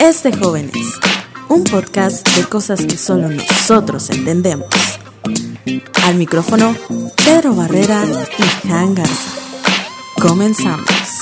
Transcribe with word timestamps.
Es 0.00 0.22
de 0.22 0.32
jóvenes, 0.36 0.98
un 1.48 1.62
podcast 1.64 2.28
de 2.36 2.44
cosas 2.48 2.84
que 2.84 2.96
solo 2.96 3.28
nosotros 3.28 4.10
entendemos. 4.10 4.68
Al 6.04 6.16
micrófono, 6.16 6.74
Pedro 7.24 7.54
Barrera 7.54 8.04
y 8.06 8.68
Jan 8.68 8.94
Garza. 8.96 9.30
Comenzamos. 10.20 11.17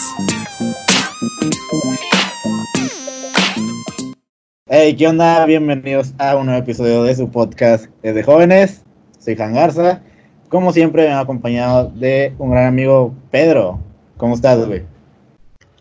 Hey, 4.78 4.94
¿qué 4.94 5.08
onda? 5.08 5.46
Bienvenidos 5.46 6.12
a 6.18 6.36
un 6.36 6.44
nuevo 6.44 6.60
episodio 6.60 7.02
de 7.02 7.14
su 7.14 7.30
podcast 7.30 7.86
de 8.02 8.22
jóvenes. 8.22 8.84
Soy 9.18 9.34
Jan 9.34 9.54
Garza. 9.54 10.02
Como 10.50 10.70
siempre, 10.70 11.08
me 11.08 11.14
acompañado 11.14 11.90
de 11.94 12.34
un 12.36 12.50
gran 12.50 12.66
amigo, 12.66 13.14
Pedro. 13.30 13.80
¿Cómo 14.18 14.34
estás, 14.34 14.66
güey? 14.66 14.82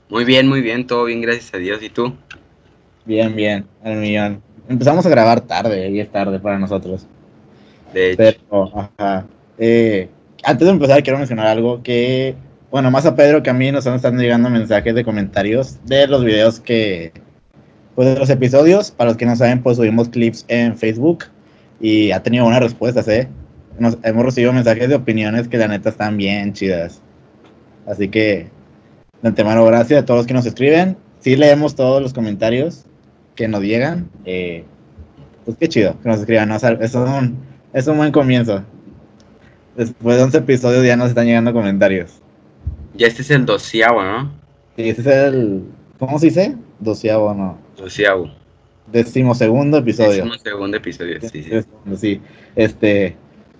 Muy 0.09 0.23
bien, 0.23 0.47
muy 0.47 0.61
bien, 0.61 0.87
todo 0.87 1.03
bien, 1.03 1.19
gracias 1.19 1.53
a 1.53 1.57
Dios. 1.57 1.83
¿Y 1.83 1.89
tú? 1.89 2.15
Bien, 3.03 3.35
bien, 3.35 3.65
al 3.83 3.97
millón. 3.97 4.41
Empezamos 4.69 5.05
a 5.05 5.09
grabar 5.09 5.41
tarde, 5.41 5.89
y 5.89 5.99
es 5.99 6.09
tarde 6.09 6.39
para 6.39 6.57
nosotros. 6.57 7.05
De 7.93 8.11
hecho, 8.11 8.39
Pero, 8.49 8.89
ajá. 8.97 9.25
Eh, 9.57 10.07
antes 10.41 10.65
de 10.65 10.71
empezar, 10.71 11.03
quiero 11.03 11.17
mencionar 11.17 11.47
algo 11.47 11.83
que, 11.83 12.33
bueno, 12.71 12.89
más 12.91 13.05
a 13.05 13.13
Pedro 13.13 13.43
que 13.43 13.49
a 13.49 13.53
mí 13.53 13.73
nos 13.73 13.85
están 13.85 14.17
llegando 14.17 14.49
mensajes 14.49 14.95
de 14.95 15.03
comentarios 15.03 15.85
de 15.85 16.07
los 16.07 16.23
videos 16.23 16.61
que, 16.61 17.11
pues 17.95 18.13
de 18.13 18.19
los 18.19 18.29
episodios. 18.29 18.91
Para 18.91 19.09
los 19.09 19.17
que 19.17 19.25
no 19.25 19.35
saben, 19.35 19.61
pues 19.63 19.77
subimos 19.77 20.09
clips 20.09 20.45
en 20.47 20.77
Facebook 20.77 21.25
y 21.79 22.11
ha 22.11 22.21
tenido 22.21 22.43
buenas 22.43 22.61
respuestas, 22.61 23.07
¿eh? 23.07 23.27
Nos, 23.79 23.97
hemos 24.03 24.25
recibido 24.25 24.53
mensajes 24.53 24.87
de 24.89 24.95
opiniones 24.95 25.47
que 25.47 25.57
la 25.57 25.67
neta 25.67 25.89
están 25.89 26.17
bien 26.17 26.53
chidas. 26.53 27.01
Así 27.85 28.07
que, 28.07 28.47
de 29.21 29.27
antemano, 29.27 29.65
gracias 29.65 30.01
a 30.01 30.05
todos 30.05 30.19
los 30.19 30.27
que 30.27 30.33
nos 30.33 30.45
escriben. 30.45 30.97
Sí 31.19 31.35
leemos 31.35 31.75
todos 31.75 32.01
los 32.01 32.13
comentarios 32.13 32.85
que 33.35 33.47
nos 33.47 33.61
llegan. 33.61 34.09
Eh, 34.25 34.63
pues 35.43 35.57
qué 35.57 35.67
chido 35.67 35.99
que 36.01 36.09
nos 36.09 36.19
escriban. 36.19 36.49
¿no? 36.49 36.55
O 36.55 36.59
sea, 36.59 36.71
eso 36.71 37.05
es 37.05 37.11
un, 37.11 37.37
es 37.73 37.87
un 37.87 37.97
buen 37.97 38.11
comienzo. 38.11 38.63
Después 39.75 40.17
de 40.17 40.23
11 40.23 40.37
episodios 40.37 40.85
ya 40.85 40.95
nos 40.95 41.09
están 41.09 41.25
llegando 41.25 41.51
comentarios. 41.51 42.21
ya 42.93 43.07
este 43.07 43.23
es 43.23 43.31
el 43.31 43.45
doceavo, 43.45 44.01
¿no? 44.03 44.31
Sí, 44.75 44.89
ese 44.89 45.01
es 45.01 45.07
el. 45.07 45.63
¿Cómo 45.99 46.17
se 46.17 46.27
dice? 46.27 46.55
Doceavo, 46.79 47.33
no. 47.33 47.57
Doceavo. 47.77 48.29
Decimosegundo 48.91 49.77
episodio. 49.79 50.23
Décimo 50.25 50.37
segundo 50.37 50.77
episodio, 50.77 51.19
sí, 51.21 51.27
sí. 51.29 51.37
Decimosegundo, 51.49 51.97
sí. 51.97 52.21
Este. 52.55 53.15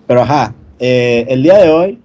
Pero 0.06 0.22
ajá. 0.22 0.54
eh, 0.78 1.26
el 1.28 1.42
día 1.42 1.58
de 1.58 1.70
hoy. 1.70 2.00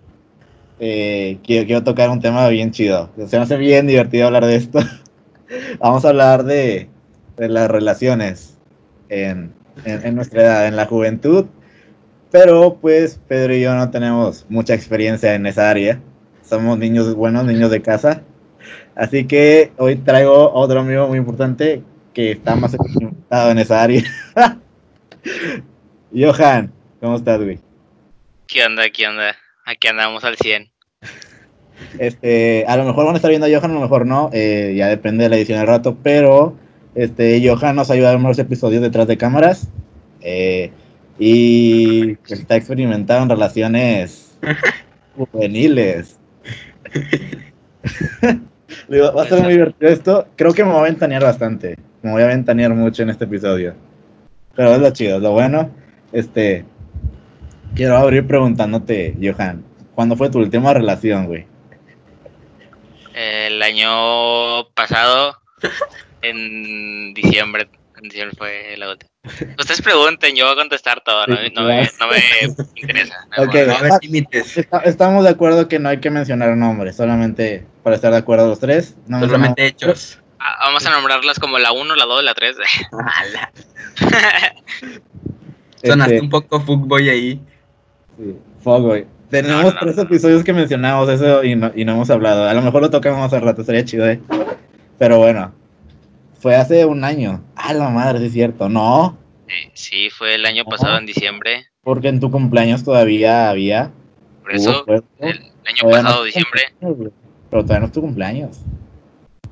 eh, 0.79 1.37
quiero, 1.43 1.65
quiero 1.67 1.83
tocar 1.83 2.09
un 2.09 2.19
tema 2.19 2.47
bien 2.49 2.71
chido. 2.71 3.09
Se 3.27 3.37
me 3.37 3.43
hace 3.43 3.57
bien 3.57 3.85
divertido 3.87 4.25
hablar 4.27 4.45
de 4.45 4.55
esto. 4.55 4.79
Vamos 5.79 6.03
a 6.05 6.09
hablar 6.09 6.43
de, 6.43 6.89
de 7.37 7.49
las 7.49 7.69
relaciones 7.69 8.57
en, 9.09 9.53
en, 9.85 10.05
en 10.05 10.15
nuestra 10.15 10.41
edad, 10.41 10.67
en 10.67 10.75
la 10.75 10.85
juventud. 10.87 11.45
Pero 12.31 12.77
pues 12.81 13.19
Pedro 13.27 13.53
y 13.53 13.61
yo 13.61 13.75
no 13.75 13.91
tenemos 13.91 14.45
mucha 14.49 14.73
experiencia 14.73 15.35
en 15.35 15.45
esa 15.45 15.69
área. 15.69 15.99
Somos 16.41 16.77
niños 16.79 17.13
buenos, 17.13 17.45
niños 17.45 17.69
de 17.69 17.81
casa. 17.81 18.23
Así 19.01 19.25
que 19.25 19.71
hoy 19.77 19.95
traigo 19.95 20.35
a 20.35 20.53
otro 20.53 20.81
amigo 20.81 21.07
muy 21.07 21.17
importante 21.17 21.81
que 22.13 22.33
está 22.33 22.55
más 22.55 22.75
experimentado 22.75 23.49
en 23.49 23.57
esa 23.57 23.81
área. 23.81 24.03
Johan, 26.15 26.71
¿cómo 26.99 27.15
estás, 27.15 27.41
güey? 27.41 27.57
¿Qué 28.45 28.63
onda? 28.63 28.87
¿Qué 28.91 29.07
onda? 29.07 29.35
Aquí 29.65 29.87
andamos 29.87 30.23
al 30.23 30.37
100. 30.37 30.69
Este, 31.97 32.63
a 32.67 32.77
lo 32.77 32.85
mejor 32.85 33.05
van 33.05 33.15
a 33.15 33.17
estar 33.17 33.29
viendo 33.31 33.47
a 33.47 33.49
Johan, 33.49 33.71
a 33.71 33.73
lo 33.73 33.79
mejor 33.79 34.05
no, 34.05 34.29
eh, 34.33 34.75
ya 34.77 34.87
depende 34.87 35.23
de 35.23 35.31
la 35.31 35.37
edición 35.37 35.57
del 35.57 35.67
rato, 35.67 35.97
pero 36.03 36.55
este, 36.93 37.41
Johan 37.43 37.77
nos 37.77 37.89
ayuda 37.89 38.11
en 38.11 38.19
unos 38.19 38.37
episodios 38.37 38.83
detrás 38.83 39.07
de 39.07 39.17
cámaras 39.17 39.67
eh, 40.21 40.71
y 41.17 42.19
está 42.29 42.55
experimentado 42.55 43.23
en 43.23 43.29
relaciones 43.29 44.37
juveniles. 45.17 46.19
Digo, 48.91 49.13
va 49.13 49.23
a 49.23 49.25
ser 49.25 49.41
muy 49.41 49.53
divertido 49.53 49.89
esto. 49.89 50.27
Creo 50.35 50.53
que 50.53 50.65
me 50.65 50.71
voy 50.71 50.81
a 50.81 50.83
ventanear 50.83 51.23
bastante. 51.23 51.77
Me 52.01 52.11
voy 52.11 52.23
a 52.23 52.27
ventanear 52.27 52.73
mucho 52.73 53.03
en 53.03 53.09
este 53.09 53.23
episodio. 53.23 53.73
Pero 54.53 54.73
es 54.73 54.81
lo 54.81 54.91
chido, 54.91 55.15
es 55.15 55.23
lo 55.23 55.31
bueno. 55.31 55.71
Este, 56.11 56.65
quiero 57.73 57.95
abrir 57.95 58.27
preguntándote, 58.27 59.15
Johan, 59.21 59.63
¿cuándo 59.95 60.17
fue 60.17 60.29
tu 60.29 60.39
última 60.39 60.73
relación, 60.73 61.27
güey? 61.27 61.45
El 63.13 63.63
año 63.63 64.67
pasado, 64.73 65.37
en 66.21 67.13
diciembre, 67.13 67.69
en 67.95 68.09
diciembre 68.09 68.35
fue 68.37 68.75
la 68.75 68.89
última. 68.89 69.10
Ustedes 69.59 69.81
pregunten, 69.83 70.35
yo 70.35 70.45
voy 70.45 70.53
a 70.53 70.55
contestar 70.57 71.01
todo, 71.05 71.27
no, 71.27 71.35
no 71.35 71.63
me, 71.67 71.83
no 71.99 72.07
me 72.07 72.55
interesa. 72.75 73.15
no, 73.37 73.43
Ok. 73.43 73.53
no. 73.53 73.65
No 73.67 73.75
haber 73.75 73.91
límites. 74.01 74.57
Está- 74.57 74.79
estamos 74.79 75.23
de 75.23 75.29
acuerdo 75.29 75.67
que 75.67 75.77
no 75.77 75.89
hay 75.89 75.99
que 75.99 76.09
mencionar 76.09 76.57
nombres, 76.57 76.95
solamente 76.95 77.65
para 77.83 77.95
estar 77.95 78.11
de 78.11 78.17
acuerdo 78.17 78.47
los 78.47 78.59
tres. 78.59 78.95
No 79.07 79.19
Solamente 79.19 79.63
hechos. 79.65 80.17
Ah, 80.39 80.57
Vamos 80.65 80.83
a 80.87 80.89
nombrarlas 80.91 81.37
como 81.39 81.59
la 81.59 81.71
1, 81.71 81.95
la 81.95 82.05
2, 82.05 82.23
la 82.23 82.33
3. 82.33 82.55
Ala. 82.91 83.51
Sonaste 85.83 86.15
Este, 86.15 86.21
un 86.25 86.29
poco 86.29 86.59
fuckboy 86.61 87.09
ahí. 87.09 87.41
sí, 88.17 88.35
fuck, 88.63 88.81
güey. 88.81 89.05
Tenemos 89.29 89.63
No, 89.63 89.71
no, 89.71 89.79
tres 89.79 89.95
no. 89.95 90.01
episodios 90.03 90.43
que 90.43 90.51
mencionamos 90.53 91.07
eso 91.09 91.43
y 91.43 91.55
no, 91.55 91.71
y 91.75 91.85
no 91.85 91.93
hemos 91.93 92.09
hablado. 92.09 92.49
A 92.49 92.53
lo 92.53 92.61
mejor 92.61 92.81
lo 92.81 92.89
tocamos 92.89 93.19
más 93.19 93.31
al 93.33 93.41
rato, 93.41 93.63
sería 93.63 93.85
chido, 93.85 94.09
¿eh? 94.09 94.19
Pero 94.99 95.19
bueno, 95.19 95.53
fue 96.41 96.55
hace 96.55 96.85
un 96.85 97.03
año. 97.03 97.43
Ah, 97.55 97.73
la 97.73 97.89
madre, 97.89 98.19
sí 98.19 98.25
es 98.25 98.33
cierto. 98.33 98.67
No, 98.69 99.17
Sí, 99.73 100.09
fue 100.09 100.35
el 100.35 100.45
año 100.45 100.63
pasado, 100.65 100.97
en 100.97 101.05
diciembre. 101.05 101.67
porque 101.83 102.07
en 102.07 102.19
tu 102.19 102.31
cumpleaños 102.31 102.83
todavía 102.83 103.49
había. 103.49 103.91
Por 104.41 104.53
eso, 104.53 104.85
el 105.19 105.39
año 105.65 105.81
Todavía 105.81 106.01
pasado, 106.03 106.23
diciembre. 106.23 106.61
Pero 106.79 107.63
todavía 107.63 107.79
no 107.81 107.85
es 107.87 107.91
tu 107.91 108.01
cumpleaños. 108.01 108.61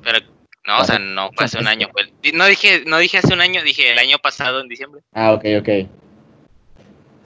Pero, 0.02 0.18
no, 0.66 0.78
o 0.80 0.84
sea, 0.84 0.98
no 0.98 1.30
fue 1.34 1.44
hace 1.44 1.58
un 1.58 1.68
año. 1.68 1.88
fue- 1.92 2.10
no, 2.32 2.46
dije, 2.46 2.82
no 2.86 2.98
dije 2.98 3.18
hace 3.18 3.34
un 3.34 3.40
año, 3.42 3.62
dije 3.62 3.92
el 3.92 3.98
año 3.98 4.18
pasado, 4.18 4.60
en 4.60 4.68
diciembre. 4.68 5.02
Ah, 5.12 5.32
ok, 5.32 5.44
ok. 5.60 5.68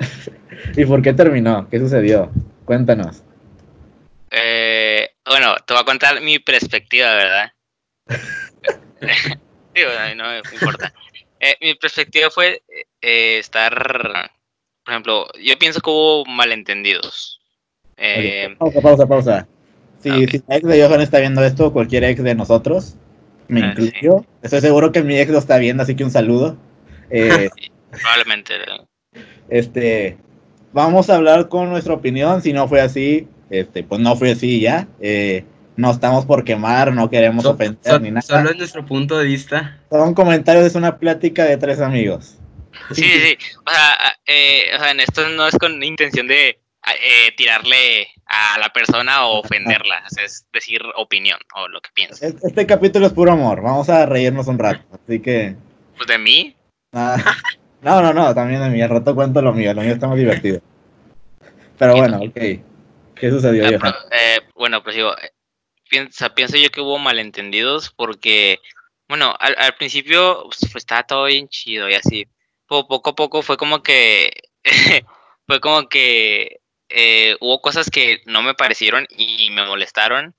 ¿Y 0.77 0.85
por 0.85 1.01
qué 1.03 1.13
terminó? 1.13 1.69
¿Qué 1.71 1.79
sucedió? 1.79 2.31
Cuéntanos. 2.65 3.23
Eh, 4.31 5.11
bueno, 5.27 5.55
te 5.65 5.75
voy 5.75 5.83
a 5.83 5.87
contar 5.87 6.21
mi 6.21 6.39
perspectiva, 6.41 7.15
¿verdad? 7.15 7.53
Digo, 9.75 9.91
a 9.99 10.09
mí 10.09 10.15
no 10.15 10.25
me 10.25 10.39
importa. 10.53 10.93
Eh, 11.41 11.57
mi 11.61 11.75
perspectiva 11.75 12.31
fue 12.31 12.63
eh, 13.03 13.39
estar, 13.39 14.31
por 14.85 14.93
ejemplo, 14.93 15.27
yo 15.43 15.59
pienso 15.59 15.81
que 15.81 15.91
hubo 15.91 16.25
malentendidos. 16.25 17.41
Eh, 17.97 18.55
Pausa, 18.59 18.81
pausa, 18.81 19.07
pausa. 19.07 19.49
Si, 20.01 20.11
ok. 20.11 20.31
si 20.31 20.43
la 20.47 20.57
ex 20.57 20.67
de 20.67 20.83
Johan 20.83 21.01
está 21.01 21.21
viendo 21.21 21.45
esto, 21.45 21.73
cualquier 21.73 22.05
ex 22.05 22.23
de 22.23 22.35
nosotros, 22.35 22.97
me 23.49 23.63
Ah, 23.63 23.75
incluyo. 23.77 24.25
Estoy 24.43 24.61
seguro 24.61 24.93
que 24.93 25.03
mi 25.03 25.19
ex 25.19 25.31
lo 25.31 25.39
está 25.39 25.59
viendo, 25.59 25.83
así 25.83 25.95
que 25.95 26.05
un 26.05 26.11
saludo. 26.11 26.57
Probablemente. 27.11 28.55
este, 29.49 30.17
vamos 30.73 31.11
a 31.11 31.17
hablar 31.17 31.49
con 31.49 31.69
nuestra 31.69 31.95
opinión. 31.95 32.43
Si 32.43 32.53
no 32.53 32.69
fue 32.69 32.81
así, 32.81 33.29
este, 33.51 33.83
pues 33.85 34.01
no 34.01 34.17
fue 34.17 34.33
así 34.33 34.61
ya. 34.61 34.89
Eh, 35.01 35.45
no 35.77 35.91
estamos 35.91 36.25
por 36.27 36.45
quemar, 36.45 36.93
no 36.93 37.11
queremos 37.11 37.43
So- 37.45 37.51
ofender 37.51 37.79
so- 37.93 37.99
ni 38.01 38.11
nada. 38.11 38.23
solo 38.23 38.51
es 38.51 38.57
nuestro 38.57 38.85
punto 38.87 39.19
de 39.19 39.25
vista. 39.27 39.79
Son 39.91 40.15
comentarios, 40.15 40.65
es 40.67 40.75
una 40.75 40.99
plática 40.99 41.45
de 41.45 41.57
tres 41.57 41.81
amigos. 41.81 42.37
Sí, 42.93 43.03
sí, 43.03 43.21
sí. 43.21 43.39
O 43.67 43.71
sea, 43.71 43.97
eh, 44.27 44.65
o 44.75 44.79
sea, 44.79 44.91
en 44.91 45.01
esto 45.01 45.29
no 45.31 45.47
es 45.47 45.57
con 45.59 45.83
intención 45.83 46.27
de 46.27 46.49
eh, 46.87 47.33
tirarle 47.37 48.09
a 48.27 48.59
la 48.59 48.69
persona 48.71 49.27
o 49.27 49.41
ofenderla. 49.41 50.03
O 50.07 50.11
sea, 50.15 50.25
es 50.25 50.47
decir 50.53 50.81
opinión 50.97 51.39
o 51.55 51.67
lo 51.69 51.81
que 51.81 51.89
pienso. 51.95 52.25
Este, 52.27 52.47
este 52.47 52.67
capítulo 52.67 53.07
es 53.07 53.13
puro 53.13 53.33
amor. 53.33 53.63
Vamos 53.63 53.89
a 53.89 54.05
reírnos 54.07 54.49
un 54.49 54.59
rato. 54.59 54.85
Así 54.93 55.21
que. 55.21 55.57
Pues 55.97 56.09
de 56.09 56.19
mí, 56.19 56.55
Ah, 56.93 57.17
no, 57.81 58.03
no, 58.03 58.13
no, 58.13 58.35
también 58.35 58.61
de 58.61 58.69
mí. 58.71 58.83
Al 58.83 58.91
rato 58.91 59.15
cuento 59.15 59.41
lo 59.41 59.53
mío. 59.53 59.73
Lo 59.73 59.81
mío 59.83 59.95
está 59.95 60.07
más 60.09 60.19
divertido. 60.19 60.61
Pero 61.79 61.97
bueno, 61.97 62.19
ok. 62.19 62.35
¿Qué 63.15 63.31
sucedió, 63.31 63.65
Ah, 63.67 63.71
pero, 63.81 63.95
eh, 64.11 64.41
bueno, 64.55 64.83
pues 64.83 64.97
digo, 64.97 65.13
piensa, 65.95 66.35
pienso 66.35 66.57
yo 66.57 66.71
que 66.71 66.81
hubo 66.81 66.99
malentendidos 66.99 67.91
porque, 67.95 68.59
bueno, 69.09 69.35
al, 69.39 69.55
al 69.59 69.77
principio 69.77 70.43
pues, 70.45 70.59
pues, 70.73 70.77
estaba 70.77 71.05
todo 71.05 71.25
bien 71.27 71.49
chido 71.49 71.89
y 71.89 71.95
así. 71.95 72.27
Po- 72.67 72.89
poco 72.89 73.11
a 73.11 73.15
poco 73.15 73.43
fue 73.43 73.57
como 73.57 73.83
que, 73.83 74.33
fue 75.47 75.61
como 75.61 75.89
que 75.89 76.61
eh, 76.89 77.37
hubo 77.41 77.61
cosas 77.61 77.91
que 77.91 78.23
no 78.27 78.43
me 78.43 78.55
parecieron 78.55 79.07
y 79.11 79.51
me 79.51 79.65
molestaron. 79.65 80.35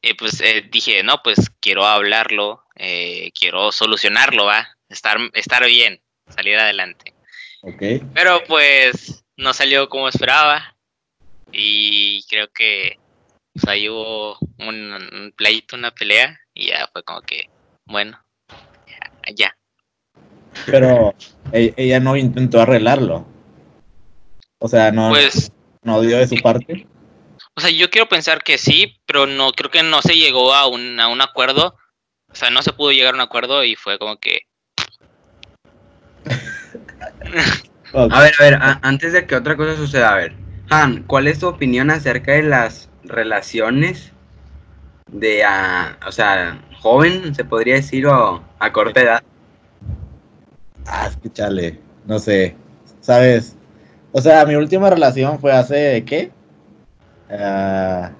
Y 0.00 0.14
pues 0.14 0.40
eh, 0.40 0.66
dije, 0.70 1.02
no, 1.02 1.22
pues 1.22 1.50
quiero 1.60 1.84
hablarlo, 1.86 2.62
eh, 2.76 3.30
quiero 3.38 3.72
solucionarlo, 3.72 4.46
va, 4.46 4.76
estar, 4.88 5.18
estar 5.34 5.66
bien, 5.66 6.00
salir 6.28 6.56
adelante. 6.56 7.14
Pero 8.14 8.42
pues 8.44 9.24
no 9.36 9.52
salió 9.52 9.88
como 9.88 10.08
esperaba. 10.08 10.76
Y 11.52 12.24
creo 12.28 12.48
que 12.52 12.98
pues, 13.54 13.66
ahí 13.68 13.88
hubo 13.88 14.36
un, 14.58 14.92
un 14.92 15.32
pleito, 15.36 15.76
una 15.76 15.90
pelea. 15.92 16.38
Y 16.52 16.68
ya 16.68 16.88
fue 16.92 17.02
como 17.02 17.20
que, 17.22 17.48
bueno, 17.86 18.18
ya. 18.86 19.34
ya. 19.34 19.56
Pero 20.66 21.14
e- 21.52 21.74
ella 21.76 22.00
no 22.00 22.16
intentó 22.16 22.60
arreglarlo. 22.60 23.26
O 24.58 24.68
sea, 24.68 24.92
no, 24.92 25.08
Pues, 25.08 25.50
no 25.82 26.00
dio 26.00 26.18
de 26.18 26.28
su 26.28 26.36
parte. 26.36 26.86
o 27.54 27.60
sea, 27.60 27.70
yo 27.70 27.90
quiero 27.90 28.08
pensar 28.08 28.42
que 28.42 28.56
sí, 28.58 28.96
pero 29.06 29.26
no 29.26 29.52
creo 29.52 29.70
que 29.70 29.82
no 29.82 30.00
se 30.02 30.14
llegó 30.14 30.54
a 30.54 30.66
un, 30.68 30.98
a 31.00 31.08
un 31.08 31.20
acuerdo. 31.20 31.76
O 32.30 32.34
sea, 32.34 32.50
no 32.50 32.62
se 32.62 32.72
pudo 32.72 32.90
llegar 32.92 33.14
a 33.14 33.16
un 33.16 33.20
acuerdo 33.20 33.62
y 33.64 33.76
fue 33.76 33.98
como 33.98 34.16
que. 34.16 34.42
A 37.92 38.20
ver, 38.22 38.32
a 38.38 38.42
ver, 38.42 38.54
a- 38.54 38.80
antes 38.82 39.12
de 39.12 39.24
que 39.26 39.36
otra 39.36 39.56
cosa 39.56 39.76
suceda, 39.76 40.12
a 40.12 40.16
ver. 40.16 40.34
Han, 40.70 41.04
¿cuál 41.04 41.28
es 41.28 41.38
tu 41.38 41.46
opinión 41.46 41.90
acerca 41.90 42.32
de 42.32 42.42
las 42.42 42.88
relaciones 43.04 44.12
de, 45.10 45.44
ah, 45.44 45.96
o 46.06 46.12
sea, 46.12 46.60
joven, 46.80 47.34
se 47.34 47.44
podría 47.44 47.76
decir, 47.76 48.06
o 48.06 48.42
a 48.58 48.72
corta 48.72 49.00
edad? 49.00 49.22
Ah, 50.86 51.06
es 51.08 51.16
que 51.16 51.32
chale, 51.32 51.80
no 52.06 52.18
sé, 52.18 52.56
¿sabes? 53.00 53.56
O 54.12 54.20
sea, 54.20 54.44
mi 54.44 54.54
última 54.54 54.90
relación 54.90 55.38
fue 55.38 55.52
hace, 55.52 56.04
¿qué? 56.06 56.30
Ah, 57.30 58.12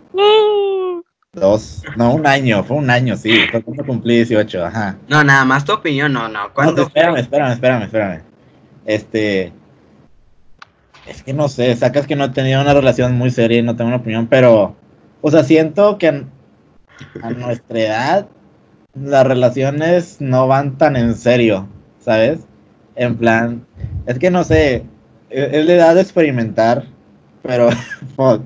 dos, 1.33 1.83
no, 1.97 2.15
un 2.15 2.27
año, 2.27 2.65
fue 2.65 2.77
un 2.77 2.91
año, 2.91 3.17
sí, 3.17 3.47
fue 3.51 3.63
cuando 3.63 3.85
cumplí 3.85 4.17
18, 4.17 4.65
ajá. 4.65 4.97
No, 5.09 5.23
nada 5.23 5.45
más 5.45 5.65
tu 5.65 5.73
opinión, 5.73 6.13
no, 6.13 6.29
no. 6.29 6.45
No, 6.45 6.55
¿Cuándo? 6.55 6.83
espérame, 6.83 7.17
espérame, 7.19 7.53
espérame, 7.53 7.83
espérame. 7.83 8.23
Este, 8.87 9.53
es 11.07 11.23
que 11.23 11.33
no 11.33 11.49
sé, 11.49 11.75
sacas 11.77 12.07
que 12.07 12.17
no 12.17 12.25
he 12.25 12.29
tenido 12.31 12.61
una 12.61 12.75
relación 12.75 13.15
muy 13.15 13.31
seria 13.31 13.59
y 13.59 13.63
no 13.63 13.77
tengo 13.77 13.89
una 13.89 13.99
opinión, 13.99 14.27
pero, 14.27 14.77
o 15.21 15.31
sea, 15.31 15.45
siento 15.45 15.99
que 15.99 16.25
a, 17.23 17.31
nuestra 17.31 17.79
edad 17.79 18.27
las 18.95 19.27
relaciones 19.27 20.21
no 20.21 20.47
van 20.47 20.79
tan 20.79 20.97
en 20.97 21.15
serio, 21.15 21.69
¿sabes? 21.99 22.41
En 22.97 23.17
plan, 23.17 23.67
es 24.07 24.19
que 24.19 24.31
no 24.31 24.45
sé, 24.45 24.85
es 25.31 25.53
es 25.53 25.67
la 25.67 25.73
edad 25.75 25.95
de 25.95 26.03
experimentar, 26.03 26.85
pero, 27.43 27.71
fuck, 28.17 28.43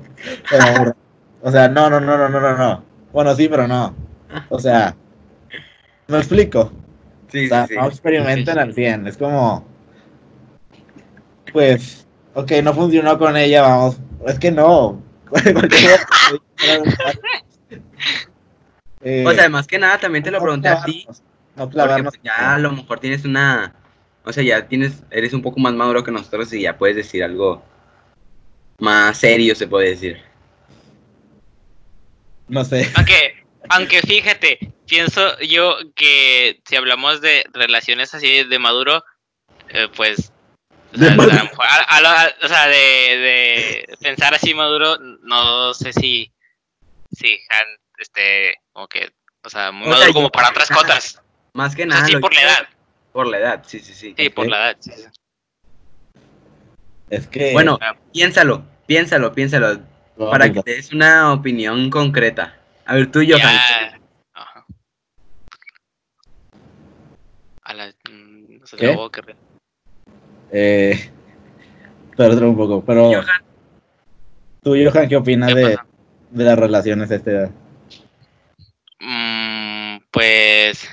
pero, 0.49 0.95
o 1.41 1.51
sea, 1.51 1.69
no, 1.69 1.89
no, 1.89 1.99
no, 1.99 2.17
no, 2.17 2.29
no, 2.29 2.39
no, 2.39 2.57
no. 2.57 2.83
Bueno, 3.13 3.33
sí, 3.35 3.47
pero 3.47 3.67
no. 3.67 3.95
O 4.49 4.59
sea, 4.59 4.95
me 6.07 6.17
explico. 6.17 6.71
Sí, 7.29 7.45
O 7.45 7.49
sea, 7.49 7.67
sí, 7.67 7.73
sí. 7.73 7.79
no 7.79 7.87
experimenten 7.87 8.59
al 8.59 8.73
100. 8.73 9.07
Es 9.07 9.17
como. 9.17 9.65
Pues. 11.53 12.07
Ok, 12.39 12.51
no 12.63 12.73
funcionó 12.73 13.17
con 13.17 13.35
ella, 13.35 13.63
vamos. 13.63 13.97
Es 14.25 14.39
que 14.39 14.51
no. 14.51 15.01
Eh, 19.01 19.23
O 19.25 19.31
sea, 19.31 19.47
más 19.47 19.65
que 19.65 19.79
nada 19.79 19.97
también 19.97 20.23
te 20.23 20.29
lo 20.29 20.39
no 20.39 20.43
pregunté 20.43 20.67
a 20.67 20.83
ti, 20.83 21.07
No 21.55 21.69
porque 21.69 22.03
pues, 22.03 22.19
ya 22.21 22.55
a 22.55 22.59
lo 22.59 22.73
mejor 22.73 22.99
tienes 22.99 23.23
una, 23.23 23.73
o 24.25 24.33
sea, 24.33 24.43
ya 24.43 24.67
tienes, 24.67 25.03
eres 25.09 25.31
un 25.31 25.41
poco 25.41 25.57
más 25.61 25.73
maduro 25.73 26.03
que 26.03 26.11
nosotros 26.11 26.51
y 26.51 26.63
ya 26.63 26.77
puedes 26.77 26.97
decir 26.97 27.23
algo 27.23 27.63
más 28.77 29.17
serio, 29.17 29.55
se 29.55 29.67
puede 29.67 29.91
decir. 29.91 30.21
No 32.49 32.65
sé. 32.65 32.91
Aunque, 32.95 33.41
aunque 33.69 34.01
fíjate, 34.01 34.73
pienso 34.85 35.39
yo 35.39 35.77
que 35.95 36.59
si 36.67 36.75
hablamos 36.75 37.21
de 37.21 37.45
relaciones 37.53 38.13
así 38.13 38.43
de 38.43 38.59
maduro, 38.59 39.03
eh, 39.69 39.87
pues. 39.95 40.33
O 40.93 40.97
sea, 40.97 41.11
a- 41.11 41.97
a 41.97 42.01
a- 42.25 42.33
o 42.41 42.47
de, 42.67 42.75
de 43.17 43.97
pensar 44.01 44.33
así 44.33 44.53
maduro, 44.53 44.97
no 45.21 45.73
sé 45.73 45.93
si. 45.93 46.31
Si 47.11 47.39
Han, 47.49 47.65
este, 47.97 48.55
como 48.71 48.87
que. 48.87 49.09
O 49.43 49.49
sea, 49.49 49.71
muy 49.71 49.87
maduro 49.89 50.07
yo- 50.07 50.13
como 50.13 50.29
para 50.29 50.49
otras 50.49 50.69
cosas. 50.69 51.21
Más 51.53 51.75
que 51.75 51.83
O 51.83 51.85
sea, 51.87 51.95
nada. 51.95 52.05
sí, 52.07 52.15
por 52.17 52.33
la 52.33 52.41
edad. 52.41 52.67
Por 53.11 53.27
la 53.27 53.37
edad, 53.39 53.63
sí, 53.67 53.79
sí, 53.79 53.93
sí. 53.93 54.13
Sí, 54.17 54.29
por 54.29 54.47
la 54.47 54.57
edad. 54.57 54.77
sí, 54.79 54.91
sí. 54.91 55.03
Es 57.09 57.27
que. 57.27 57.51
Bueno, 57.53 57.77
Ah. 57.81 57.95
piénsalo, 58.13 58.63
piénsalo, 58.85 59.33
piénsalo, 59.33 59.79
no, 60.17 60.29
para 60.29 60.45
pues, 60.45 60.53
que 60.53 60.63
te 60.63 60.71
des 60.75 60.91
una 60.93 61.33
opinión 61.33 61.89
concreta. 61.89 62.55
A 62.85 62.93
ver, 62.95 63.11
tú. 63.11 63.21
Ya. 63.23 63.37
Ajá. 64.33 64.65
A 67.63 67.73
la. 67.73 67.87
mm, 68.09 68.59
No 68.59 68.67
sé, 68.67 68.77
¿Qué? 68.77 68.97
que 69.11 69.21
re- 69.21 69.35
Eh. 70.51 71.11
Perdón 72.17 72.43
un 72.45 72.57
poco, 72.57 72.83
pero. 72.83 73.11
Johan. 73.11 73.43
¿Tú, 74.61 74.75
Johan, 74.75 75.07
qué 75.07 75.15
opinas 75.15 75.53
¿Qué 75.53 75.59
de, 75.59 75.77
de 76.31 76.43
las 76.43 76.59
relaciones 76.59 77.09
a 77.11 77.15
esta 77.15 77.31
edad? 77.31 77.51
Mm, 78.99 79.99
pues, 80.11 80.89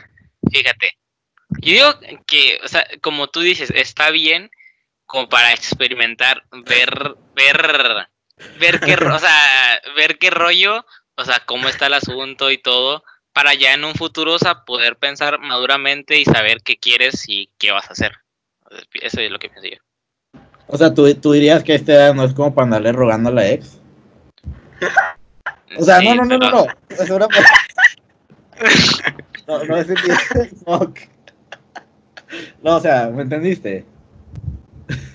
fíjate. 0.51 0.91
Yo 1.61 1.73
digo 1.73 2.21
que, 2.27 2.61
o 2.65 2.69
sea, 2.69 2.87
como 3.01 3.29
tú 3.29 3.41
dices, 3.41 3.71
está 3.75 4.11
bien 4.11 4.51
como 5.07 5.29
para 5.29 5.53
experimentar, 5.53 6.45
ver, 6.65 7.17
ver, 7.35 8.09
ver 8.59 8.81
qué, 8.81 8.95
o 8.95 9.19
sea, 9.19 9.81
ver 9.97 10.19
qué 10.19 10.31
rollo, 10.31 10.85
o 11.17 11.25
sea, 11.25 11.41
cómo 11.47 11.69
está 11.69 11.87
el 11.87 11.95
asunto 11.95 12.51
y 12.51 12.59
todo, 12.59 13.05
para 13.33 13.55
ya 13.55 13.75
en 13.75 13.85
un 13.85 13.95
futuro, 13.95 14.35
o 14.35 14.39
sea, 14.39 14.65
poder 14.65 14.97
pensar 14.97 15.39
maduramente 15.39 16.19
y 16.19 16.25
saber 16.25 16.63
qué 16.63 16.77
quieres 16.77 17.29
y 17.29 17.51
qué 17.59 17.71
vas 17.71 17.89
a 17.89 17.93
hacer. 17.93 18.19
Eso 19.03 19.21
es 19.21 19.31
lo 19.31 19.39
que 19.39 19.49
pienso 19.49 19.69
yo. 19.69 19.79
O 20.69 20.77
sea, 20.77 20.93
¿tú, 20.93 21.13
tú 21.15 21.33
dirías 21.33 21.63
que 21.63 21.75
esta 21.75 21.93
edad 21.93 22.15
no 22.15 22.25
es 22.25 22.35
como 22.35 22.55
para 22.55 22.65
andarle 22.65 22.93
rogando 22.93 23.31
a 23.31 23.33
la 23.33 23.49
ex. 23.49 23.81
O 25.79 25.85
sea, 25.85 26.01
Sí, 26.01 26.09
no, 26.09 26.17
no, 26.17 26.25
no, 26.25 26.39
no, 26.39 26.51
no. 26.51 26.67
Es 26.89 27.11
una... 27.11 27.29
No, 29.47 29.65
no 29.65 29.77
es 29.77 29.87
Fuck. 30.65 30.99
No, 32.63 32.77
o 32.77 32.81
sea, 32.81 33.09
¿me 33.09 33.23
entendiste? 33.23 33.85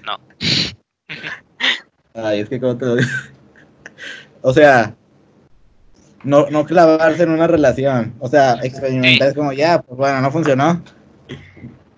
No. 0.05 0.17
Ay, 2.13 2.39
es 2.39 2.49
que 2.49 2.59
como 2.59 2.77
te 2.77 2.85
lo 2.85 2.95
digo. 2.95 3.09
O 4.41 4.53
sea, 4.53 4.95
no, 6.23 6.47
no 6.49 6.65
clavarse 6.65 7.23
en 7.23 7.31
una 7.31 7.47
relación. 7.47 8.15
O 8.19 8.27
sea, 8.27 8.57
experimentar 8.63 9.29
es 9.29 9.33
como, 9.33 9.53
ya, 9.53 9.81
pues 9.81 9.97
bueno, 9.97 10.21
no 10.21 10.31
funcionó. 10.31 10.81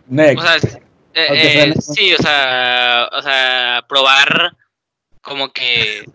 Next. 0.07 0.43
O 0.43 0.59
sea, 0.59 0.81
eh, 1.13 1.73
eh, 1.73 1.73
sí, 1.79 2.13
o 2.13 2.17
sea, 2.17 3.09
o 3.11 3.21
sea, 3.21 3.85
probar 3.87 4.55
como 5.21 5.51
que, 5.51 6.05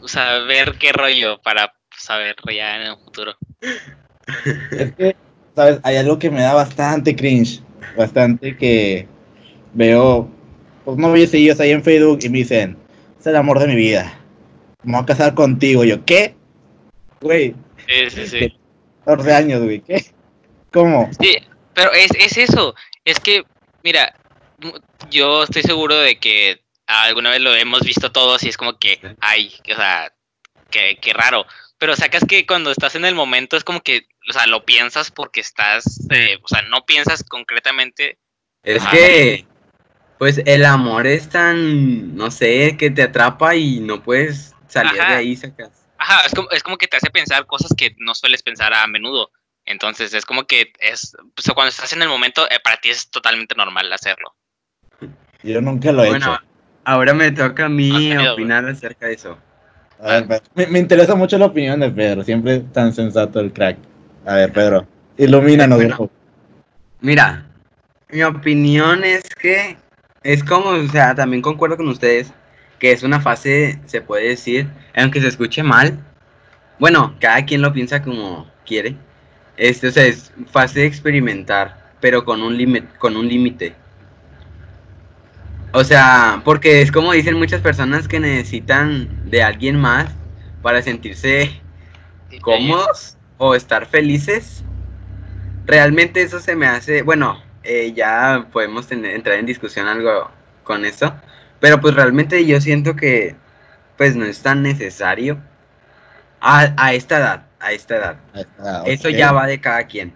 o 0.00 0.08
sea, 0.08 0.38
ver 0.40 0.76
qué 0.78 0.92
rollo 0.92 1.40
para 1.42 1.74
saber 1.96 2.36
ya 2.54 2.76
en 2.76 2.82
el 2.82 2.96
futuro. 2.96 3.36
Es 4.70 4.92
que, 4.94 5.16
¿sabes? 5.54 5.80
Hay 5.82 5.96
algo 5.96 6.18
que 6.18 6.30
me 6.30 6.42
da 6.42 6.54
bastante 6.54 7.14
cringe. 7.14 7.60
Bastante 7.96 8.56
que 8.56 9.06
veo, 9.74 10.30
pues 10.84 10.96
no 10.96 11.14
ellos 11.14 11.60
ahí 11.60 11.72
en 11.72 11.82
Facebook 11.82 12.20
y 12.22 12.28
me 12.28 12.38
dicen, 12.38 12.78
es 13.18 13.26
el 13.26 13.36
amor 13.36 13.58
de 13.58 13.66
mi 13.66 13.74
vida. 13.74 14.18
Me 14.82 14.92
voy 14.92 15.02
a 15.02 15.06
casar 15.06 15.34
contigo. 15.34 15.84
Yo, 15.84 16.04
¿qué? 16.04 16.34
Güey, 17.20 17.54
Sí, 17.88 18.10
sí, 18.10 18.26
sí. 18.26 18.58
14 19.04 19.32
años, 19.32 19.62
güey, 19.62 19.80
¿qué? 19.80 20.04
¿Cómo? 20.72 21.10
Sí, 21.20 21.36
pero 21.74 21.92
es, 21.92 22.10
es 22.18 22.36
eso, 22.38 22.74
es 23.04 23.18
que, 23.20 23.42
mira, 23.82 24.14
mu- 24.58 24.78
yo 25.10 25.42
estoy 25.44 25.62
seguro 25.62 25.96
de 25.96 26.18
que 26.18 26.62
alguna 26.86 27.30
vez 27.30 27.40
lo 27.40 27.54
hemos 27.54 27.80
visto 27.82 28.12
todos 28.12 28.42
y 28.42 28.48
es 28.48 28.56
como 28.56 28.78
que, 28.78 29.00
ay, 29.20 29.54
o 29.72 29.76
sea, 29.76 30.12
qué, 30.70 30.98
qué 31.00 31.12
raro. 31.12 31.46
Pero 31.78 31.96
sacas 31.96 32.24
que 32.28 32.46
cuando 32.46 32.70
estás 32.70 32.94
en 32.94 33.04
el 33.04 33.14
momento 33.14 33.56
es 33.56 33.64
como 33.64 33.80
que, 33.80 34.06
o 34.28 34.32
sea, 34.32 34.46
lo 34.46 34.64
piensas 34.64 35.10
porque 35.10 35.40
estás, 35.40 36.06
eh, 36.10 36.38
o 36.42 36.48
sea, 36.48 36.62
no 36.62 36.84
piensas 36.86 37.24
concretamente. 37.24 38.18
Es 38.62 38.82
Ah. 38.86 38.90
que, 38.92 39.46
pues 40.18 40.40
el 40.46 40.64
amor 40.64 41.06
es 41.08 41.28
tan, 41.28 42.14
no 42.16 42.30
sé, 42.30 42.76
que 42.78 42.90
te 42.90 43.02
atrapa 43.02 43.56
y 43.56 43.80
no 43.80 44.02
puedes 44.02 44.54
salir 44.68 45.00
Ajá. 45.00 45.10
de 45.10 45.16
ahí, 45.16 45.36
sacas. 45.36 45.70
Ajá, 45.98 46.24
es 46.26 46.32
como, 46.34 46.48
es 46.50 46.62
como 46.62 46.78
que 46.78 46.86
te 46.88 46.96
hace 46.96 47.10
pensar 47.10 47.46
cosas 47.46 47.72
que 47.76 47.94
no 47.98 48.14
sueles 48.14 48.42
pensar 48.42 48.72
a 48.74 48.86
menudo. 48.86 49.30
Entonces 49.64 50.12
es 50.14 50.24
como 50.24 50.44
que 50.44 50.72
es, 50.80 51.16
pues, 51.34 51.48
cuando 51.54 51.70
estás 51.70 51.92
en 51.92 52.02
el 52.02 52.08
momento, 52.08 52.44
eh, 52.50 52.58
para 52.62 52.76
ti 52.78 52.90
es 52.90 53.10
totalmente 53.10 53.54
normal 53.54 53.92
hacerlo. 53.92 54.34
Yo 55.42 55.60
nunca 55.60 55.92
lo 55.92 56.04
he 56.04 56.08
Bueno, 56.08 56.34
hecho. 56.34 56.44
ahora 56.84 57.14
me 57.14 57.30
toca 57.30 57.66
a 57.66 57.68
mí 57.68 57.90
tenido, 57.90 58.34
opinar 58.34 58.64
acerca 58.66 59.06
de 59.06 59.14
eso. 59.14 59.38
A 60.00 60.14
ver, 60.14 60.26
Pedro, 60.26 60.44
me, 60.54 60.66
me 60.66 60.78
interesa 60.80 61.14
mucho 61.14 61.38
la 61.38 61.46
opinión 61.46 61.80
de 61.80 61.90
Pedro. 61.90 62.24
Siempre 62.24 62.60
tan 62.60 62.92
sensato 62.92 63.40
el 63.40 63.52
crack. 63.52 63.78
A 64.26 64.34
ver, 64.34 64.52
Pedro, 64.52 64.86
ilumínanos 65.16 65.78
Bueno. 65.78 66.10
Mira, 67.00 67.46
mi 68.10 68.22
opinión 68.22 69.04
es 69.04 69.22
que 69.40 69.76
es 70.22 70.44
como, 70.44 70.70
o 70.70 70.88
sea, 70.88 71.14
también 71.14 71.42
concuerdo 71.42 71.76
con 71.76 71.88
ustedes 71.88 72.32
que 72.78 72.90
es 72.90 73.04
una 73.04 73.20
fase, 73.20 73.78
se 73.86 74.00
puede 74.00 74.30
decir, 74.30 74.68
aunque 74.96 75.20
se 75.20 75.28
escuche 75.28 75.62
mal. 75.62 76.00
Bueno, 76.80 77.14
cada 77.20 77.44
quien 77.44 77.62
lo 77.62 77.72
piensa 77.72 78.02
como 78.02 78.50
quiere. 78.66 78.96
Este, 79.56 79.88
o 79.88 79.90
sea, 79.90 80.04
es 80.04 80.32
fase 80.50 80.80
de 80.80 80.86
experimentar, 80.86 81.92
pero 82.00 82.24
con 82.24 82.42
un 82.42 82.56
límite, 82.56 82.88
con 82.98 83.16
un 83.16 83.28
límite. 83.28 83.74
O 85.72 85.84
sea, 85.84 86.42
porque 86.44 86.82
es 86.82 86.92
como 86.92 87.12
dicen 87.12 87.38
muchas 87.38 87.60
personas 87.62 88.06
que 88.06 88.20
necesitan 88.20 89.30
de 89.30 89.42
alguien 89.42 89.80
más 89.80 90.10
para 90.60 90.82
sentirse 90.82 91.62
cómodos 92.42 93.16
o 93.38 93.54
estar 93.54 93.86
felices. 93.86 94.64
Realmente 95.66 96.22
eso 96.22 96.40
se 96.40 96.56
me 96.56 96.66
hace, 96.66 97.02
bueno, 97.02 97.42
eh, 97.62 97.92
ya 97.94 98.48
podemos 98.52 98.86
tener, 98.86 99.14
entrar 99.14 99.38
en 99.38 99.46
discusión 99.46 99.86
algo 99.86 100.30
con 100.64 100.84
eso, 100.84 101.14
pero 101.60 101.80
pues 101.80 101.94
realmente 101.94 102.44
yo 102.44 102.60
siento 102.60 102.96
que 102.96 103.36
pues 103.96 104.16
no 104.16 104.24
es 104.24 104.42
tan 104.42 104.62
necesario 104.62 105.38
a, 106.40 106.74
a 106.76 106.92
esta 106.92 107.18
edad, 107.18 107.46
a 107.62 107.72
esta 107.72 107.96
edad. 107.96 108.16
Eso 108.86 109.08
ya 109.08 109.32
va 109.32 109.46
de 109.46 109.60
cada 109.60 109.86
quien. 109.86 110.12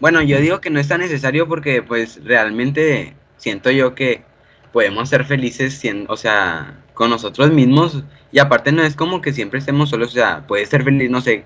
Bueno, 0.00 0.22
yo 0.22 0.38
digo 0.40 0.60
que 0.60 0.70
no 0.70 0.78
es 0.78 0.88
tan 0.88 1.00
necesario 1.00 1.48
porque 1.48 1.82
pues 1.82 2.22
realmente 2.22 3.16
siento 3.38 3.70
yo 3.70 3.94
que 3.94 4.22
podemos 4.72 5.08
ser 5.08 5.24
felices, 5.24 5.74
siendo, 5.74 6.12
o 6.12 6.16
sea, 6.16 6.74
con 6.92 7.10
nosotros 7.10 7.50
mismos 7.50 8.04
y 8.30 8.38
aparte 8.38 8.72
no 8.72 8.82
es 8.82 8.94
como 8.94 9.22
que 9.22 9.32
siempre 9.32 9.58
estemos 9.58 9.88
solos, 9.88 10.10
o 10.10 10.12
sea, 10.12 10.46
puedes 10.46 10.68
ser 10.68 10.84
feliz, 10.84 11.10
no 11.10 11.22
sé, 11.22 11.44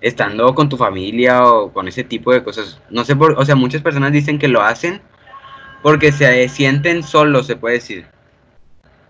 estando 0.00 0.54
con 0.54 0.68
tu 0.68 0.78
familia 0.78 1.44
o 1.44 1.72
con 1.72 1.88
ese 1.88 2.04
tipo 2.04 2.32
de 2.32 2.42
cosas. 2.42 2.80
No 2.88 3.04
sé 3.04 3.14
por, 3.14 3.38
o 3.38 3.44
sea, 3.44 3.54
muchas 3.54 3.82
personas 3.82 4.12
dicen 4.12 4.38
que 4.38 4.48
lo 4.48 4.62
hacen 4.62 5.02
porque 5.82 6.12
se 6.12 6.48
sienten 6.48 7.02
solos, 7.02 7.46
se 7.46 7.56
puede 7.56 7.74
decir. 7.74 8.06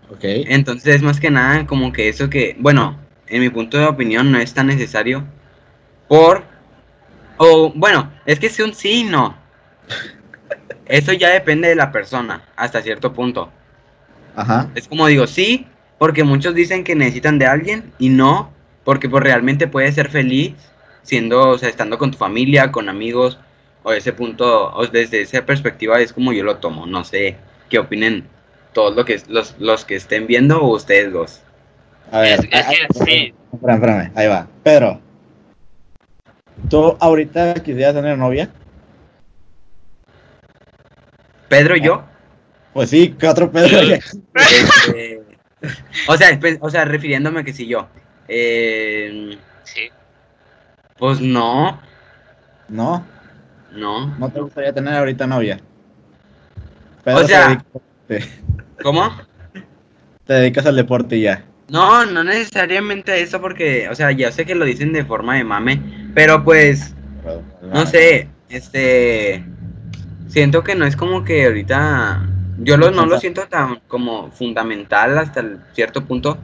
Ok. 0.09 0.19
Entonces, 0.23 1.01
más 1.01 1.21
que 1.21 1.31
nada, 1.31 1.65
como 1.65 1.93
que 1.93 2.09
eso 2.09 2.29
que, 2.29 2.57
bueno, 2.59 2.99
en 3.27 3.41
mi 3.41 3.49
punto 3.49 3.77
de 3.77 3.85
opinión 3.85 4.31
no 4.31 4.37
es 4.37 4.53
tan 4.53 4.67
necesario 4.67 5.25
por, 6.07 6.43
o 7.37 7.71
bueno, 7.75 8.11
es 8.25 8.39
que 8.39 8.47
es 8.47 8.59
un 8.59 8.73
sí 8.73 9.01
y 9.01 9.03
no. 9.03 9.35
Eso 10.85 11.13
ya 11.13 11.29
depende 11.29 11.67
de 11.67 11.75
la 11.75 11.91
persona, 11.91 12.43
hasta 12.55 12.81
cierto 12.81 13.13
punto. 13.13 13.49
Ajá. 14.35 14.69
Es 14.75 14.87
como 14.87 15.07
digo, 15.07 15.25
sí, 15.27 15.67
porque 15.97 16.23
muchos 16.23 16.53
dicen 16.53 16.83
que 16.83 16.95
necesitan 16.95 17.39
de 17.39 17.47
alguien 17.47 17.91
y 17.97 18.09
no, 18.09 18.51
porque 18.83 19.09
pues 19.09 19.23
realmente 19.23 19.67
puedes 19.67 19.95
ser 19.95 20.09
feliz 20.09 20.53
siendo, 21.01 21.49
o 21.49 21.57
sea, 21.57 21.69
estando 21.69 21.97
con 21.97 22.11
tu 22.11 22.17
familia, 22.17 22.71
con 22.71 22.89
amigos, 22.89 23.39
o 23.83 23.93
ese 23.93 24.13
punto, 24.13 24.73
o 24.75 24.87
desde 24.87 25.21
esa 25.21 25.45
perspectiva 25.45 25.99
es 25.99 26.11
como 26.13 26.33
yo 26.33 26.43
lo 26.43 26.57
tomo. 26.57 26.85
No 26.85 27.03
sé 27.03 27.37
qué 27.69 27.79
opinen 27.79 28.27
todos 28.73 28.95
lo 28.95 29.05
que, 29.05 29.21
los, 29.27 29.55
los 29.59 29.85
que 29.85 29.95
estén 29.95 30.27
viendo 30.27 30.61
o 30.61 30.75
ustedes 30.75 31.13
dos. 31.13 31.41
A 32.11 32.19
ver. 32.19 32.39
Es- 32.39 32.45
es 32.51 32.67
ay, 32.67 32.75
que 32.75 32.81
ay, 32.83 33.05
sí. 33.05 33.33
Espérame, 33.53 33.75
espérame, 33.77 34.11
ahí 34.15 34.27
va. 34.27 34.47
Pedro, 34.63 35.01
¿tú 36.69 36.97
ahorita 36.99 37.55
quisieras 37.55 37.93
tener 37.95 38.17
novia? 38.17 38.49
Pedro, 41.49 41.75
yo. 41.77 42.03
Pues 42.73 42.89
sí, 42.89 43.15
¿qué 43.17 43.27
otro 43.27 43.51
Pedro? 43.51 43.79
este, 44.35 45.21
o 46.07 46.17
sea, 46.17 46.39
o 46.59 46.69
sea, 46.69 46.85
refiriéndome 46.85 47.43
que 47.43 47.53
si 47.53 47.67
yo. 47.67 47.87
Eh, 48.27 49.37
Sí. 49.63 49.89
pues 50.99 51.19
no, 51.19 51.79
No, 52.69 53.03
no. 53.71 54.07
no 54.17 54.29
te 54.29 54.39
gustaría 54.41 54.73
tener 54.73 54.93
ahorita 54.93 55.25
novia. 55.25 55.59
O 57.05 57.19
se 57.19 57.27
sea- 57.27 57.47
dedica- 57.47 57.63
te, 58.07 58.23
¿Cómo? 58.83 59.09
te 60.25 60.33
dedicas 60.33 60.65
al 60.67 60.75
deporte 60.75 61.17
y 61.17 61.21
ya. 61.23 61.43
No, 61.69 62.05
no 62.05 62.23
necesariamente 62.23 63.21
eso 63.21 63.41
porque, 63.41 63.89
o 63.89 63.95
sea, 63.95 64.11
ya 64.11 64.31
sé 64.31 64.45
que 64.45 64.55
lo 64.55 64.65
dicen 64.65 64.93
de 64.93 65.03
forma 65.03 65.35
de 65.35 65.43
mame, 65.43 65.81
pero 66.13 66.43
pues, 66.43 66.93
no 67.73 67.85
sé, 67.87 68.27
este, 68.49 69.43
siento 70.27 70.63
que 70.63 70.75
no 70.75 70.85
es 70.85 70.95
como 70.95 71.23
que 71.23 71.45
ahorita, 71.45 72.21
yo 72.59 72.77
lo, 72.77 72.91
no 72.91 73.05
lo 73.07 73.19
siento 73.19 73.47
tan 73.47 73.79
como 73.87 74.31
fundamental 74.31 75.17
hasta 75.17 75.43
cierto 75.73 76.05
punto, 76.05 76.37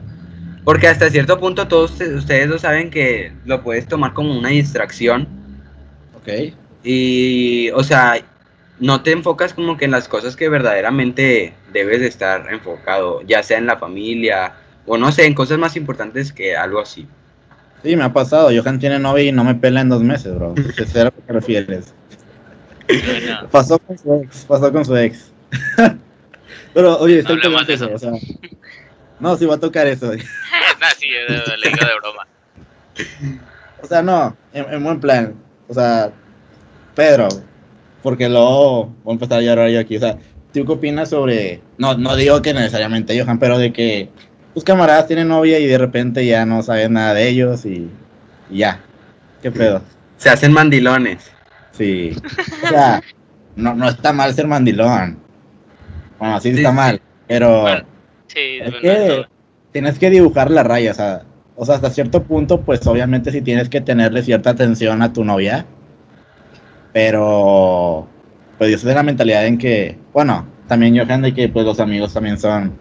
porque 0.64 0.88
hasta 0.88 1.08
cierto 1.10 1.38
punto 1.38 1.68
todos 1.68 1.92
ustedes- 1.92 2.14
ustedes 2.18 2.48
lo 2.48 2.58
saben 2.58 2.90
que 2.90 3.32
lo 3.44 3.62
puedes 3.62 3.86
tomar 3.86 4.12
como 4.14 4.36
una 4.36 4.48
distracción. 4.50 5.28
Ok. 6.16 6.28
y, 6.84 7.70
o 7.70 7.82
sea, 7.84 8.14
no 8.80 9.02
te 9.02 9.12
enfocas 9.12 9.54
como 9.54 9.76
que 9.76 9.84
en 9.84 9.90
las 9.92 10.08
cosas 10.08 10.34
que 10.36 10.48
verdaderamente 10.48 11.54
debes 11.72 12.00
de 12.00 12.08
estar 12.08 12.52
enfocado, 12.52 13.22
ya 13.22 13.42
sea 13.44 13.58
en 13.58 13.66
la 13.66 13.76
familia 13.78 14.54
o 14.86 14.96
no 14.96 15.12
sé, 15.12 15.26
en 15.26 15.34
cosas 15.34 15.58
más 15.58 15.76
importantes 15.76 16.32
que 16.32 16.56
algo 16.56 16.80
así. 16.80 17.06
Sí, 17.82 17.96
me 17.96 18.04
ha 18.04 18.12
pasado. 18.12 18.50
Johan 18.54 18.78
tiene 18.78 18.98
novia 18.98 19.24
y 19.24 19.32
no 19.32 19.44
me 19.44 19.54
pela 19.54 19.80
en 19.80 19.88
dos 19.88 20.02
meses, 20.02 20.34
bro. 20.34 20.54
¿Qué 20.76 20.86
será 20.86 21.02
a 21.02 21.04
lo 21.06 21.12
que 21.12 21.22
te 21.22 21.32
refieres? 21.32 21.94
Pasó 23.50 23.78
con 23.78 23.96
su 23.98 24.14
ex, 24.14 24.44
pasó 24.44 24.72
con 24.72 24.84
su 24.84 24.96
ex. 24.96 25.32
Pero, 26.74 26.98
oye, 26.98 27.18
estoy 27.18 27.36
No 27.36 27.42
peleando 27.42 27.72
eso, 27.72 27.90
o 27.92 27.98
sea, 27.98 28.12
no, 29.20 29.36
sí 29.36 29.46
va 29.46 29.54
a 29.56 29.60
tocar 29.60 29.86
eso. 29.86 30.06
no, 30.12 30.16
sí, 30.98 31.06
le 31.08 31.68
digo 31.68 31.86
de 31.86 31.98
broma. 32.00 32.26
O 33.82 33.86
sea, 33.86 34.02
no, 34.02 34.36
en, 34.52 34.72
en 34.72 34.82
buen 34.84 35.00
plan. 35.00 35.34
O 35.68 35.74
sea, 35.74 36.12
Pedro, 36.94 37.28
porque 38.02 38.28
luego 38.28 38.92
voy 39.04 39.12
a 39.12 39.14
empezar 39.14 39.38
a 39.38 39.42
llorar 39.42 39.70
yo 39.70 39.80
aquí. 39.80 39.96
O 39.96 40.00
sea, 40.00 40.18
¿tú 40.52 40.66
qué 40.66 40.72
opinas 40.72 41.10
sobre.? 41.10 41.62
No, 41.78 41.96
no 41.96 42.16
digo 42.16 42.42
que 42.42 42.52
necesariamente 42.52 43.18
Johan, 43.20 43.38
pero 43.38 43.58
de 43.58 43.72
que 43.72 44.10
tus 44.54 44.64
camaradas 44.64 45.06
tienen 45.06 45.28
novia 45.28 45.58
y 45.58 45.66
de 45.66 45.78
repente 45.78 46.24
ya 46.26 46.44
no 46.46 46.62
sabes 46.62 46.90
nada 46.90 47.14
de 47.14 47.28
ellos 47.28 47.64
y, 47.64 47.88
y 48.50 48.58
ya. 48.58 48.80
¿Qué 49.42 49.50
pedo? 49.50 49.82
Se 50.16 50.30
hacen 50.30 50.52
mandilones. 50.52 51.30
Sí. 51.72 52.16
O 52.64 52.68
sea, 52.68 53.02
no, 53.56 53.74
no 53.74 53.88
está 53.88 54.12
mal 54.12 54.34
ser 54.34 54.46
mandilón. 54.46 55.18
Bueno, 56.18 56.40
sí 56.40 56.50
Sí, 56.52 56.58
está 56.58 56.72
mal, 56.72 57.00
pero. 57.26 57.62
Bueno, 57.62 57.84
Sí, 58.26 58.58
Es 58.62 58.74
que 58.80 59.26
tienes 59.72 59.98
que 59.98 60.08
dibujar 60.08 60.50
la 60.50 60.62
raya, 60.62 60.92
o 60.92 60.94
sea, 60.94 61.22
o 61.54 61.66
sea, 61.66 61.74
hasta 61.74 61.90
cierto 61.90 62.22
punto, 62.22 62.62
pues 62.62 62.86
obviamente 62.86 63.30
sí 63.30 63.42
tienes 63.42 63.68
que 63.68 63.82
tenerle 63.82 64.22
cierta 64.22 64.50
atención 64.50 65.02
a 65.02 65.12
tu 65.12 65.22
novia, 65.22 65.66
pero 66.92 68.08
pues 68.58 68.70
yo 68.70 68.78
soy 68.78 68.88
de 68.90 68.94
la 68.94 69.02
mentalidad 69.02 69.46
en 69.46 69.58
que, 69.58 69.98
bueno, 70.12 70.46
también 70.66 70.96
Johan 70.96 71.22
de 71.22 71.34
que 71.34 71.48
pues 71.48 71.66
los 71.66 71.80
amigos 71.80 72.14
también 72.14 72.38
son 72.38 72.78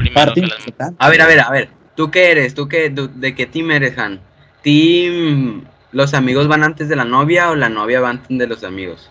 primero 0.00 0.26
parte 0.26 0.40
que 0.40 0.46
las- 0.46 0.58
importante. 0.60 0.96
A 0.98 1.08
ver, 1.08 1.20
a 1.22 1.26
ver, 1.26 1.40
a 1.40 1.50
ver. 1.50 1.68
¿Tú 1.94 2.10
qué 2.10 2.30
eres? 2.32 2.54
¿Tú 2.54 2.68
qué, 2.68 2.90
de 2.90 3.34
qué 3.34 3.46
team 3.46 3.70
eres, 3.70 3.96
Han? 3.98 4.20
¿Team 4.62 5.64
los 5.92 6.14
amigos 6.14 6.48
van 6.48 6.62
antes 6.64 6.88
de 6.88 6.96
la 6.96 7.04
novia 7.04 7.50
o 7.50 7.54
la 7.56 7.68
novia 7.68 8.00
va 8.00 8.10
antes 8.10 8.36
de 8.38 8.46
los 8.46 8.62
amigos? 8.64 9.10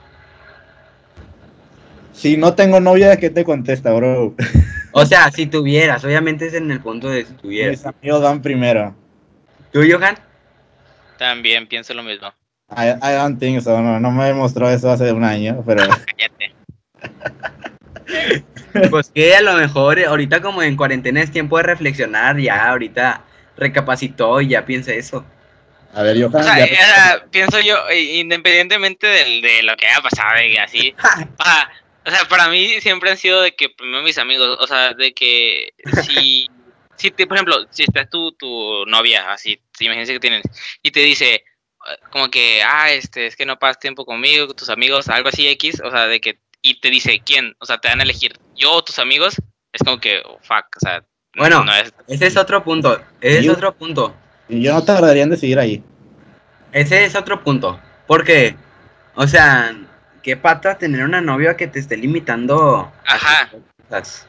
Si 2.14 2.36
no 2.36 2.54
tengo 2.54 2.80
novia, 2.80 3.16
¿qué 3.18 3.30
te 3.30 3.44
contesta, 3.46 3.94
bro? 3.94 4.36
O 4.92 5.06
sea, 5.06 5.32
si 5.32 5.46
tuvieras, 5.46 6.04
obviamente 6.04 6.48
es 6.48 6.54
en 6.54 6.70
el 6.72 6.82
punto 6.82 7.10
de 7.10 7.24
si 7.26 7.32
Mis 7.34 7.42
tuvieras. 7.42 7.86
amigos 7.86 8.22
van 8.22 8.42
primero. 8.42 8.96
¿Tú, 9.72 9.82
Johan? 9.90 10.18
También 11.18 11.68
pienso 11.68 11.94
lo 11.94 12.04
mismo. 12.04 12.28
I, 12.76 12.90
I 13.02 13.14
don't 13.16 13.40
think 13.40 13.62
so, 13.62 13.82
no, 13.82 14.00
no 14.00 14.12
me 14.12 14.26
demostró 14.26 14.70
eso 14.70 14.92
hace 14.92 15.12
un 15.14 15.24
año, 15.24 15.64
pero 15.66 15.84
Cállate. 16.18 16.54
Pues 18.90 19.10
que 19.14 19.36
a 19.36 19.42
lo 19.42 19.54
mejor 19.54 20.00
eh, 20.00 20.06
ahorita 20.06 20.42
como 20.42 20.62
en 20.64 20.76
cuarentena 20.76 21.22
es 21.22 21.32
tiempo 21.32 21.58
de 21.58 21.64
reflexionar, 21.64 22.38
ya 22.40 22.70
ahorita 22.70 23.24
recapacitó 23.58 24.42
y 24.42 24.50
ya 24.50 24.66
piensa 24.66 24.94
eso. 24.94 25.26
a 25.94 26.04
ver, 26.04 26.18
Johan, 26.22 26.42
O 26.42 26.44
sea, 26.44 26.58
ya- 26.60 26.66
eh, 26.66 26.72
o 26.74 26.86
sea, 26.86 27.26
pienso 27.32 27.60
yo, 27.60 27.78
eh, 27.90 28.00
independientemente 28.20 29.08
de 29.08 29.64
lo 29.64 29.76
que 29.76 29.88
haya 29.88 30.02
pasado 30.02 30.42
y 30.44 30.58
así, 30.58 30.94
o 31.40 31.44
sea, 31.44 31.70
o 32.06 32.12
sea, 32.12 32.26
para 32.30 32.48
mí 32.50 32.80
siempre 32.80 33.12
han 33.12 33.18
sido 33.18 33.42
de 33.42 33.56
que 33.56 33.70
primero 33.70 34.04
mis 34.04 34.18
amigos, 34.18 34.58
o 34.60 34.68
sea, 34.68 34.94
de 34.94 35.14
que 35.14 35.74
si, 36.04 36.50
si 36.96 37.12
te, 37.12 37.28
por 37.28 37.38
ejemplo, 37.38 37.66
si 37.72 37.84
estás 37.84 38.10
tu, 38.10 38.32
tu 38.34 38.86
novia, 38.86 39.32
así, 39.32 39.60
imagínense 39.80 40.14
que 40.14 40.20
tienes, 40.20 40.44
y 40.82 40.92
te 40.92 41.02
dice, 41.02 41.36
eh, 41.36 41.44
como 42.12 42.30
que, 42.30 42.62
ah, 42.64 42.92
este, 42.92 43.26
es 43.26 43.36
que 43.36 43.46
no 43.46 43.58
pasas 43.60 43.80
tiempo 43.80 44.06
conmigo, 44.06 44.48
con 44.48 44.56
tus 44.56 44.70
amigos, 44.70 45.10
algo 45.10 45.30
así 45.30 45.48
X, 45.50 45.82
o 45.84 45.90
sea, 45.92 46.08
de 46.08 46.22
que, 46.22 46.38
y 46.62 46.80
te 46.80 46.90
dice, 46.90 47.22
¿quién? 47.26 47.56
O 47.60 47.66
sea, 47.66 47.78
te 47.78 47.88
van 47.88 48.00
a 48.00 48.04
elegir, 48.04 48.34
yo 48.56 48.74
o 48.74 48.84
tus 48.84 49.00
amigos, 49.00 49.36
es 49.72 49.82
como 49.84 50.00
que, 50.00 50.20
oh, 50.26 50.40
fuck, 50.42 50.66
o 50.76 50.80
sea, 50.80 51.04
Bueno, 51.36 51.64
no 51.64 51.74
es, 51.74 51.94
Ese 52.08 52.28
es 52.28 52.38
otro 52.38 52.64
punto, 52.64 53.00
ese 53.22 53.40
es 53.40 53.50
otro 53.50 53.76
punto. 53.76 54.16
yo 54.50 54.74
no 54.74 54.84
tardaría 54.84 55.24
en 55.24 55.30
decidir 55.30 55.60
ahí. 55.60 55.84
Ese 56.72 57.06
es 57.06 57.16
otro 57.16 57.44
punto. 57.44 57.80
Porque, 58.08 58.56
o 59.16 59.28
sea, 59.28 59.76
qué 60.24 60.36
pata 60.38 60.78
tener 60.78 61.04
una 61.04 61.22
novia 61.22 61.56
que 61.56 61.68
te 61.68 61.80
esté 61.80 61.98
limitando. 61.98 62.92
Ajá. 63.06 63.50
cosas. 63.88 64.28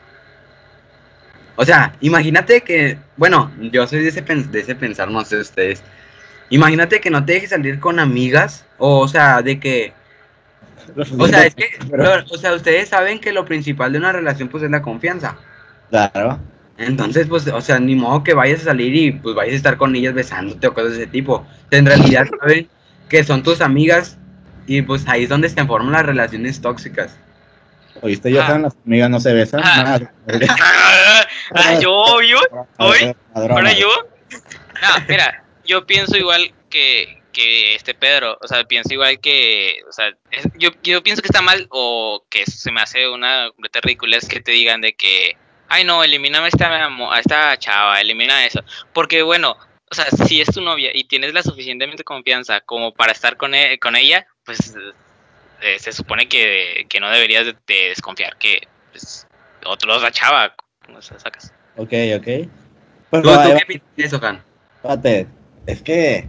O 1.56 1.64
sea, 1.64 1.94
imagínate 2.00 2.62
que, 2.62 2.98
bueno, 3.16 3.52
yo 3.58 3.86
soy 3.86 4.00
de 4.00 4.08
ese, 4.08 4.22
de 4.22 4.60
ese 4.60 4.74
pensar, 4.74 5.10
no 5.10 5.24
sé 5.24 5.36
ustedes. 5.36 5.82
Imagínate 6.48 7.00
que 7.00 7.10
no 7.10 7.24
te 7.24 7.34
dejes 7.34 7.50
salir 7.50 7.78
con 7.78 7.98
amigas, 7.98 8.64
o, 8.78 9.00
o 9.00 9.08
sea, 9.08 9.42
de 9.42 9.60
que, 9.60 9.92
o 10.96 11.26
sea, 11.26 11.46
es 11.46 11.54
que, 11.54 11.66
Pero- 11.90 12.24
o 12.30 12.38
sea, 12.38 12.54
ustedes 12.54 12.88
saben 12.88 13.20
que 13.20 13.32
lo 13.32 13.44
principal 13.44 13.92
de 13.92 13.98
una 13.98 14.12
relación, 14.12 14.48
pues, 14.48 14.62
es 14.62 14.70
la 14.70 14.82
confianza. 14.82 15.36
Claro. 15.90 16.38
Entonces, 16.78 17.26
pues, 17.28 17.46
o 17.46 17.60
sea, 17.60 17.78
ni 17.78 17.94
modo 17.94 18.24
que 18.24 18.32
vayas 18.32 18.62
a 18.62 18.64
salir 18.64 18.94
y 18.94 19.12
pues 19.12 19.34
vayas 19.34 19.52
a 19.52 19.56
estar 19.56 19.76
con 19.76 19.94
ellas 19.94 20.14
besándote 20.14 20.66
o 20.66 20.72
cosas 20.72 20.92
de 20.92 21.02
ese 21.02 21.06
tipo. 21.08 21.46
En 21.70 21.84
realidad 21.84 22.26
saben 22.40 22.68
que 23.10 23.22
son 23.22 23.42
tus 23.42 23.60
amigas 23.60 24.16
y 24.66 24.80
pues 24.80 25.06
ahí 25.06 25.24
es 25.24 25.28
donde 25.28 25.48
se 25.50 25.62
forman 25.66 25.92
las 25.92 26.06
relaciones 26.06 26.60
tóxicas. 26.60 27.16
¿Oíste, 28.00 28.32
Johan? 28.32 28.62
Las 28.62 28.76
amigas 28.86 29.10
no 29.10 29.20
se 29.20 29.34
besan. 29.34 29.60
Ah. 29.62 29.82
Nada. 29.84 30.12
Ah, 31.52 31.78
yo, 31.80 31.92
obvio. 31.92 32.38
Hoy, 32.78 33.12
ahora 33.34 33.72
yo. 33.72 33.88
No, 34.30 35.04
mira, 35.08 35.42
yo 35.66 35.84
pienso 35.84 36.16
igual 36.16 36.52
que, 36.70 37.19
que 37.32 37.74
este 37.74 37.94
Pedro. 37.94 38.38
O 38.40 38.46
sea, 38.48 38.64
pienso 38.64 38.92
igual 38.92 39.20
que. 39.20 39.80
O 39.88 39.92
sea, 39.92 40.08
es- 40.30 40.46
yo, 40.58 40.70
yo 40.82 41.02
pienso 41.02 41.22
que 41.22 41.28
está 41.28 41.42
mal 41.42 41.66
o 41.70 42.24
que 42.30 42.44
se 42.46 42.70
me 42.72 42.80
hace 42.80 43.08
una 43.08 43.50
completa 43.50 43.80
ridiculez 43.82 44.28
que 44.28 44.40
te 44.40 44.52
digan 44.52 44.80
de 44.80 44.92
que. 44.94 45.36
Ay, 45.68 45.84
no, 45.84 46.02
elimíname 46.02 46.46
a 46.46 46.48
esta, 46.48 46.86
a 46.86 47.18
esta 47.20 47.56
chava, 47.58 48.00
elimina 48.00 48.44
eso. 48.44 48.60
Porque, 48.92 49.22
bueno, 49.22 49.56
o 49.90 49.94
sea, 49.94 50.06
si 50.26 50.40
es 50.40 50.48
tu 50.52 50.60
novia 50.60 50.90
y 50.92 51.04
tienes 51.04 51.32
la 51.32 51.42
suficientemente 51.44 52.02
confianza 52.04 52.60
como 52.60 52.92
para 52.92 53.12
estar 53.12 53.36
con, 53.36 53.54
e- 53.54 53.78
con 53.78 53.94
ella, 53.94 54.26
pues 54.44 54.74
eh, 55.62 55.78
se 55.78 55.92
supone 55.92 56.28
que, 56.28 56.86
que 56.88 56.98
no 57.00 57.08
deberías 57.10 57.46
de, 57.46 57.54
de 57.66 57.88
desconfiar 57.90 58.36
que 58.38 58.66
pues, 58.90 59.26
otro 59.64 59.94
es 59.94 60.02
la 60.02 60.10
chava. 60.10 60.54
O 60.92 61.02
sea, 61.02 61.18
sacas. 61.20 61.52
Ok, 61.76 61.92
ok. 62.16 62.26
Pues, 63.10 63.22
¿Tú, 63.22 63.28
va, 63.28 63.42
tú 63.44 63.50
va. 63.50 63.58
qué 63.58 63.66
piensas 63.66 63.96
de 63.96 64.04
eso, 64.04 64.20
Han? 64.26 64.42
Espérate, 64.76 65.26
es 65.66 65.82
que. 65.82 66.28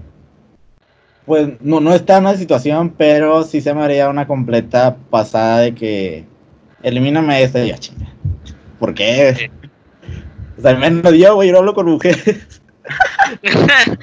Pues 1.26 1.50
no, 1.62 1.80
no 1.80 1.94
está 1.94 2.18
en 2.18 2.26
una 2.26 2.36
situación, 2.36 2.94
pero 2.98 3.44
sí 3.44 3.62
se 3.62 3.74
me 3.74 3.84
haría 3.84 4.10
una 4.10 4.28
completa 4.28 4.98
pasada 5.10 5.60
de 5.60 5.76
que. 5.76 6.26
Elimíname 6.84 7.44
esta 7.44 7.64
y 7.64 7.70
yo, 7.70 7.78
chinga. 7.78 8.12
¿Por 8.80 8.96
qué? 8.96 9.52
O 10.58 10.62
sea, 10.62 10.72
al 10.72 10.80
menos 10.80 11.14
yo, 11.14 11.36
güey, 11.36 11.50
yo 11.50 11.54
no 11.54 11.60
hablo 11.60 11.76
con 11.76 11.86
mujeres. 11.86 12.62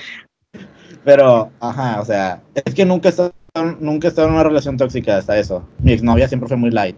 Pero, 1.04 1.50
ajá, 1.60 2.00
o 2.00 2.04
sea, 2.04 2.42
es 2.54 2.74
que 2.74 2.84
nunca 2.84 3.08
he 3.08 3.10
estado, 3.10 3.32
nunca 3.80 4.06
he 4.06 4.10
estado 4.10 4.28
en 4.28 4.34
una 4.34 4.44
relación 4.44 4.76
tóxica 4.76 5.16
hasta 5.16 5.38
eso. 5.38 5.66
Mi 5.78 5.92
exnovia 5.92 6.28
siempre 6.28 6.48
fue 6.48 6.56
muy 6.56 6.70
light. 6.70 6.96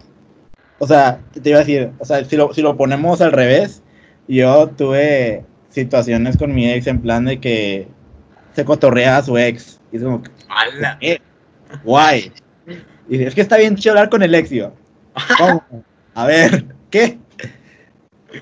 O 0.79 0.87
sea, 0.87 1.19
te 1.41 1.49
iba 1.49 1.57
a 1.59 1.63
decir, 1.63 1.91
o 1.99 2.05
sea, 2.05 2.23
si 2.25 2.35
lo, 2.35 2.53
si 2.53 2.61
lo 2.61 2.77
ponemos 2.77 3.21
al 3.21 3.31
revés, 3.31 3.83
yo 4.27 4.67
tuve 4.69 5.45
situaciones 5.69 6.37
con 6.37 6.53
mi 6.53 6.71
ex 6.71 6.87
en 6.87 7.01
plan 7.01 7.25
de 7.25 7.39
que 7.39 7.87
se 8.53 8.65
cotorrea 8.65 9.17
a 9.17 9.23
su 9.23 9.37
ex. 9.37 9.80
Y 9.91 9.97
es 9.97 10.03
como, 10.03 10.23
¡Hala! 10.49 10.97
¿qué? 10.99 11.21
Guay. 11.83 12.31
Y 13.07 13.17
dice, 13.17 13.27
es 13.27 13.35
que 13.35 13.41
está 13.41 13.57
bien 13.57 13.75
chido 13.75 13.93
hablar 13.93 14.09
con 14.09 14.23
el 14.23 14.33
ex, 14.35 14.51
y 14.51 14.57
yo. 14.57 14.73
¿Cómo? 15.37 15.63
A 16.13 16.25
ver, 16.25 16.65
¿qué? 16.89 17.17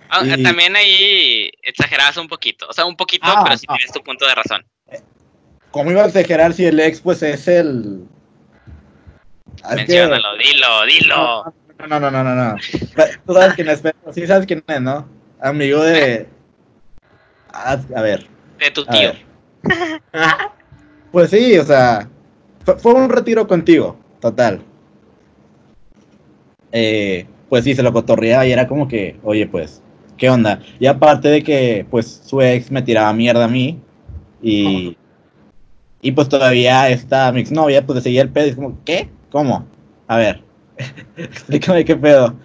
Ah, 0.10 0.22
Y- 0.24 0.44
También 0.44 0.76
ahí 0.76 1.52
exagerabas 1.64 2.18
un 2.18 2.28
poquito, 2.28 2.68
o 2.70 2.74
sea, 2.74 2.86
un 2.86 2.96
poquito, 2.96 3.26
Ah, 3.28 3.42
pero 3.44 3.58
sí 3.58 3.66
ah. 3.70 3.76
tienes 3.76 3.94
tu 3.94 4.04
punto 4.04 4.26
de 4.28 4.36
razón. 4.36 4.66
¿Cómo 5.72 5.92
iba 5.92 6.04
a 6.04 6.08
exagerar 6.08 6.54
si 6.54 6.66
el 6.66 6.80
ex, 6.80 7.00
pues, 7.02 7.22
es 7.24 7.48
el... 7.48 8.04
Es 9.58 9.70
que- 9.70 9.76
Menciónalo, 9.76 10.38
dilo, 10.38 10.86
dilo. 10.86 11.54
No, 11.80 11.88
no, 11.88 12.00
no, 12.00 12.12
no, 12.12 12.24
no, 12.24 12.36
no. 12.36 12.56
Tú 13.26 13.34
sabes 13.34 13.54
quién 13.54 13.70
es, 13.70 13.82
pero 13.82 13.96
sí 14.14 14.28
sabes 14.28 14.46
quién 14.46 14.64
es, 14.68 14.82
¿no? 14.82 15.08
Amigo 15.42 15.82
de... 15.84 16.28
A, 17.54 17.72
a 17.74 18.02
ver, 18.02 18.28
De 18.60 18.70
tu 18.72 18.86
tío. 18.86 19.14
Pues 21.12 21.30
sí, 21.32 21.58
o 21.58 21.66
sea, 21.66 22.08
fue, 22.66 22.78
fue 22.78 22.94
un 22.94 23.10
retiro 23.10 23.48
contigo, 23.48 23.98
total. 24.20 24.62
Eh, 26.72 27.26
pues 27.50 27.64
sí, 27.64 27.74
se 27.74 27.84
lo 27.84 27.92
cotorreaba 27.92 28.46
y 28.46 28.52
era 28.52 28.68
como 28.68 28.88
que, 28.88 29.20
oye, 29.24 29.48
pues, 29.48 29.82
¿qué 30.18 30.30
onda? 30.30 30.60
Y 30.80 30.86
aparte 30.86 31.30
de 31.30 31.44
que, 31.44 31.86
pues, 31.90 32.22
su 32.26 32.42
ex 32.42 32.72
me 32.72 32.82
tiraba 32.82 33.12
mierda 33.14 33.46
a 33.46 33.50
mí 33.50 33.82
y, 34.42 34.96
y 36.02 36.12
pues 36.12 36.30
todavía 36.30 36.90
esta 36.90 37.32
mi 37.32 37.42
exnovia, 37.42 37.86
pues, 37.86 37.98
le 37.98 38.02
seguía 38.04 38.22
el 38.22 38.30
pedo 38.30 38.46
y 38.46 38.50
es 38.50 38.56
como, 38.56 38.80
¿qué? 38.86 39.10
¿Cómo? 39.32 39.66
A 40.08 40.18
ver, 40.18 40.44
explícame 41.18 41.86
qué 41.86 41.96
pedo. 41.96 42.36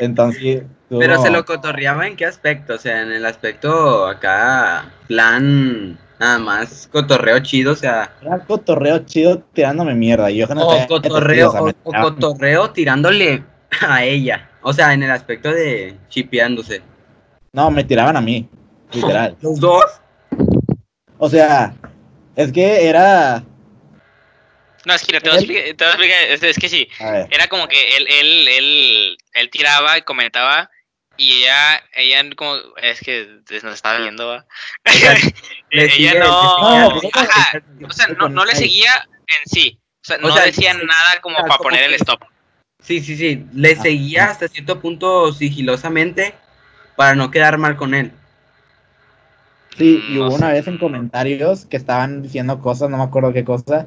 Entonces, 0.00 0.62
Pero 0.88 1.20
se 1.20 1.30
lo 1.30 1.44
cotorreaba 1.44 2.06
en 2.06 2.16
qué 2.16 2.24
aspecto, 2.24 2.74
o 2.74 2.78
sea, 2.78 3.02
en 3.02 3.12
el 3.12 3.26
aspecto 3.26 4.06
acá, 4.06 4.90
plan, 5.06 5.98
nada 6.18 6.38
más, 6.38 6.88
cotorreo 6.90 7.38
chido, 7.40 7.72
o 7.72 7.76
sea, 7.76 8.12
Era 8.22 8.38
cotorreo 8.40 8.98
chido 9.00 9.38
tirándome 9.52 9.94
mierda. 9.94 10.30
Y 10.30 10.38
yo 10.38 10.46
no 10.48 10.66
o 10.66 10.86
cotorreo, 10.86 11.50
o 11.50 11.68
o, 11.84 11.92
cotorreo 11.92 12.70
tirándole 12.70 13.42
a 13.80 14.04
ella, 14.04 14.50
o 14.62 14.72
sea, 14.72 14.92
en 14.92 15.02
el 15.02 15.10
aspecto 15.10 15.50
de 15.50 15.96
chipeándose. 16.08 16.82
No, 17.52 17.70
me 17.70 17.84
tiraban 17.84 18.16
a 18.16 18.20
mí, 18.20 18.48
literal. 18.92 19.36
Los 19.42 19.60
dos. 19.60 19.84
O 21.18 21.28
sea, 21.28 21.74
es 22.36 22.52
que 22.52 22.88
era. 22.88 23.42
No, 24.86 24.94
es 24.94 25.04
que 25.04 25.20
te 25.20 25.28
voy 25.28 25.36
a 25.36 25.40
explicar, 25.40 26.18
es, 26.30 26.42
es 26.42 26.58
que 26.58 26.68
sí, 26.68 26.88
A 27.00 27.10
ver, 27.10 27.28
era 27.30 27.48
como 27.48 27.68
que 27.68 27.76
él, 27.96 28.06
él, 28.08 28.48
él, 28.48 29.18
él 29.34 29.50
tiraba 29.50 29.98
y 29.98 30.02
comentaba 30.02 30.70
y 31.18 31.42
ella, 31.42 31.82
ella 31.94 32.22
como, 32.36 32.56
es 32.82 33.00
que 33.00 33.40
nos 33.62 33.74
estaba 33.74 33.98
viendo, 33.98 34.26
¿va? 34.28 34.46
le 35.70 35.84
ella 35.84 36.14
sigue- 36.14 36.18
no, 36.20 36.90
le 36.94 37.00
sigue- 37.00 37.10
ajá, 37.14 37.62
o 37.86 37.92
sea, 37.92 38.08
no, 38.18 38.28
no 38.30 38.44
le 38.46 38.54
seguía 38.54 38.92
en 39.26 39.50
sí, 39.50 39.78
o 40.02 40.04
sea, 40.06 40.16
O 40.16 40.20
no 40.22 40.32
sea, 40.32 40.44
decía 40.44 40.72
sí, 40.74 40.78
nada 40.86 41.20
como 41.20 41.38
o 41.38 41.42
para 41.42 41.58
poner 41.58 41.84
el 41.84 41.94
stop. 41.94 42.20
Sí, 42.80 43.00
sí, 43.00 43.16
sí, 43.16 43.44
le 43.52 43.72
Ah, 43.72 43.82
seguía 43.82 44.24
ah. 44.26 44.30
hasta 44.30 44.48
cierto 44.48 44.80
punto 44.80 45.32
sigilosamente 45.32 46.34
para 46.96 47.14
no 47.16 47.30
quedar 47.30 47.58
mal 47.58 47.76
con 47.76 47.94
él. 47.94 48.12
sí, 49.76 50.02
y 50.08 50.14
no 50.14 50.26
hubo 50.28 50.34
una 50.36 50.50
vez 50.52 50.66
en 50.68 50.78
comentarios 50.78 51.66
que 51.66 51.76
estaban 51.76 52.22
diciendo 52.22 52.60
cosas, 52.60 52.90
no 52.90 52.96
me 52.98 53.04
acuerdo 53.04 53.32
qué 53.32 53.44
cosa. 53.44 53.86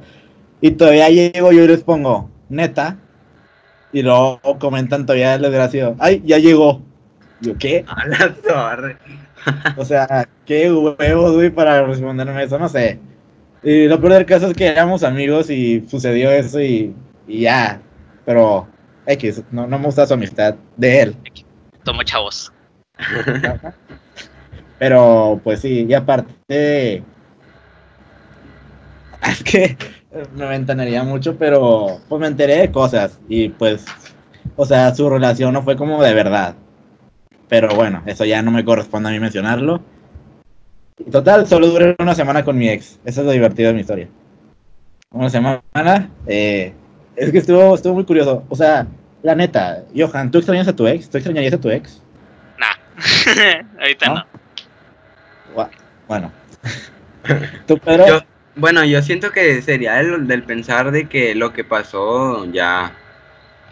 Y 0.62 0.72
todavía 0.72 1.10
llego 1.10 1.52
yo 1.52 1.64
y 1.64 1.68
les 1.68 1.84
pongo, 1.84 2.30
neta. 2.50 2.98
Y 3.94 4.04
luego 4.04 4.40
comentan 4.60 5.06
todavía 5.06 5.36
el 5.36 5.42
desgraciado, 5.42 5.96
ay, 6.00 6.22
ya 6.26 6.38
llegó. 6.38 6.82
Yo, 7.42 7.58
¿qué? 7.58 7.84
A 7.88 8.08
la 8.08 8.34
torre. 8.34 8.98
O 9.78 9.86
sea, 9.86 10.28
qué 10.46 10.72
huevos, 10.72 11.34
güey, 11.34 11.50
para 11.50 11.84
responderme 11.86 12.44
eso, 12.44 12.60
no 12.60 12.70
sé. 12.70 13.00
Y 13.64 13.88
lo 13.88 14.00
peor 14.00 14.14
del 14.14 14.26
caso 14.26 14.48
es 14.48 14.54
que 14.56 14.68
éramos 14.68 15.04
amigos 15.04 15.50
y 15.50 15.86
sucedió 15.88 16.32
eso 16.32 16.62
y, 16.62 16.96
y 17.28 17.42
ya. 17.42 17.82
Pero, 18.26 18.68
X, 19.06 19.44
no, 19.52 19.68
no 19.68 19.80
me 19.80 19.86
gusta 19.86 20.06
su 20.06 20.14
amistad 20.14 20.56
de 20.78 21.02
él. 21.02 21.16
Tomo 21.84 22.04
chavos. 22.04 22.52
Pero, 24.80 25.40
pues 25.44 25.62
sí, 25.62 25.86
y 25.88 25.94
aparte. 25.94 27.04
Es 29.22 29.44
que 29.44 29.78
me 30.34 30.48
ventanearía 30.48 31.04
mucho, 31.04 31.38
pero 31.38 32.00
pues 32.10 32.20
me 32.20 32.26
enteré 32.26 32.58
de 32.58 32.72
cosas. 32.72 33.20
Y 33.30 33.50
pues, 33.50 33.86
o 34.56 34.66
sea, 34.66 34.94
su 34.96 35.08
relación 35.08 35.54
no 35.54 35.62
fue 35.62 35.78
como 35.78 36.02
de 36.02 36.16
verdad. 36.16 36.56
Pero 37.52 37.68
bueno, 37.76 38.02
eso 38.06 38.24
ya 38.24 38.42
no 38.42 38.50
me 38.50 38.64
corresponde 38.64 39.10
a 39.10 39.12
mí 39.12 39.20
mencionarlo. 39.20 39.82
Total, 41.12 41.46
solo 41.46 41.68
duré 41.68 41.98
una 42.00 42.16
semana 42.16 42.46
con 42.46 42.58
mi 42.58 42.70
ex. 42.70 42.98
Eso 43.04 43.20
es 43.20 43.26
lo 43.28 43.34
divertido 43.34 43.68
de 43.68 43.74
mi 43.74 43.82
historia. 43.82 44.08
Una 45.12 45.30
semana. 45.30 46.10
eh, 46.28 46.74
es 47.18 47.30
que 47.30 47.40
estuvo, 47.40 47.76
estuvo 47.76 47.96
muy 47.96 48.06
curioso. 48.06 48.46
O 48.48 48.56
sea, 48.56 48.88
la 49.22 49.36
neta, 49.36 49.84
Johan, 49.94 50.32
¿tú 50.32 50.38
extrañas 50.38 50.70
a 50.70 50.76
tu 50.78 50.88
ex? 50.88 51.10
¿Tú 51.10 51.18
extrañarías 51.18 51.54
a 51.54 51.60
tu 51.60 51.70
ex? 51.70 52.02
Nah, 52.58 52.68
ahorita 53.82 54.06
¿No? 54.08 54.16
no. 54.16 55.70
Bueno. 56.08 56.32
¿Tú, 57.68 57.78
Pedro? 57.80 58.08
Yo- 58.08 58.22
bueno, 58.56 58.86
yo 58.86 59.02
siento 59.02 59.32
que 59.32 59.62
sería 59.62 60.00
el 60.00 60.26
del 60.26 60.44
pensar 60.44 60.92
de 60.92 61.10
que 61.10 61.36
lo 61.36 61.52
que 61.52 61.66
pasó 61.66 62.46
ya. 62.46 62.94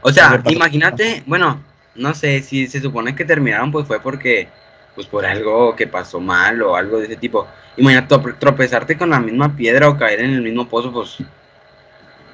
O 0.02 0.12
sea, 0.12 0.42
imagínate, 0.48 1.24
bueno, 1.26 1.62
no 2.00 2.14
sé, 2.16 2.42
si 2.42 2.68
se 2.68 2.82
supone 2.82 3.16
que 3.16 3.26
terminaron, 3.26 3.72
pues 3.72 3.86
fue 3.86 4.00
porque, 4.02 4.48
pues 4.96 5.08
por 5.08 5.26
algo 5.26 5.76
que 5.76 5.86
pasó 5.88 6.20
mal 6.20 6.62
o 6.62 6.76
algo 6.76 6.98
de 7.00 7.06
ese 7.06 7.16
tipo. 7.16 7.48
Imagínate 7.78 8.16
trope- 8.16 8.38
tropezarte 8.40 8.98
con 8.98 9.10
la 9.12 9.20
misma 9.20 9.56
piedra 9.56 9.88
o 9.90 9.98
caer 9.98 10.22
en 10.22 10.32
el 10.32 10.42
mismo 10.42 10.68
pozo, 10.68 10.92
pues 10.92 11.18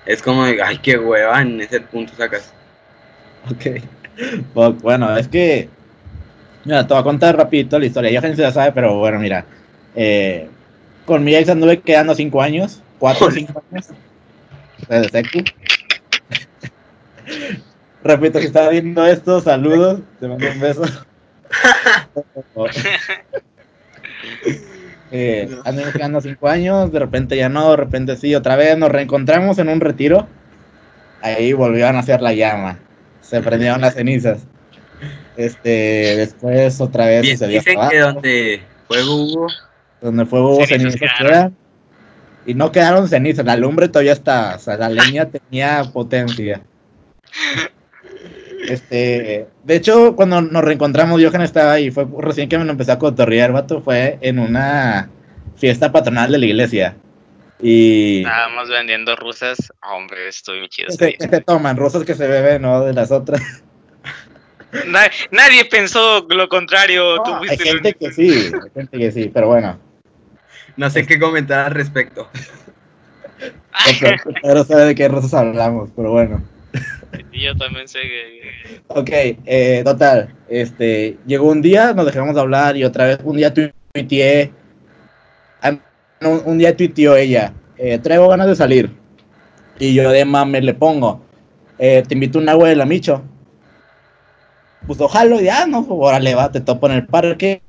es 0.05 0.21
como 0.21 0.45
de, 0.45 0.61
ay, 0.61 0.77
qué 0.77 0.97
hueva, 0.97 1.41
en 1.41 1.59
ese 1.61 1.81
punto 1.81 2.13
sacas. 2.15 2.53
Ok. 3.51 3.81
Pues, 4.53 4.81
bueno, 4.81 5.15
es 5.17 5.27
que. 5.27 5.69
Mira, 6.63 6.87
te 6.87 6.93
voy 6.93 7.01
a 7.01 7.03
contar 7.03 7.35
rapidito 7.37 7.77
la 7.77 7.85
historia. 7.85 8.19
Johan 8.19 8.35
se 8.35 8.41
la 8.41 8.51
sabe, 8.51 8.71
pero 8.71 8.97
bueno, 8.97 9.19
mira. 9.19 9.45
eh, 9.95 10.47
con 11.05 11.23
mi 11.23 11.35
ex 11.35 11.49
anduve 11.49 11.79
quedando 11.79 12.15
cinco 12.15 12.41
años. 12.41 12.81
Cuatro 12.97 13.27
o 13.27 13.31
cinco 13.31 13.61
años. 13.71 13.89
Desde 14.87 15.09
secu. 15.09 15.43
Repito, 18.05 18.39
si 18.39 18.45
estás 18.45 18.69
viendo 18.69 19.03
esto, 19.03 19.41
saludos. 19.41 19.99
Te 20.19 20.27
mando 20.27 20.45
un 20.47 20.59
beso. 20.59 20.83
eh, 25.11 25.49
anduvimos 25.65 25.93
quedando 25.95 26.21
cinco 26.21 26.47
años. 26.47 26.91
De 26.91 26.99
repente 26.99 27.35
ya 27.35 27.49
no, 27.49 27.71
de 27.71 27.77
repente 27.77 28.15
sí. 28.15 28.35
Otra 28.35 28.57
vez 28.57 28.77
nos 28.77 28.91
reencontramos 28.91 29.57
en 29.57 29.69
un 29.69 29.81
retiro. 29.81 30.27
Ahí 31.23 31.51
volvió 31.53 31.87
a 31.87 31.93
nacer 31.93 32.21
la 32.21 32.33
llama. 32.33 32.77
Se 33.21 33.41
prendieron 33.41 33.81
las 33.81 33.95
cenizas. 33.95 34.45
Este, 35.35 36.15
después 36.15 36.79
otra 36.79 37.07
vez 37.07 37.23
Bien, 37.23 37.39
sucedió 37.39 37.59
dicen 37.59 37.77
abajo, 37.79 37.89
que 37.89 37.99
donde 37.99 38.61
fuego 38.87 39.15
hubo, 39.15 39.47
donde 39.99 40.25
fue 40.27 40.41
hubo 40.41 40.63
Cenizas 40.67 40.93
cenizas 40.93 41.17
quedaron. 41.17 41.57
Y 42.45 42.53
no 42.53 42.71
quedaron 42.71 43.09
cenizas, 43.09 43.43
la 43.43 43.57
lumbre 43.57 43.87
todavía 43.87 44.13
está, 44.13 44.57
o 44.57 44.59
sea, 44.59 44.77
la 44.77 44.89
leña 44.89 45.25
tenía 45.25 45.83
potencia. 45.91 46.61
Este, 48.69 49.47
de 49.63 49.75
hecho, 49.75 50.15
cuando 50.15 50.41
nos 50.41 50.63
reencontramos, 50.63 51.21
Johan 51.23 51.41
estaba 51.41 51.73
ahí, 51.73 51.91
fue 51.91 52.05
recién 52.19 52.49
que 52.49 52.57
me 52.57 52.65
lo 52.65 52.71
empecé 52.71 52.91
a 52.91 52.99
cotorrear, 52.99 53.51
vato, 53.51 53.81
fue 53.81 54.17
en 54.21 54.39
una 54.39 55.09
fiesta 55.55 55.91
patronal 55.91 56.31
de 56.31 56.37
la 56.37 56.45
iglesia. 56.45 56.95
Y... 57.61 58.19
Estábamos 58.19 58.69
vendiendo 58.69 59.15
rusas, 59.15 59.57
hombre, 59.81 60.27
estoy 60.27 60.59
muy 60.59 60.69
chido. 60.69 60.89
Que, 60.97 61.15
se 61.19 61.41
toman, 61.41 61.77
rosas 61.77 62.03
que 62.03 62.15
se 62.15 62.27
beben, 62.27 62.61
¿no? 62.61 62.83
De 62.83 62.93
las 62.93 63.11
otras. 63.11 63.41
nadie 65.31 65.65
pensó 65.65 66.25
lo 66.29 66.49
contrario. 66.49 67.23
hay 67.49 67.57
gente 67.57 67.93
que 67.93 68.11
sí, 68.11 68.51
hay 68.53 68.69
gente 68.73 68.97
que 68.97 69.11
sí, 69.11 69.31
pero 69.33 69.47
bueno. 69.47 69.79
No 70.77 70.89
sé 70.89 71.05
qué 71.05 71.17
comentar 71.17 71.67
al 71.67 71.73
respecto. 71.73 72.27
Pero 74.41 74.63
sabe 74.63 74.85
de 74.85 74.95
qué 74.95 75.07
rosas 75.07 75.33
hablamos, 75.33 75.89
pero 75.95 76.11
bueno. 76.11 76.41
Yo 77.31 77.55
también 77.55 77.87
sé 77.87 77.99
que... 78.01 78.81
Ok, 78.87 79.09
eh, 79.45 79.81
total, 79.83 80.33
este, 80.47 81.17
llegó 81.25 81.49
un 81.49 81.61
día, 81.61 81.93
nos 81.93 82.05
dejamos 82.05 82.35
de 82.35 82.41
hablar 82.41 82.77
y 82.77 82.83
otra 82.83 83.05
vez 83.05 83.19
un 83.23 83.37
día 83.37 83.53
tuiteé, 83.53 84.51
ah, 85.61 85.77
un, 86.21 86.57
día 86.57 86.75
tuiteó 86.75 87.15
ella, 87.15 87.53
eh, 87.77 87.97
traigo 87.99 88.27
ganas 88.27 88.47
de 88.47 88.55
salir. 88.55 88.89
Y 89.77 89.93
yo 89.93 90.09
de 90.09 90.23
mame 90.23 90.61
le 90.61 90.73
pongo, 90.73 91.25
eh, 91.77 92.03
te 92.07 92.13
invito 92.13 92.39
a 92.39 92.41
un 92.41 92.49
agua 92.49 92.69
de 92.69 92.75
la 92.75 92.85
Micho. 92.85 93.23
Pues 94.87 95.01
ojalá, 95.01 95.41
ya, 95.41 95.65
no, 95.65 95.79
órale, 95.89 96.35
va, 96.35 96.51
te 96.51 96.61
topo 96.61 96.87
en 96.87 96.93
el 96.93 97.07
parque. 97.07 97.61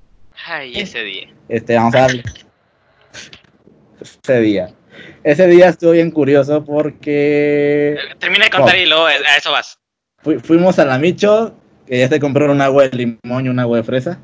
Ay, 0.47 0.79
ese 0.79 1.03
día. 1.03 1.29
Este, 1.49 1.75
vamos 1.75 1.95
a 1.95 2.01
darle. 2.01 2.23
ese 4.01 4.41
día. 4.41 4.75
Ese 5.27 5.49
día 5.49 5.69
estuvo 5.69 5.91
bien 5.91 6.11
curioso 6.11 6.65
porque. 6.65 7.97
Termina 8.19 8.45
de 8.45 8.51
contar 8.51 8.79
y 8.79 8.87
luego 8.87 9.07
a 9.07 9.37
eso 9.37 9.51
vas. 9.51 9.79
fuimos 10.43 10.79
a 10.79 10.85
la 10.85 10.99
Micho, 10.99 11.53
que 11.85 11.99
ya 11.99 12.09
se 12.09 12.21
compraron 12.21 12.57
un 12.57 12.63
agua 12.63 12.89
de 12.89 12.97
limón 12.97 13.47
y 13.47 13.49
un 13.49 13.59
agua 13.59 13.79
de 13.79 13.83
fresa. 13.83 14.21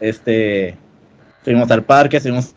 Este. 0.00 0.76
Fuimos 1.42 1.70
al 1.70 1.82
parque, 1.82 2.16
estuvimos 2.16 2.54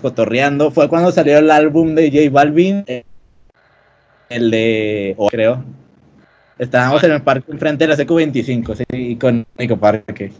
cotorreando. 0.00 0.70
Fue 0.70 0.88
cuando 0.88 1.12
salió 1.12 1.36
el 1.38 1.50
álbum 1.50 1.94
de 1.94 2.10
J 2.10 2.30
Balvin. 2.30 2.84
El 4.30 4.50
de. 4.50 5.14
creo. 5.28 5.62
Estábamos 6.58 7.02
en 7.04 7.12
el 7.12 7.22
parque 7.22 7.50
enfrente 7.52 7.86
de 7.86 7.96
la 7.96 8.02
CQ25, 8.02 8.76
sí, 8.76 8.84
icónico 8.96 9.76
parque. 9.78 10.32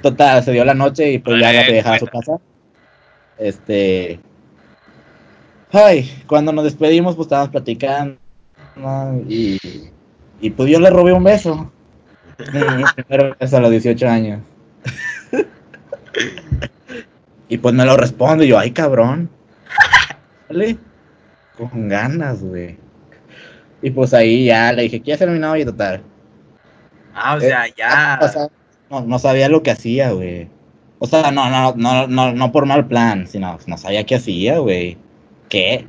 Total, 0.00 0.42
se 0.42 0.52
dio 0.52 0.64
la 0.64 0.74
noche 0.74 1.12
y 1.12 1.18
pues 1.18 1.40
ya 1.40 1.52
la 1.52 1.64
dejaba 1.64 1.96
a 1.96 1.98
su 1.98 2.06
casa. 2.06 2.38
Este 3.38 4.20
Ay, 5.74 6.08
cuando 6.28 6.52
nos 6.52 6.64
despedimos, 6.64 7.16
pues 7.16 7.26
estábamos 7.26 7.50
platicando. 7.50 8.16
Y, 9.28 9.58
y 10.40 10.50
pues 10.50 10.70
yo 10.70 10.78
le 10.78 10.88
robé 10.88 11.12
un 11.12 11.24
beso. 11.24 11.72
Mi 12.52 12.84
primero 12.94 13.36
beso 13.40 13.56
a 13.56 13.60
los 13.60 13.72
18 13.72 14.08
años. 14.08 14.40
y 17.48 17.58
pues 17.58 17.74
me 17.74 17.84
lo 17.84 17.96
responde. 17.96 18.44
Y 18.44 18.48
yo, 18.48 18.58
ay, 18.58 18.70
cabrón. 18.70 19.28
Dale. 20.48 20.78
Con 21.58 21.88
ganas, 21.88 22.40
güey. 22.40 22.78
Y 23.82 23.90
pues 23.90 24.14
ahí 24.14 24.46
ya 24.46 24.72
le 24.72 24.82
dije, 24.82 25.02
¿quieres 25.02 25.18
ser 25.18 25.28
mi 25.28 25.40
novio? 25.40 25.66
Total. 25.66 26.02
Ah, 27.14 27.34
o 27.34 27.40
sea, 27.40 27.66
eh, 27.66 27.74
ya. 27.76 28.20
no, 28.90 29.00
no 29.00 29.18
sabía 29.18 29.48
lo 29.48 29.64
que 29.64 29.72
hacía, 29.72 30.12
güey. 30.12 30.48
O 31.00 31.06
sea, 31.08 31.32
no, 31.32 31.50
no, 31.50 31.74
no, 31.76 32.06
no, 32.06 32.32
no 32.32 32.52
por 32.52 32.64
mal 32.64 32.86
plan, 32.86 33.26
sino 33.26 33.58
no 33.66 33.76
sabía 33.76 34.06
qué 34.06 34.14
hacía, 34.14 34.58
güey. 34.58 34.98
¿Qué? 35.54 35.86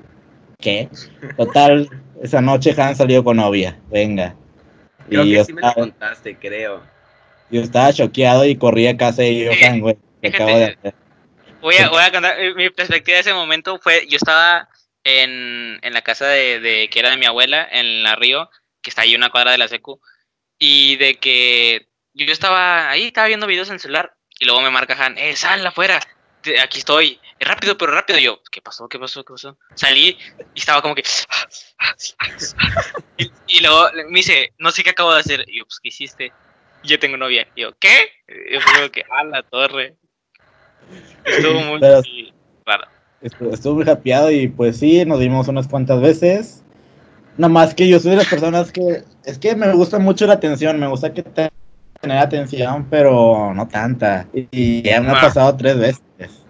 ¿Qué? 0.59 0.89
Total, 1.37 1.89
esa 2.21 2.39
noche 2.39 2.75
Han 2.77 2.95
salió 2.95 3.23
con 3.23 3.37
novia. 3.37 3.79
Venga. 3.89 4.35
Creo 5.09 5.25
y 5.25 5.33
que 5.33 5.43
sí 5.43 5.53
me 5.53 5.61
lo 5.61 5.73
contaste, 5.73 6.37
creo. 6.37 6.83
Yo 7.49 7.61
estaba 7.61 7.91
choqueado 7.91 8.45
y 8.45 8.57
corrí 8.57 8.85
a 8.85 8.95
casa 8.95 9.23
de 9.23 9.47
Johan, 9.47 9.79
güey. 9.79 9.97
Voy 11.61 11.75
a, 11.77 11.89
voy 11.89 12.03
a 12.03 12.11
contar, 12.11 12.39
eh, 12.39 12.53
mi 12.53 12.69
perspectiva 12.69 13.15
de 13.15 13.21
ese 13.21 13.33
momento 13.33 13.79
fue, 13.81 14.05
yo 14.07 14.17
estaba 14.17 14.69
en, 15.03 15.79
en 15.81 15.93
la 15.93 16.03
casa 16.03 16.27
de, 16.27 16.59
de, 16.59 16.87
que 16.89 16.99
era 16.99 17.09
de 17.09 17.17
mi 17.17 17.25
abuela, 17.25 17.67
en 17.71 18.03
la 18.03 18.15
Río, 18.15 18.51
que 18.83 18.91
está 18.91 19.01
ahí 19.01 19.15
una 19.15 19.31
cuadra 19.31 19.51
de 19.51 19.57
la 19.57 19.67
secu, 19.67 19.99
y 20.59 20.95
de 20.97 21.15
que 21.15 21.87
yo 22.13 22.31
estaba 22.31 22.91
ahí, 22.91 23.05
estaba 23.05 23.27
viendo 23.27 23.47
videos 23.47 23.69
en 23.69 23.75
el 23.75 23.79
celular, 23.79 24.13
y 24.37 24.45
luego 24.45 24.61
me 24.61 24.69
marca 24.69 24.95
Han, 25.03 25.17
eh, 25.17 25.35
sal 25.35 25.65
afuera, 25.65 25.99
aquí 26.61 26.77
estoy, 26.77 27.19
rápido, 27.39 27.77
pero 27.77 27.91
rápido. 27.91 28.19
yo, 28.19 28.41
¿qué 28.51 28.61
pasó? 28.61 28.87
¿Qué 28.87 28.99
pasó? 28.99 29.23
¿Qué 29.23 29.33
pasó? 29.33 29.57
Salí 29.73 30.17
y 30.53 30.59
estaba 30.59 30.81
como 30.81 30.95
que. 30.95 31.03
y, 33.47 33.61
luego 33.61 33.85
me 34.09 34.19
dice, 34.19 34.53
no 34.57 34.71
sé 34.71 34.83
qué 34.83 34.91
acabo 34.91 35.13
de 35.13 35.19
hacer. 35.19 35.45
Y 35.47 35.59
yo, 35.59 35.65
pues, 35.65 35.79
¿qué 35.79 35.89
hiciste? 35.89 36.31
Y 36.83 36.87
yo 36.87 36.99
tengo 36.99 37.17
novia. 37.17 37.47
Y 37.55 37.61
yo, 37.61 37.73
¿qué? 37.79 38.09
Y 38.27 38.53
yo 38.53 38.59
creo 38.59 38.91
que, 38.91 39.03
a 39.09 39.23
la 39.23 39.43
torre. 39.43 39.95
Estuvo 41.25 41.59
muy 41.61 41.79
raro. 41.79 42.03
Estuvo, 43.21 43.75
muy 43.75 43.89
happyado 43.89 44.29
y 44.29 44.47
pues 44.47 44.77
sí, 44.77 45.03
nos 45.03 45.19
vimos 45.19 45.47
unas 45.47 45.67
cuantas 45.67 45.99
veces. 45.99 46.63
Nada 47.37 47.51
más 47.51 47.73
que 47.73 47.87
yo 47.87 47.99
soy 47.99 48.11
de 48.11 48.17
las 48.17 48.27
personas 48.27 48.71
que. 48.71 49.03
Es 49.23 49.39
que 49.39 49.55
me 49.55 49.71
gusta 49.73 49.97
mucho 49.97 50.27
la 50.27 50.33
atención, 50.33 50.79
me 50.79 50.87
gusta 50.87 51.13
que 51.13 51.23
te 51.23 51.49
tener 52.01 52.17
atención, 52.19 52.87
pero 52.89 53.53
no 53.53 53.67
tanta. 53.67 54.27
Y 54.33 54.83
ya 54.83 55.01
me 55.01 55.09
ha 55.09 55.17
ah. 55.17 55.21
pasado 55.21 55.57
tres 55.57 55.77
veces. 55.77 56.44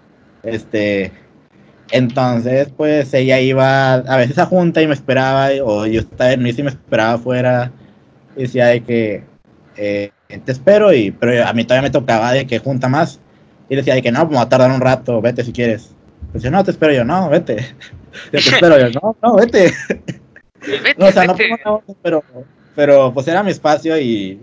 Este, 0.46 1.12
entonces, 1.92 2.70
pues 2.76 3.14
ella 3.14 3.40
iba 3.40 3.96
a 3.96 4.18
veces 4.18 4.38
a 4.40 4.46
junta 4.46 4.82
y 4.82 4.88
me 4.88 4.94
esperaba, 4.94 5.50
o 5.64 5.86
yo 5.86 6.02
estaba 6.02 6.32
en 6.32 6.44
mí 6.44 6.52
y 6.56 6.64
me 6.64 6.70
esperaba 6.70 7.14
afuera. 7.14 7.72
Y 8.36 8.44
decía 8.44 8.68
de 8.68 8.84
que 8.84 9.24
eh, 9.78 10.12
te 10.28 10.52
espero, 10.52 10.94
y, 10.94 11.12
pero 11.12 11.46
a 11.46 11.54
mí 11.54 11.64
todavía 11.64 11.90
me 11.90 11.92
tocaba 11.92 12.32
de 12.32 12.48
que 12.48 12.60
junta 12.60 12.88
más. 12.88 13.20
Y 13.70 13.76
decía 13.76 13.96
de 13.96 14.02
que 14.02 14.12
no, 14.12 14.20
pues, 14.20 14.32
vamos 14.32 14.46
a 14.46 14.50
tardar 14.50 14.72
un 14.72 14.82
rato, 14.82 15.22
vete 15.22 15.44
si 15.44 15.52
quieres. 15.52 15.96
Pues 16.32 16.44
yo 16.44 16.52
no, 16.52 16.64
te 16.64 16.72
espero 16.72 16.94
yo, 16.94 17.04
no, 17.04 17.30
vete. 17.30 17.66
Yo 18.32 18.32
te 18.32 18.38
espero 18.38 18.78
yo, 18.80 18.98
no, 19.02 19.18
no, 19.22 19.36
vete. 19.36 19.74
no, 20.98 21.08
o 21.08 21.12
sea, 21.12 21.26
no, 21.26 21.84
pero, 22.02 22.24
pero 22.74 23.14
pues 23.14 23.28
era 23.28 23.44
mi 23.44 23.52
espacio 23.52 24.00
y 24.00 24.40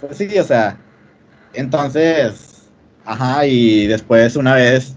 pues 0.00 0.18
sí, 0.18 0.36
o 0.36 0.42
sea, 0.42 0.76
entonces 1.52 2.53
Ajá, 3.04 3.46
y 3.46 3.86
después 3.86 4.36
una 4.36 4.54
vez 4.54 4.96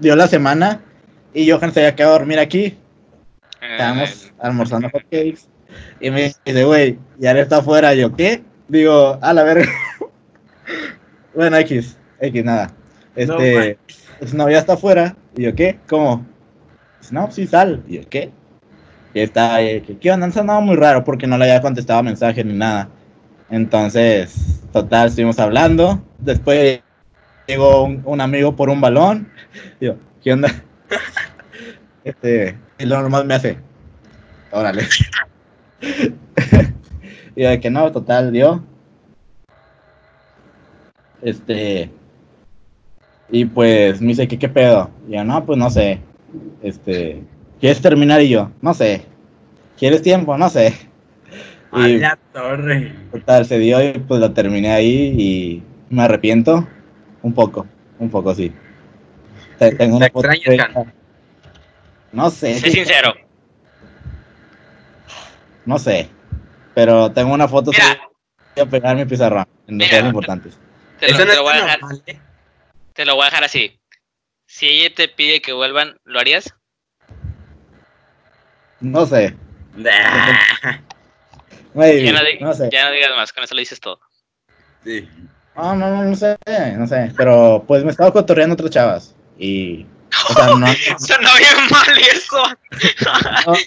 dio 0.00 0.16
la 0.16 0.26
semana 0.26 0.80
y 1.34 1.50
Johan 1.50 1.72
se 1.72 1.80
había 1.80 1.94
quedado 1.94 2.14
a 2.14 2.18
dormir 2.18 2.38
aquí. 2.38 2.78
Estábamos 3.60 4.32
almorzando 4.38 4.88
hot 4.90 5.02
cakes. 5.02 5.40
Y 6.00 6.10
me 6.10 6.34
dice, 6.44 6.64
güey, 6.64 6.98
ya 7.18 7.32
él 7.32 7.38
está 7.38 7.58
afuera. 7.58 7.94
Yo, 7.94 8.14
¿qué? 8.14 8.42
Digo, 8.68 9.18
a 9.20 9.32
la 9.32 9.42
verga. 9.42 9.70
bueno, 11.34 11.56
X, 11.58 11.98
X, 12.20 12.44
nada. 12.44 12.72
Este, 13.14 13.78
pues, 14.18 14.34
no, 14.34 14.48
ya 14.48 14.58
está 14.58 14.74
afuera. 14.74 15.16
Y 15.36 15.42
yo, 15.42 15.54
¿qué? 15.54 15.78
¿Cómo? 15.88 16.26
no, 17.10 17.30
sí, 17.30 17.46
sal. 17.46 17.82
Y 17.86 17.96
yo, 17.96 18.08
¿qué? 18.08 18.30
Y 19.14 19.20
está, 19.20 19.58
¿qué 20.00 20.10
onda? 20.10 20.28
No 20.28 20.60
muy 20.60 20.76
raro 20.76 21.04
porque 21.04 21.26
no 21.26 21.38
le 21.38 21.44
había 21.44 21.62
contestado 21.62 22.02
mensaje 22.02 22.44
ni 22.44 22.52
nada. 22.52 22.88
Entonces, 23.50 24.62
total, 24.72 25.08
estuvimos 25.08 25.38
hablando. 25.38 26.02
Después 26.18 26.80
llegó 27.46 27.84
un, 27.84 28.20
amigo 28.20 28.54
por 28.56 28.68
un 28.68 28.80
balón. 28.80 29.28
Digo, 29.80 29.96
¿qué 30.22 30.32
onda? 30.32 30.50
Este, 32.04 32.56
y 32.78 32.84
lo 32.84 33.00
normal 33.00 33.26
me 33.26 33.34
hace, 33.34 33.58
órale. 34.52 34.84
y 37.34 37.42
de 37.42 37.58
que 37.58 37.68
no, 37.68 37.90
total, 37.90 38.30
dio. 38.30 38.62
Este, 41.20 41.90
y 43.28 43.44
pues 43.46 44.00
me 44.00 44.08
dice, 44.08 44.28
¿qué, 44.28 44.38
qué 44.38 44.48
pedo? 44.48 44.88
Y 45.08 45.14
yo, 45.14 45.24
no, 45.24 45.44
pues 45.44 45.58
no 45.58 45.68
sé. 45.68 45.98
Este, 46.62 47.24
¿quieres 47.58 47.80
terminar? 47.80 48.22
Y 48.22 48.28
yo, 48.28 48.52
no 48.62 48.72
sé. 48.72 49.02
¿Quieres 49.76 50.02
tiempo? 50.02 50.38
No 50.38 50.48
sé. 50.48 50.74
Y, 51.72 51.98
la 51.98 52.16
torre. 52.32 52.94
Total, 53.10 53.44
se 53.44 53.58
dio 53.58 53.82
y 53.82 53.98
pues 53.98 54.20
lo 54.20 54.32
terminé 54.32 54.70
ahí 54.70 55.14
y 55.18 55.62
me 55.90 56.02
arrepiento. 56.02 56.66
Un 57.26 57.34
poco, 57.34 57.66
un 57.98 58.08
poco 58.08 58.32
sí. 58.36 58.52
Tengo 59.58 59.96
una 59.96 60.08
foto 60.08 60.28
No 62.12 62.30
sé. 62.30 62.54
Sé 62.60 62.70
sincero. 62.70 63.14
No 65.64 65.76
sé. 65.76 66.08
Pero 66.72 67.10
tengo 67.10 67.34
una 67.34 67.48
foto 67.48 67.72
Mira. 67.72 68.00
voy 68.54 68.64
a 68.64 68.70
pegar 68.70 68.94
mi 68.94 69.04
pizarrón 69.06 69.44
en 69.66 69.80
cosas 69.80 70.04
importantes. 70.04 70.56
Te 71.00 71.10
lo, 71.10 71.18
te 71.18 71.34
lo 71.34 71.42
voy 71.42 71.54
a 71.54 71.62
dejar. 71.62 71.80
Te 72.92 73.04
lo 73.04 73.16
voy 73.16 73.22
a 73.22 73.24
dejar 73.24 73.42
así. 73.42 73.76
Si 74.46 74.68
ella 74.68 74.94
te 74.94 75.08
pide 75.08 75.42
que 75.42 75.52
vuelvan, 75.52 75.98
¿lo 76.04 76.20
harías? 76.20 76.54
No 78.78 79.04
sé. 79.04 79.34
ya, 79.76 80.80
no 81.74 82.46
no 82.46 82.54
sé. 82.54 82.70
ya 82.70 82.84
no 82.84 82.92
digas 82.92 83.10
más, 83.16 83.32
con 83.32 83.42
eso 83.42 83.56
lo 83.56 83.58
dices 83.58 83.80
todo. 83.80 83.98
Sí. 84.84 85.08
No, 85.56 85.74
no, 85.74 85.90
no, 85.90 86.04
no 86.04 86.16
sé, 86.16 86.36
no 86.76 86.86
sé. 86.86 87.12
Pero 87.16 87.64
pues 87.66 87.84
me 87.84 87.90
estaba 87.90 88.12
cotorreando 88.12 88.54
otras 88.54 88.70
chavas. 88.70 89.14
Y. 89.38 89.86
O 90.30 90.34
sea, 90.34 90.46
no. 90.46 90.66
Sonó 90.98 91.28
bien 91.38 91.56
mal 91.70 91.88
eso. 92.12 93.60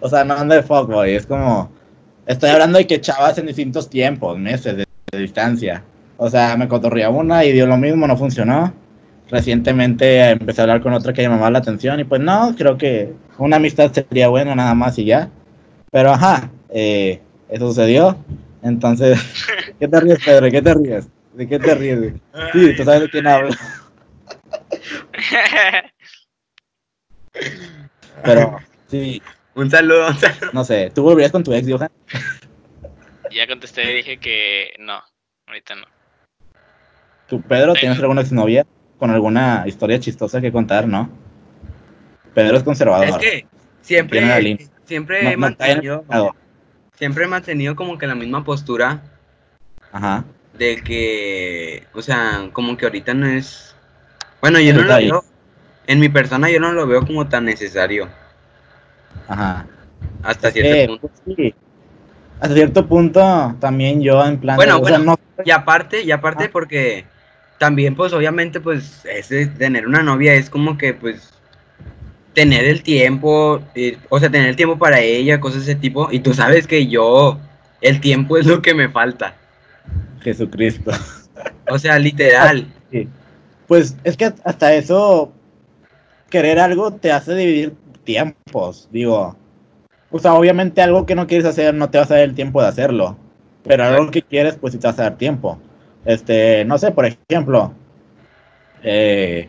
o 0.00 0.08
sea, 0.08 0.24
no 0.24 0.34
anda 0.34 0.56
de 0.56 0.62
fuckboy. 0.62 1.14
Es 1.14 1.26
como. 1.26 1.70
Estoy 2.26 2.50
hablando 2.50 2.78
de 2.78 2.86
que 2.86 3.00
chavas 3.00 3.36
en 3.38 3.46
distintos 3.46 3.90
tiempos, 3.90 4.38
meses 4.38 4.76
de, 4.76 4.86
de 5.12 5.18
distancia. 5.18 5.84
O 6.16 6.30
sea, 6.30 6.56
me 6.56 6.68
cotorría 6.68 7.10
una 7.10 7.44
y 7.44 7.52
dio 7.52 7.66
lo 7.66 7.76
mismo, 7.76 8.06
no 8.06 8.16
funcionó. 8.16 8.72
Recientemente 9.30 10.30
empecé 10.30 10.60
a 10.60 10.64
hablar 10.64 10.80
con 10.80 10.92
otra 10.92 11.12
que 11.12 11.22
me 11.22 11.28
llamaba 11.28 11.50
la 11.50 11.58
atención 11.58 11.98
y 11.98 12.04
pues 12.04 12.20
no, 12.20 12.54
creo 12.56 12.76
que 12.76 13.12
una 13.38 13.56
amistad 13.56 13.90
sería 13.92 14.28
buena 14.28 14.54
nada 14.54 14.74
más 14.74 14.98
y 14.98 15.06
ya. 15.06 15.30
Pero 15.90 16.12
ajá, 16.12 16.50
eh, 16.70 17.20
eso 17.48 17.68
sucedió. 17.68 18.16
Entonces, 18.62 19.18
¿qué 19.78 19.88
te 19.88 20.00
ríes, 20.00 20.24
Pedro? 20.24 20.50
¿Qué 20.50 20.62
te 20.62 20.74
ríes? 20.74 21.08
¿De 21.34 21.48
qué 21.48 21.58
te 21.58 21.74
ríes? 21.74 21.98
güey? 21.98 22.12
Sí, 22.52 22.76
tú 22.76 22.84
sabes 22.84 23.02
de 23.02 23.10
quién 23.10 23.26
hablo. 23.26 23.50
Pero, 28.24 28.58
sí, 28.88 29.20
Un 29.54 29.70
saludo, 29.70 30.08
un 30.08 30.14
saludo. 30.18 30.50
no 30.52 30.64
sé. 30.64 30.90
¿Tú 30.94 31.02
volverías 31.02 31.32
con 31.32 31.42
tu 31.44 31.52
ex, 31.52 31.68
Johan? 31.70 31.90
ya 33.30 33.46
contesté 33.48 33.90
y 33.90 33.96
dije 33.96 34.18
que 34.18 34.74
no, 34.78 35.02
ahorita 35.48 35.74
no. 35.74 35.86
¿Tú, 37.26 37.42
Pedro, 37.42 37.72
tienes 37.74 37.98
alguna 37.98 38.20
exnovia 38.20 38.64
con 38.98 39.10
alguna 39.10 39.64
historia 39.66 39.98
chistosa 39.98 40.40
que 40.40 40.52
contar, 40.52 40.86
no? 40.86 41.10
Pedro 42.32 42.56
es 42.56 42.62
conservador. 42.62 43.08
Es 43.08 43.16
que 43.16 43.46
siempre, 43.80 44.18
Tiene 44.20 44.32
la 44.34 44.40
línea. 44.40 44.66
siempre 44.84 45.22
No- 45.24 45.30
he 45.30 45.36
mantenido, 45.36 46.04
siempre 46.96 47.24
he 47.24 47.28
mantenido 47.28 47.74
como 47.74 47.98
que 47.98 48.06
la 48.06 48.14
misma 48.14 48.44
postura 48.44 49.02
Ajá. 49.94 50.24
de 50.58 50.82
que, 50.82 51.84
o 51.94 52.02
sea, 52.02 52.48
como 52.52 52.76
que 52.76 52.84
ahorita 52.84 53.14
no 53.14 53.26
es, 53.26 53.74
bueno, 54.40 54.58
yo 54.60 54.74
no 54.74 54.82
lo 54.82 54.96
veo, 54.96 55.24
en 55.86 56.00
mi 56.00 56.08
persona 56.08 56.50
yo 56.50 56.58
no 56.60 56.72
lo 56.72 56.84
veo 56.86 57.06
como 57.06 57.28
tan 57.28 57.44
necesario, 57.44 58.08
Ajá. 59.28 59.66
hasta 60.22 60.50
cierto 60.50 60.86
punto. 60.98 61.08
pues 61.24 61.36
sí. 61.36 61.54
Hasta 62.40 62.54
cierto 62.54 62.86
punto, 62.86 63.54
también 63.60 64.02
yo 64.02 64.24
en 64.24 64.38
plan. 64.38 64.56
Bueno, 64.56 64.76
de- 64.76 64.82
o 64.82 64.86
sea, 64.86 64.98
bueno. 64.98 65.16
no- 65.36 65.44
Y 65.44 65.50
aparte, 65.52 66.02
y 66.02 66.10
aparte 66.10 66.44
Ah. 66.46 66.50
porque 66.52 67.04
también, 67.58 67.94
pues, 67.94 68.12
obviamente, 68.12 68.60
pues, 68.60 69.04
ese 69.04 69.46
tener 69.46 69.86
una 69.86 70.02
novia 70.02 70.34
es 70.34 70.50
como 70.50 70.76
que, 70.76 70.92
pues, 70.94 71.32
tener 72.32 72.64
el 72.64 72.82
tiempo, 72.82 73.62
eh, 73.76 73.96
o 74.08 74.18
sea, 74.18 74.28
tener 74.30 74.48
el 74.48 74.56
tiempo 74.56 74.76
para 74.76 74.98
ella, 75.00 75.38
cosas 75.40 75.64
de 75.66 75.72
ese 75.72 75.80
tipo, 75.80 76.08
y 76.10 76.18
tú 76.18 76.34
sabes 76.34 76.66
que 76.66 76.88
yo, 76.88 77.38
el 77.80 78.00
tiempo 78.00 78.36
es 78.36 78.46
lo 78.46 78.60
que 78.60 78.74
me 78.74 78.88
falta, 78.88 79.34
Jesucristo. 80.24 80.90
o 81.68 81.78
sea, 81.78 81.98
literal, 81.98 82.66
Sí. 82.90 83.08
Pues 83.66 83.96
es 84.04 84.16
que 84.16 84.32
hasta 84.44 84.74
eso, 84.74 85.32
querer 86.30 86.58
algo 86.58 86.92
te 86.92 87.12
hace 87.12 87.34
dividir 87.34 87.74
tiempos. 88.04 88.88
Digo, 88.92 89.36
o 90.10 90.18
sea, 90.18 90.34
obviamente 90.34 90.82
algo 90.82 91.06
que 91.06 91.14
no 91.14 91.26
quieres 91.26 91.46
hacer 91.46 91.74
no 91.74 91.90
te 91.90 91.98
vas 91.98 92.10
a 92.10 92.14
dar 92.14 92.24
el 92.24 92.34
tiempo 92.34 92.62
de 92.62 92.68
hacerlo. 92.68 93.16
Pero 93.64 93.84
algo 93.84 94.10
que 94.10 94.22
quieres, 94.22 94.56
pues 94.56 94.74
sí 94.74 94.78
te 94.78 94.86
vas 94.86 94.98
a 94.98 95.04
dar 95.04 95.16
tiempo. 95.16 95.58
Este, 96.04 96.64
no 96.66 96.76
sé, 96.78 96.92
por 96.92 97.06
ejemplo, 97.06 97.72
eh, 98.82 99.48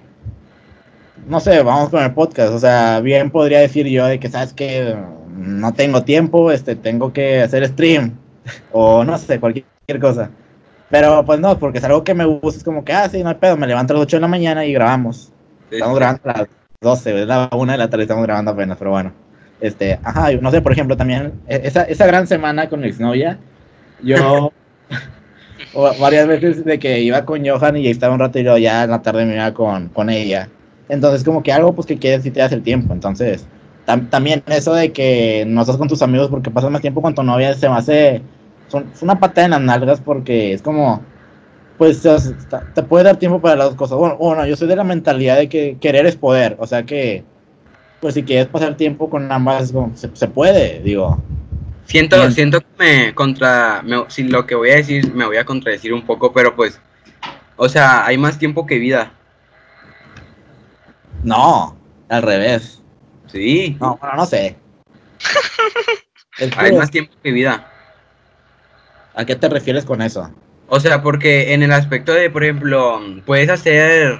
no 1.27 1.39
sé, 1.39 1.61
vamos 1.63 1.89
con 1.89 2.03
el 2.03 2.13
podcast. 2.13 2.53
O 2.53 2.59
sea, 2.59 3.01
bien 3.01 3.31
podría 3.31 3.59
decir 3.59 3.88
yo 3.88 4.05
de 4.05 4.19
que, 4.19 4.29
¿sabes 4.29 4.53
que 4.53 4.95
No 5.35 5.73
tengo 5.73 6.03
tiempo, 6.03 6.51
este, 6.51 6.75
tengo 6.75 7.11
que 7.13 7.41
hacer 7.41 7.67
stream. 7.67 8.17
O 8.71 9.03
no 9.03 9.17
sé, 9.17 9.39
cualquier 9.39 9.65
cosa. 9.99 10.31
Pero 10.95 11.25
pues 11.25 11.41
no, 11.41 11.60
porque 11.60 11.79
es 11.79 11.84
algo 11.84 12.05
que 12.05 12.13
me 12.13 12.23
gusta, 12.23 12.58
es 12.58 12.63
como 12.63 12.86
que, 12.86 12.93
ah, 12.93 13.10
sí, 13.10 13.21
no 13.21 13.27
hay 13.27 13.36
pedo, 13.36 13.58
me 13.58 13.67
levanto 13.67 13.91
a 13.91 13.97
las 13.97 14.03
8 14.03 14.15
de 14.15 14.21
la 14.21 14.29
mañana 14.29 14.63
y 14.65 14.71
grabamos. 14.71 15.29
Estamos 15.69 15.97
grabando 15.97 16.21
a 16.23 16.38
las 16.38 16.47
12, 16.81 17.21
es 17.21 17.27
la 17.27 17.49
1 17.51 17.73
de 17.73 17.77
la 17.77 17.89
tarde, 17.89 18.03
estamos 18.03 18.23
grabando 18.23 18.51
apenas, 18.51 18.77
pero 18.77 18.91
bueno. 18.91 19.12
Este, 19.60 19.99
ajá, 20.01 20.31
yo 20.31 20.39
no 20.39 20.51
sé, 20.51 20.62
por 20.62 20.71
ejemplo, 20.71 20.95
también, 20.95 21.34
e- 21.49 21.60
esa, 21.65 21.84
esa 21.84 22.05
gran 22.08 22.27
semana 22.27 22.69
con 22.69 22.79
mi 22.79 22.88
exnovia, 22.88 23.38
yo 24.01 24.53
varias 25.99 26.27
veces 26.27 26.63
de 26.63 26.79
que 26.79 27.01
iba 27.01 27.25
con 27.25 27.45
Johan 27.45 27.75
y 27.75 27.88
estaba 27.88 28.13
un 28.13 28.19
rato 28.21 28.39
y 28.39 28.43
luego 28.43 28.58
ya 28.58 28.86
en 28.86 28.91
la 28.91 29.01
tarde 29.01 29.25
me 29.25 29.36
iba 29.36 29.53
con, 29.53 29.89
con 29.89 30.10
ella. 30.10 30.47
Entonces, 30.88 31.25
como 31.25 31.43
que 31.43 31.51
algo 31.51 31.73
pues 31.75 31.88
que 31.88 31.97
quieres 31.97 32.23
si 32.23 32.31
te 32.31 32.39
das 32.39 32.53
el 32.53 32.63
tiempo. 32.63 32.93
Entonces, 32.93 33.45
tam- 33.86 34.10
también 34.10 34.43
eso 34.47 34.73
de 34.73 34.93
que 34.93 35.43
no 35.45 35.60
estás 35.62 35.75
con 35.77 35.89
tus 35.89 36.01
amigos 36.01 36.29
porque 36.29 36.51
pasas 36.51 36.71
más 36.71 36.81
tiempo 36.81 37.01
con 37.01 37.15
tu 37.15 37.23
novia 37.23 37.53
se 37.53 37.67
me 37.67 37.75
hace 37.75 38.21
son, 38.79 38.91
es 38.93 39.01
una 39.01 39.19
patada 39.19 39.45
en 39.45 39.51
las 39.51 39.61
nalgas 39.61 40.01
porque 40.01 40.53
es 40.53 40.61
como, 40.61 41.01
pues 41.77 42.01
te 42.73 42.83
puede 42.83 43.03
dar 43.05 43.17
tiempo 43.17 43.39
para 43.41 43.55
las 43.55 43.67
dos 43.67 43.75
cosas. 43.75 43.97
Bueno, 43.97 44.17
bueno, 44.17 44.45
yo 44.45 44.55
soy 44.55 44.67
de 44.67 44.75
la 44.75 44.83
mentalidad 44.83 45.38
de 45.38 45.49
que 45.49 45.77
querer 45.79 46.05
es 46.05 46.15
poder, 46.15 46.57
o 46.59 46.67
sea 46.67 46.83
que, 46.83 47.23
pues 47.99 48.13
si 48.13 48.23
quieres 48.23 48.47
pasar 48.47 48.75
tiempo 48.77 49.09
con 49.09 49.31
ambas, 49.31 49.71
como, 49.71 49.95
se, 49.95 50.09
se 50.13 50.27
puede, 50.27 50.81
digo. 50.83 51.17
Siento, 51.85 52.17
Bien. 52.17 52.31
siento 52.31 52.59
que 52.61 52.67
me 52.77 53.15
contra, 53.15 53.81
me- 53.83 54.05
si 54.09 54.23
lo 54.23 54.45
que 54.45 54.55
voy 54.55 54.71
a 54.71 54.75
decir 54.75 55.13
me 55.13 55.25
voy 55.25 55.38
a 55.38 55.45
contradecir 55.45 55.93
un 55.93 56.05
poco, 56.05 56.33
pero 56.33 56.55
pues, 56.55 56.79
o 57.57 57.69
sea, 57.69 58.05
hay 58.05 58.17
más 58.17 58.38
tiempo 58.38 58.65
que 58.65 58.79
vida, 58.79 59.11
No, 61.23 61.75
al 62.09 62.21
revés. 62.21 62.81
sí, 63.27 63.77
No, 63.79 63.97
bueno, 63.99 64.15
no 64.17 64.25
sé. 64.25 64.55
Hay 66.57 66.73
más 66.73 66.91
tiempo 66.91 67.13
que 67.23 67.31
vida. 67.31 67.65
¿A 69.15 69.25
qué 69.25 69.36
te 69.36 69.49
refieres 69.49 69.86
con 69.86 70.01
eso? 70.01 70.30
O 70.67 70.80
sea, 70.80 71.01
porque 71.01 71.54
en 71.54 71.63
el 71.63 71.71
aspecto 71.71 72.13
de, 72.13 72.30
por 72.30 72.43
ejemplo, 72.43 72.99
puedes 73.25 73.49
hacer, 73.49 74.19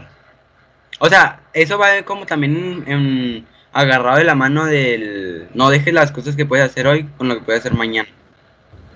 o 1.00 1.10
sea, 1.10 1.42
eso 1.54 1.78
va 1.78 2.02
como 2.04 2.26
también 2.26 2.84
en- 2.88 3.46
agarrado 3.74 4.18
de 4.20 4.24
la 4.24 4.36
mano 4.36 4.66
del, 4.66 5.48
no 5.54 5.70
dejes 5.70 5.94
las 5.94 6.12
cosas 6.12 6.36
que 6.36 6.46
puedes 6.46 6.66
hacer 6.66 6.88
hoy 6.88 7.04
con 7.18 7.28
lo 7.28 7.36
que 7.36 7.42
puedes 7.42 7.60
hacer 7.62 7.74
mañana. 7.74 8.08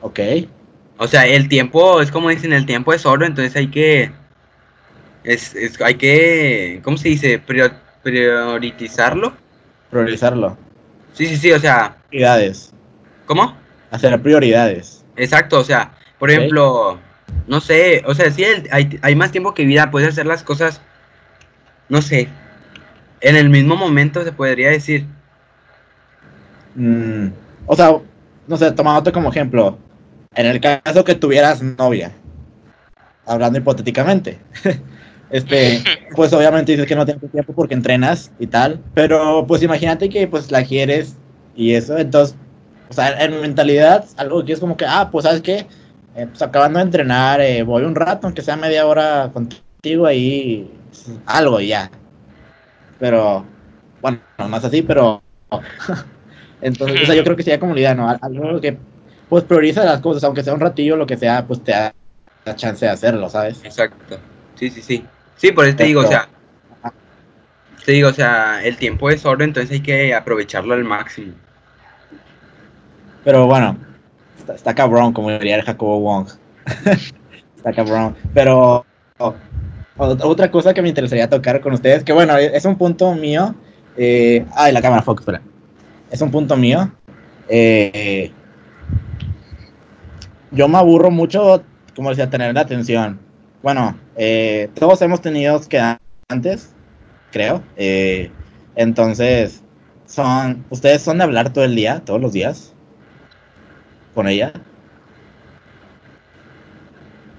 Ok. 0.01 0.19
O 0.97 1.07
sea, 1.07 1.25
el 1.27 1.49
tiempo, 1.49 2.01
es 2.01 2.11
como 2.11 2.29
dicen, 2.29 2.53
el 2.53 2.65
tiempo 2.65 2.93
es 2.93 3.05
oro, 3.05 3.25
entonces 3.25 3.55
hay 3.55 3.67
que, 3.69 4.11
es, 5.23 5.53
es- 5.55 5.81
hay 5.81 5.95
que, 5.95 6.79
¿cómo 6.83 6.97
se 6.97 7.09
dice? 7.09 7.41
Prior- 7.45 7.73
priorizarlo. 8.03 9.33
Priorizarlo. 9.89 10.57
Sí, 11.13 11.25
sí, 11.25 11.35
sí, 11.37 11.51
o 11.51 11.59
sea, 11.59 11.97
Prioridades. 12.09 12.71
¿cómo? 13.25 13.57
Hacer 13.91 14.21
prioridades. 14.21 14.98
Exacto, 15.19 15.59
o 15.59 15.63
sea, 15.63 15.91
por 16.17 16.31
ejemplo, 16.31 16.97
no 17.47 17.59
sé, 17.59 18.01
o 18.05 18.13
sea, 18.15 18.31
sí 18.31 18.43
el- 18.43 18.67
hay, 18.71 18.97
hay 19.01 19.15
más 19.15 19.31
tiempo 19.31 19.53
que 19.53 19.65
vida, 19.65 19.91
puedes 19.91 20.09
hacer 20.09 20.25
las 20.25 20.43
cosas, 20.43 20.81
no 21.89 22.01
sé, 22.01 22.29
en 23.21 23.35
el 23.35 23.49
mismo 23.49 23.75
momento 23.75 24.23
se 24.23 24.31
podría 24.31 24.69
decir. 24.69 25.05
Mm, 26.75 27.27
o 27.65 27.75
sea, 27.75 27.97
no 28.47 28.57
sé, 28.57 28.71
tomándote 28.71 29.11
como 29.11 29.29
ejemplo, 29.29 29.77
en 30.35 30.45
el 30.45 30.61
caso 30.61 31.03
que 31.03 31.15
tuvieras 31.15 31.61
novia, 31.61 32.11
hablando 33.25 33.59
hipotéticamente, 33.59 34.39
este, 35.29 35.83
pues 36.15 36.31
obviamente 36.33 36.71
dices 36.71 36.87
que 36.87 36.95
no 36.95 37.05
tienes 37.05 37.29
tiempo 37.31 37.53
porque 37.53 37.73
entrenas 37.73 38.31
y 38.39 38.47
tal, 38.47 38.81
pero 38.93 39.45
pues 39.47 39.61
imagínate 39.63 40.09
que 40.09 40.27
pues 40.27 40.51
la 40.51 40.63
quieres 40.63 41.15
y 41.55 41.73
eso, 41.73 41.97
entonces, 41.97 42.37
o 42.89 42.93
sea, 42.93 43.23
en 43.23 43.41
mentalidad, 43.41 44.05
algo 44.17 44.43
que 44.45 44.53
es 44.53 44.59
como 44.59 44.77
que, 44.77 44.85
ah, 44.87 45.09
pues 45.11 45.25
sabes 45.25 45.41
qué, 45.41 45.67
Eh, 46.15 46.25
pues 46.27 46.41
acabando 46.41 46.79
de 46.79 46.85
entrenar, 46.85 47.39
eh, 47.39 47.63
voy 47.63 47.83
un 47.83 47.95
rato, 47.95 48.27
aunque 48.27 48.41
sea 48.41 48.57
media 48.57 48.85
hora 48.87 49.31
contigo 49.31 50.05
ahí, 50.07 50.67
pues, 50.89 51.05
algo 51.27 51.61
ya. 51.61 51.89
Pero, 52.99 53.45
bueno, 54.01 54.21
no 54.37 54.57
es 54.57 54.63
así, 54.63 54.81
pero 54.81 55.21
entonces, 56.61 57.01
o 57.01 57.05
sea, 57.05 57.15
yo 57.15 57.23
creo 57.23 57.35
que 57.35 57.43
sería 57.43 57.59
como 57.59 57.73
la 57.73 57.79
idea, 57.79 57.95
¿no? 57.95 58.09
Al- 58.09 58.19
Algo 58.21 58.59
que, 58.59 58.77
pues, 59.29 59.43
prioriza 59.43 59.85
las 59.85 60.01
cosas, 60.01 60.23
aunque 60.23 60.43
sea 60.43 60.53
un 60.53 60.59
ratillo, 60.59 60.95
lo 60.95 61.05
que 61.07 61.17
sea, 61.17 61.45
pues, 61.45 61.63
te 61.63 61.71
da 61.71 61.91
la 62.45 62.55
chance 62.55 62.85
de 62.85 62.91
hacerlo, 62.91 63.29
¿sabes? 63.29 63.63
Exacto. 63.63 64.17
Sí, 64.55 64.69
sí, 64.69 64.81
sí. 64.81 65.05
Sí, 65.37 65.51
por 65.51 65.65
eso 65.65 65.77
te 65.77 65.85
digo, 65.85 66.01
o 66.01 66.05
sea, 66.05 66.27
te 67.85 67.93
digo, 67.93 68.09
o 68.09 68.13
sea, 68.13 68.63
el 68.63 68.77
tiempo 68.77 69.09
es 69.09 69.25
oro, 69.25 69.43
entonces 69.43 69.71
hay 69.71 69.81
que 69.81 70.13
aprovecharlo 70.13 70.73
al 70.73 70.83
máximo. 70.83 71.33
Pero 73.29 73.45
bueno, 73.45 73.77
está, 74.39 74.55
está 74.55 74.73
cabrón, 74.73 75.13
como 75.13 75.29
diría 75.29 75.57
el 75.57 75.61
Jacobo 75.61 75.99
Wong. 75.99 76.29
está 77.57 77.71
cabrón. 77.73 78.15
Pero 78.33 78.83
o- 79.19 79.35
o- 79.97 80.17
otra 80.27 80.49
cosa 80.49 80.73
que 80.73 80.81
me 80.81 80.89
interesaría 80.89 81.29
tocar 81.29 81.61
con 81.61 81.73
ustedes, 81.73 82.03
que 82.03 82.11
bueno, 82.11 82.35
es 82.39 82.65
un 82.65 82.75
punto 82.75 83.13
mío. 83.13 83.53
Eh, 83.95 84.43
ay, 84.55 84.73
la 84.73 84.81
cámara, 84.81 85.03
Fox, 85.03 85.21
espera. 85.21 85.43
Es 86.09 86.19
un 86.23 86.31
punto 86.31 86.57
mío. 86.57 86.91
Eh, 87.47 88.31
yo 90.49 90.67
me 90.67 90.79
aburro 90.79 91.11
mucho, 91.11 91.63
como 91.95 92.09
decía, 92.09 92.31
tener 92.31 92.55
la 92.55 92.61
atención. 92.61 93.19
Bueno, 93.61 93.95
eh, 94.15 94.71
todos 94.73 95.03
hemos 95.03 95.21
tenido 95.21 95.61
que 95.69 95.79
antes, 96.29 96.73
creo. 97.31 97.61
Eh, 97.77 98.31
entonces, 98.75 99.61
son, 100.07 100.65
¿ustedes 100.71 101.03
son 101.03 101.19
de 101.19 101.25
hablar 101.25 101.53
todo 101.53 101.63
el 101.63 101.75
día, 101.75 102.01
todos 102.03 102.19
los 102.19 102.33
días? 102.33 102.73
¿Con 104.13 104.27
ella? 104.27 104.51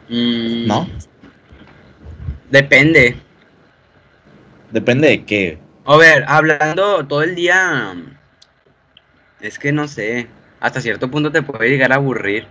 Mm, 0.08 0.66
¿No? 0.66 0.86
Depende. 2.50 3.16
Depende 4.70 5.08
de 5.08 5.24
qué. 5.24 5.58
A 5.84 5.96
ver, 5.96 6.24
hablando 6.28 7.06
todo 7.06 7.22
el 7.22 7.34
día, 7.34 7.94
es 9.40 9.58
que 9.58 9.72
no 9.72 9.88
sé. 9.88 10.28
hasta 10.60 10.80
cierto 10.80 11.10
punto 11.10 11.32
te 11.32 11.42
puede 11.42 11.70
llegar 11.70 11.92
a 11.92 11.96
aburrir. 11.96 12.46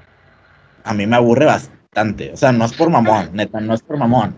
A 0.84 0.94
mí 0.94 1.06
me 1.06 1.16
aburre 1.16 1.46
bastante. 1.46 2.32
O 2.34 2.38
sea, 2.38 2.52
no 2.52 2.66
es 2.66 2.74
por 2.74 2.90
mamón, 2.90 3.30
neta, 3.34 3.60
no 3.60 3.74
es 3.74 3.82
por 3.82 3.98
mamón. 3.98 4.36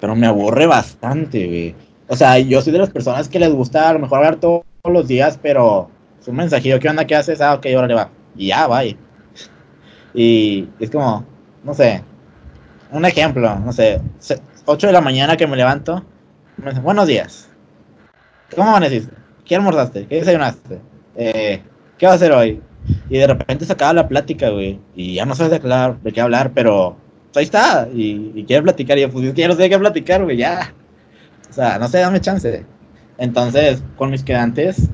Pero 0.00 0.16
me 0.16 0.26
aburre 0.26 0.66
bastante, 0.66 1.46
güey. 1.46 1.74
O 2.08 2.16
sea, 2.16 2.38
yo 2.38 2.60
soy 2.62 2.72
de 2.72 2.78
las 2.78 2.90
personas 2.90 3.28
que 3.28 3.38
les 3.38 3.52
gusta 3.52 3.88
a 3.88 3.92
lo 3.92 3.98
mejor 4.00 4.18
hablar 4.18 4.36
todos 4.36 4.64
los 4.84 5.06
días, 5.06 5.38
pero 5.40 5.90
es 6.20 6.26
un 6.26 6.36
mensajillo, 6.36 6.78
¿qué 6.80 6.88
onda? 6.88 7.04
¿Qué 7.06 7.14
haces? 7.14 7.40
Ah, 7.40 7.54
ok, 7.54 7.66
órale, 7.76 7.94
va. 7.94 8.10
Y 8.36 8.48
ya, 8.48 8.66
bye. 8.66 8.96
Y 10.14 10.68
es 10.78 10.90
como, 10.90 11.24
no 11.64 11.74
sé, 11.74 12.02
un 12.90 13.04
ejemplo, 13.04 13.56
no 13.58 13.72
sé, 13.72 14.00
8 14.64 14.86
de 14.86 14.92
la 14.92 15.00
mañana 15.00 15.36
que 15.36 15.46
me 15.46 15.56
levanto, 15.56 16.04
me 16.56 16.70
dicen, 16.70 16.82
buenos 16.82 17.06
días. 17.06 17.48
¿Cómo 18.54 18.70
amaneciste? 18.70 19.14
¿Qué 19.44 19.56
almorzaste? 19.56 20.06
¿Qué 20.06 20.16
desayunaste? 20.16 20.80
Eh, 21.16 21.62
¿Qué 21.98 22.06
vas 22.06 22.14
a 22.14 22.16
hacer 22.16 22.32
hoy? 22.32 22.60
Y 23.08 23.18
de 23.18 23.26
repente 23.26 23.64
se 23.64 23.72
acaba 23.72 23.92
la 23.92 24.08
plática, 24.08 24.50
güey. 24.50 24.78
Y 24.94 25.14
ya 25.14 25.24
no 25.24 25.34
sabes 25.34 25.50
de, 25.50 25.56
hablar, 25.58 26.00
de 26.00 26.12
qué 26.12 26.20
hablar, 26.20 26.52
pero 26.54 26.96
pues, 27.32 27.36
ahí 27.36 27.44
está. 27.44 27.88
Y, 27.92 28.32
y 28.34 28.60
platicar. 28.60 28.98
Y 28.98 29.02
yo, 29.02 29.10
pues 29.10 29.34
ya 29.34 29.48
no 29.48 29.54
sé 29.54 29.62
de 29.62 29.70
qué 29.70 29.78
platicar, 29.78 30.24
güey, 30.24 30.36
ya. 30.36 30.72
O 31.48 31.52
sea, 31.52 31.78
no 31.78 31.88
sé, 31.88 31.98
dame 31.98 32.20
chance. 32.20 32.64
Entonces, 33.18 33.82
con 33.96 34.10
mis 34.10 34.24
quedantes, 34.24 34.88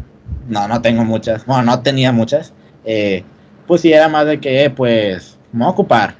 no, 0.49 0.67
no 0.69 0.81
tengo 0.83 1.05
muchas. 1.05 1.47
Bueno, 1.47 1.63
no 1.63 1.81
tenía 1.83 2.13
muchas. 2.13 2.53
Eh, 2.85 3.25
pues 3.67 3.81
sí, 3.81 3.93
era 3.93 4.09
más 4.09 4.27
de 4.27 4.41
que, 4.41 4.71
pues, 4.71 5.39
me 5.53 5.61
voy 5.61 5.69
a 5.69 5.71
ocupar. 5.71 6.15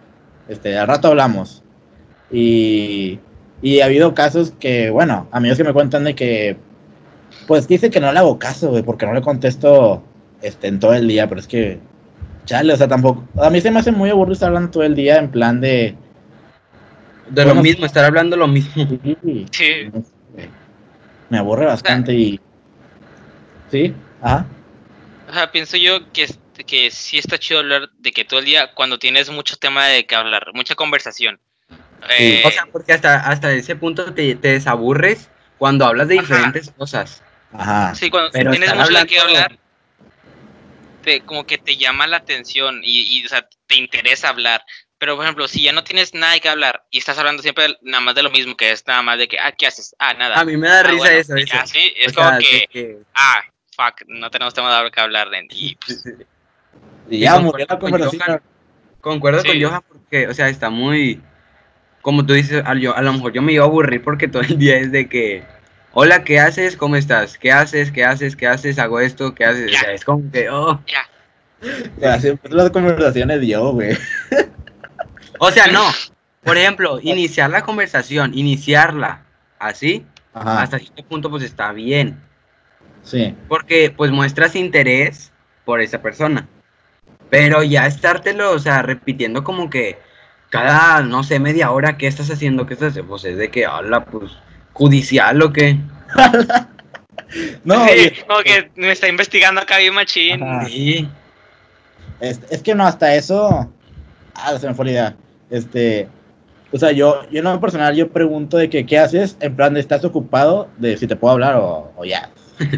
Este, 0.49 0.77
al 0.79 0.87
rato 0.87 1.09
hablamos. 1.09 1.63
Y, 2.31 3.19
y 3.63 3.81
ha 3.81 3.85
habido 3.87 4.15
casos 4.15 4.53
que, 4.59 4.91
bueno, 4.91 5.29
amigos 5.33 5.59
que 5.59 5.65
me 5.65 5.73
cuentan 5.73 6.05
de 6.05 6.15
que, 6.15 6.57
pues 7.47 7.69
dice 7.69 7.91
que 7.91 8.01
no 8.01 8.13
le 8.13 8.19
hago 8.19 8.39
caso, 8.39 8.71
güey, 8.71 8.83
porque 8.83 9.07
no 9.07 9.13
le 9.15 9.23
contesto 9.23 10.03
este, 10.43 10.69
en 10.69 10.81
todo 10.81 10.95
el 10.95 11.07
día, 11.07 11.29
pero 11.29 11.41
es 11.41 11.47
que, 11.47 11.79
chale, 12.45 12.73
o 12.73 12.77
sea, 12.77 12.89
tampoco. 12.89 13.25
A 13.41 13.51
mí 13.51 13.61
se 13.61 13.71
me 13.71 13.79
hace 13.81 13.93
muy 13.93 14.11
aburrido 14.11 14.35
estar 14.35 14.49
hablando 14.49 14.71
todo 14.71 14.83
el 14.83 14.95
día 14.95 15.19
en 15.19 15.31
plan 15.31 15.61
de. 15.61 15.95
De 17.31 17.43
Bueno, 17.43 17.55
lo 17.55 17.63
mismo, 17.63 17.87
estar 17.87 18.05
hablando 18.05 18.37
lo 18.37 18.47
mismo. 18.49 18.85
Sí, 19.51 19.51
Sí. 19.51 19.91
me 21.29 21.39
aburre 21.39 21.67
bastante 21.67 22.13
y. 22.15 22.41
Sí, 23.71 23.93
ajá. 24.23 24.47
O 25.29 25.33
sea, 25.33 25.51
pienso 25.51 25.77
yo 25.77 26.11
que, 26.13 26.25
es- 26.25 26.39
que 26.65 26.91
sí 26.91 27.19
está 27.19 27.39
chido 27.39 27.61
hablar 27.61 27.91
de 27.99 28.13
que 28.13 28.25
todo 28.25 28.41
el 28.41 28.47
día, 28.47 28.73
cuando 28.75 28.99
tienes 28.99 29.29
mucho 29.31 29.57
tema 29.57 29.87
de 29.87 30.07
que 30.07 30.15
hablar, 30.15 30.51
mucha 30.55 30.75
conversación. 30.75 31.39
Eh, 32.09 32.43
O 32.45 32.51
sea, 32.51 32.67
porque 32.71 32.93
hasta, 32.93 33.17
hasta 33.29 33.53
ese 33.53 33.75
punto 33.77 34.15
te, 34.15 34.35
te 34.37 34.49
desaburres 34.49 35.29
cuando 35.59 35.85
hablas 35.87 36.09
de 36.09 36.19
Ajá. 36.19 36.23
diferentes 36.23 36.71
cosas. 36.77 37.23
Ajá. 37.53 37.95
sí, 37.95 38.11
cuando 38.11 38.31
pero 38.33 38.51
tienes 38.51 38.75
mucho 38.75 38.93
de 38.93 39.07
qué 39.07 39.19
hablando- 39.19 39.41
hablar, 39.45 39.59
te, 41.03 41.21
como 41.23 41.47
que 41.47 41.59
te 41.59 41.77
llama 41.77 42.07
la 42.07 42.19
atención 42.19 42.81
y, 42.83 43.19
y, 43.21 43.25
o 43.25 43.29
sea, 43.29 43.49
te 43.67 43.77
interesa 43.77 44.29
hablar. 44.29 44.63
Pero, 44.99 45.15
por 45.17 45.25
ejemplo, 45.25 45.47
si 45.47 45.63
ya 45.63 45.73
no 45.73 45.85
tienes 45.85 46.15
nada 46.15 46.33
de 46.33 46.41
qué 46.41 46.49
hablar 46.49 46.85
y 46.91 46.99
estás 46.99 47.19
hablando 47.19 47.43
siempre 47.43 47.77
nada 47.83 48.01
más 48.01 48.15
de 48.15 48.23
lo 48.23 48.31
mismo, 48.31 48.57
que 48.57 48.71
es 48.71 48.87
nada 48.87 49.03
más 49.03 49.19
de 49.19 49.29
que, 49.29 49.39
ah, 49.39 49.53
¿qué 49.53 49.67
haces? 49.67 49.95
Ah, 49.99 50.15
nada. 50.15 50.41
A 50.41 50.45
mí 50.45 50.57
me 50.57 50.69
da 50.69 50.81
Ah, 50.81 50.83
risa 50.85 50.97
bueno, 50.97 51.19
eso. 51.19 51.35
así, 51.61 51.93
es 51.97 52.13
O 52.13 52.15
como 52.15 52.29
sea, 52.31 52.39
que, 52.39 52.67
que- 52.73 52.97
ah, 53.15 53.43
fuck, 53.77 54.03
no 54.09 54.31
tenemos 54.31 54.55
tema 54.55 54.83
de 54.83 54.91
que 54.91 55.01
hablar. 55.01 55.29
de- 55.31 55.47
Y, 55.51 55.77
pues, 55.77 56.03
Y 57.09 57.17
Y 57.17 57.21
ya 57.21 57.39
murió 57.39 57.67
la 57.69 57.79
con 57.79 57.91
conversación. 57.91 58.23
Johan. 58.27 58.41
Concuerdo 59.01 59.41
Sí. 59.43 59.49
con 59.49 59.63
Johan 59.63 59.83
porque, 59.89 60.29
o 60.29 60.35
sea, 60.35 60.49
está 60.49 60.71
muy, 60.71 61.21
como 62.03 62.25
tú 62.27 62.33
dices, 62.35 62.63
a, 62.65 62.75
yo- 62.75 62.97
a 62.97 63.03
lo 63.03 63.13
mejor 63.13 63.33
yo 63.33 63.43
me 63.43 63.53
iba 63.53 63.65
a 63.65 63.69
aburrir 63.69 64.03
porque 64.03 64.27
todo 64.29 64.43
el 64.43 64.59
día 64.59 64.77
es 64.79 64.91
de 64.93 65.09
que, 65.09 65.45
hola, 65.93 66.25
¿qué 66.25 66.41
haces? 66.41 66.77
¿Cómo 66.77 66.97
estás? 66.97 67.39
¿Qué 67.39 67.53
haces? 67.53 67.91
¿Qué 67.93 68.05
haces? 68.05 68.35
¿Qué 68.37 68.47
haces? 68.49 68.79
Hago 68.79 68.99
esto, 69.01 69.35
¿qué 69.35 69.45
haces? 69.45 69.71
Ya. 69.71 69.79
O 69.79 69.81
sea, 69.83 69.93
es 69.93 70.05
como 70.05 70.31
que, 70.33 70.51
oh. 70.51 70.73
O 70.73 72.01
sea, 72.01 72.21
siempre 72.21 72.53
las 72.53 72.71
conversaciones 72.71 73.41
yo, 73.47 73.73
güey. 73.73 73.97
O 75.39 75.51
sea, 75.51 75.67
no. 75.69 75.85
Por 76.45 76.57
ejemplo, 76.57 77.01
iniciar 77.03 77.51
la 77.51 77.63
conversación, 77.63 78.33
iniciarla 78.39 79.23
así, 79.59 80.07
Ajá. 80.33 80.63
hasta 80.63 80.79
cierto 80.79 81.03
punto 81.05 81.29
pues 81.31 81.43
está 81.43 81.73
bien. 81.73 82.21
Sí. 83.03 83.35
Porque 83.49 83.93
pues 83.97 84.11
muestras 84.13 84.55
interés 84.55 85.33
por 85.65 85.81
esa 85.81 86.01
persona. 86.03 86.47
Pero 87.31 87.63
ya 87.63 87.87
estártelo, 87.87 88.53
o 88.53 88.59
sea, 88.59 88.83
repitiendo 88.83 89.43
como 89.43 89.69
que 89.69 89.99
cada, 90.51 91.03
no 91.03 91.25
sé, 91.25 91.41
media 91.41 91.71
hora, 91.71 91.97
¿qué 91.97 92.07
estás 92.07 92.31
haciendo? 92.31 92.67
¿Qué 92.67 92.75
estás 92.75 92.91
haciendo? 92.91 93.11
Pues 93.11 93.25
es 93.25 93.37
de 93.37 93.51
que 93.51 93.67
habla, 93.67 94.05
pues, 94.05 94.33
judicial 94.73 95.43
o 95.43 95.53
qué. 95.53 95.79
No, 97.65 97.87
sí, 97.89 98.13
como 98.27 98.41
que 98.41 98.71
me 98.77 98.93
está 98.93 99.09
investigando 99.09 99.61
acá 99.61 99.79
bien 99.79 99.95
machín. 99.95 100.41
Sí. 100.69 101.09
es, 102.21 102.41
es 102.51 102.63
que 102.63 102.75
no, 102.75 102.87
hasta 102.87 103.15
eso. 103.15 103.69
Ah, 104.35 104.57
se 104.59 104.69
me 104.69 104.75
fue 104.75 104.85
la 104.87 104.91
idea. 104.93 105.17
Este. 105.51 106.09
O 106.73 106.79
sea, 106.79 106.93
yo, 106.93 107.29
yo 107.31 107.39
en 107.39 107.45
lo 107.45 107.61
personal, 107.61 107.95
yo 107.95 108.11
pregunto 108.11 108.57
de 108.57 108.69
que, 108.69 108.87
¿qué 108.87 108.99
haces? 108.99 109.37
En 109.41 109.57
plan 109.57 109.75
de, 109.75 109.81
¿estás 109.81 110.05
ocupado? 110.05 110.69
De 110.79 110.97
si 110.97 111.07
te 111.07 111.17
puedo 111.17 111.33
hablar 111.33 111.57
o, 111.57 111.93
o 111.97 112.05
ya. 112.05 112.31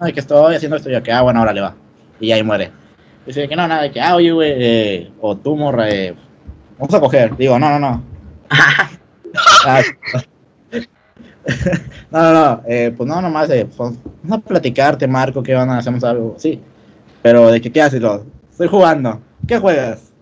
No, 0.00 0.06
de 0.06 0.12
que 0.12 0.20
estoy 0.20 0.54
haciendo 0.54 0.76
esto, 0.76 0.90
yo 0.90 1.02
que, 1.02 1.12
ah, 1.12 1.22
bueno, 1.22 1.40
ahora 1.40 1.52
le 1.52 1.60
va. 1.60 1.74
Y 2.20 2.32
ahí 2.32 2.42
muere. 2.42 2.70
Dice 3.26 3.48
que 3.48 3.56
no, 3.56 3.68
nada, 3.68 3.82
de 3.82 3.90
que, 3.92 4.00
ah, 4.00 4.16
oye, 4.16 4.32
güey, 4.32 4.52
eh, 4.56 5.12
o 5.20 5.36
tú, 5.36 5.56
morra, 5.56 5.88
eh, 5.90 6.14
vamos 6.78 6.94
a 6.94 7.00
coger. 7.00 7.36
Digo, 7.36 7.58
no, 7.58 7.70
no, 7.70 7.78
no. 7.78 8.02
Ah, 9.64 9.80
no, 12.10 12.20
no, 12.22 12.32
no, 12.32 12.62
eh, 12.66 12.92
pues 12.96 13.08
no, 13.08 13.22
nomás, 13.22 13.48
eh, 13.50 13.64
pues, 13.64 13.92
vamos 14.24 14.44
a 14.44 14.48
platicar, 14.48 14.98
te 14.98 15.06
marco, 15.06 15.42
¿qué 15.42 15.54
van 15.54 15.70
a 15.70 15.78
hacemos 15.78 16.02
algo? 16.02 16.34
Sí, 16.38 16.60
pero 17.22 17.50
de 17.50 17.60
que, 17.60 17.70
¿qué 17.70 17.80
haces? 17.82 18.00
Lo, 18.00 18.26
estoy 18.50 18.66
jugando. 18.68 19.20
¿Qué 19.46 19.58
juegas? 19.58 20.12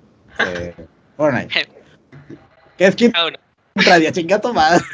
Eh, 0.40 0.74
Fortnite. 1.16 1.48
¿Qué 2.76 2.86
es 2.86 2.94
que 2.96 3.10
Ah, 3.14 3.98
Dios? 3.98 4.12
Chinga 4.12 4.40
tu 4.40 4.52
madre. 4.52 4.84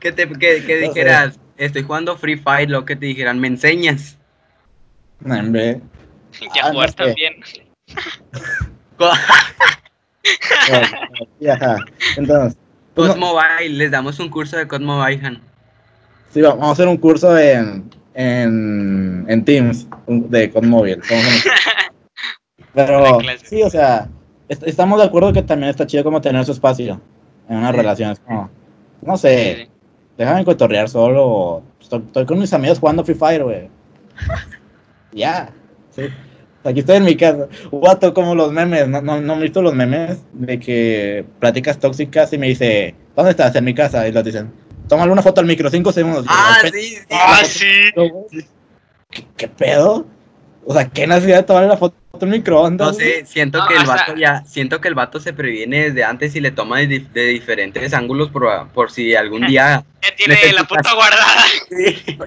que 0.00 0.12
te 0.12 0.28
que, 0.28 0.36
que 0.38 0.58
No 0.58 0.66
sé. 0.66 0.78
dijeras, 0.88 1.38
estoy 1.56 1.82
jugando 1.82 2.16
Free 2.16 2.36
Fire, 2.36 2.68
lo 2.68 2.84
que 2.84 2.94
te 2.96 3.06
dijeran, 3.06 3.38
¿me 3.40 3.48
enseñas? 3.48 4.18
No, 5.20 5.38
hombre. 5.38 5.80
ya 6.54 6.62
Ah, 6.64 6.68
no 6.68 6.72
jugar 6.74 6.90
sé. 6.90 6.96
también. 6.96 7.34
Sí, 11.40 11.48
ajá. 11.48 11.76
Entonces, 12.16 12.56
pues, 12.94 13.10
COD 13.10 13.16
no, 13.18 13.26
Mobile, 13.34 13.68
les 13.70 13.90
damos 13.90 14.18
un 14.18 14.28
curso 14.28 14.56
de 14.56 14.66
COD 14.68 14.80
Mobile, 14.80 15.24
Han. 15.26 15.40
sí, 16.32 16.40
vamos 16.42 16.68
a 16.68 16.72
hacer 16.72 16.88
un 16.88 16.96
curso 16.98 17.38
en, 17.38 17.88
en, 18.14 19.24
en 19.28 19.44
Teams 19.44 19.86
de 20.06 20.44
a- 20.44 21.90
Pero 22.74 23.18
sí, 23.44 23.62
o 23.62 23.70
sea, 23.70 24.08
est- 24.48 24.62
estamos 24.66 24.98
de 25.00 25.06
acuerdo 25.06 25.32
que 25.32 25.42
también 25.42 25.70
está 25.70 25.86
chido 25.86 26.04
como 26.04 26.20
tener 26.20 26.44
su 26.44 26.52
espacio 26.52 27.00
en 27.48 27.56
una 27.56 27.70
Sí. 27.70 27.76
relación. 27.76 28.10
es 28.12 28.20
como, 28.20 28.50
no 29.02 29.16
sé, 29.16 29.68
déjame 30.18 30.44
cotorrear 30.44 30.88
solo. 30.88 31.62
estoy 31.80 32.26
con 32.26 32.38
mis 32.38 32.52
amigos 32.52 32.78
jugando 32.80 33.04
Free 33.04 33.14
Fire, 33.14 33.44
güey. 33.44 33.70
ya, 35.12 35.50
sí. 35.94 36.02
Aquí 36.68 36.80
estoy 36.80 36.96
en 36.96 37.04
mi 37.04 37.16
casa. 37.16 37.46
Guato, 37.70 38.12
como 38.14 38.34
los 38.34 38.52
memes. 38.52 38.86
¿No, 38.88 39.00
no, 39.02 39.20
no 39.20 39.32
han 39.34 39.40
visto 39.40 39.62
los 39.62 39.74
memes 39.74 40.18
de 40.32 40.58
que 40.60 41.24
pláticas 41.40 41.78
tóxicas 41.78 42.32
y 42.32 42.38
me 42.38 42.48
dice, 42.48 42.94
¿dónde 43.16 43.30
estás? 43.32 43.54
En 43.56 43.64
mi 43.64 43.74
casa. 43.74 44.06
Y 44.06 44.12
los 44.12 44.24
dicen, 44.24 44.52
tómale 44.88 45.10
una 45.12 45.22
foto 45.22 45.40
al 45.40 45.46
micro, 45.46 45.70
cinco 45.70 45.92
segundos. 45.92 46.26
Ah, 46.28 46.58
sí, 46.62 46.70
sí. 46.80 46.98
Ah, 47.10 47.40
sí. 47.44 47.66
¿Qué, 49.10 49.26
qué 49.36 49.48
pedo? 49.48 50.06
O 50.66 50.74
sea, 50.74 50.86
¿qué 50.88 51.06
necesidad 51.06 51.38
de 51.38 51.42
tomar 51.44 51.64
la 51.64 51.78
foto 51.78 51.96
al 52.20 52.28
microondas? 52.28 52.88
No 52.88 52.92
sé, 52.92 53.24
siento 53.24 53.58
No, 53.58 53.66
que 53.68 53.74
el 53.76 53.86
vato 53.86 54.14
ya, 54.16 54.44
siento 54.44 54.80
que 54.82 54.88
el 54.88 54.94
vato 54.94 55.18
se 55.18 55.32
previene 55.32 55.84
desde 55.84 56.04
antes 56.04 56.36
y 56.36 56.40
le 56.40 56.50
toma 56.50 56.80
de, 56.80 56.88
dif- 56.88 57.10
de 57.12 57.24
diferentes 57.28 57.94
ángulos 57.94 58.28
por, 58.30 58.68
por 58.74 58.90
si 58.90 59.14
algún 59.14 59.46
día. 59.46 59.82
Ya 60.02 60.14
tiene 60.14 60.52
la 60.52 60.64
puta 60.64 60.94
guardada. 60.94 61.42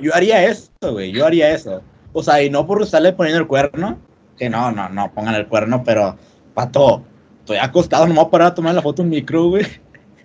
Yo 0.02 0.14
haría 0.14 0.44
eso, 0.44 0.70
güey. 0.82 1.12
Yo 1.12 1.26
haría 1.26 1.52
eso. 1.52 1.82
O 2.14 2.22
sea, 2.22 2.44
y 2.44 2.50
no 2.50 2.68
por 2.68 2.82
estarle 2.82 3.14
poniendo 3.14 3.40
el 3.40 3.48
cuerno. 3.48 3.98
Que 4.42 4.50
no, 4.50 4.72
no, 4.72 4.90
no, 4.90 5.14
pongan 5.14 5.36
el 5.36 5.46
cuerno, 5.46 5.84
pero, 5.84 6.18
pato, 6.56 7.06
estoy 7.42 7.58
acostado, 7.58 8.08
no 8.08 8.14
me 8.16 8.20
voy 8.20 8.28
a 8.28 8.32
parar 8.32 8.48
a 8.48 8.56
tomar 8.56 8.74
la 8.74 8.82
foto 8.82 9.04
en 9.04 9.10
micro, 9.10 9.50
güey. 9.50 9.68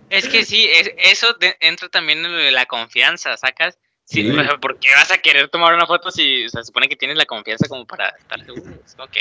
Es 0.08 0.26
que 0.26 0.42
sí, 0.42 0.66
es- 0.74 0.90
eso 1.12 1.26
de- 1.38 1.54
entra 1.60 1.90
también 1.90 2.24
en 2.24 2.54
la 2.54 2.64
confianza, 2.64 3.36
¿sacas? 3.36 3.76
Sí, 4.04 4.22
Sí. 4.22 4.30
o 4.30 4.42
sea, 4.42 4.56
¿Por 4.56 4.78
qué 4.78 4.88
vas 4.96 5.12
a 5.12 5.18
querer 5.18 5.50
tomar 5.50 5.74
una 5.74 5.84
foto 5.86 6.10
si 6.10 6.46
o 6.46 6.48
sea, 6.48 6.62
se 6.62 6.68
supone 6.68 6.88
que 6.88 6.96
tienes 6.96 7.18
la 7.18 7.26
confianza 7.26 7.68
como 7.68 7.84
para 7.86 8.08
estar 8.08 8.42
seguro? 8.42 8.72
Es 8.86 8.94
como 8.94 9.06
que, 9.08 9.20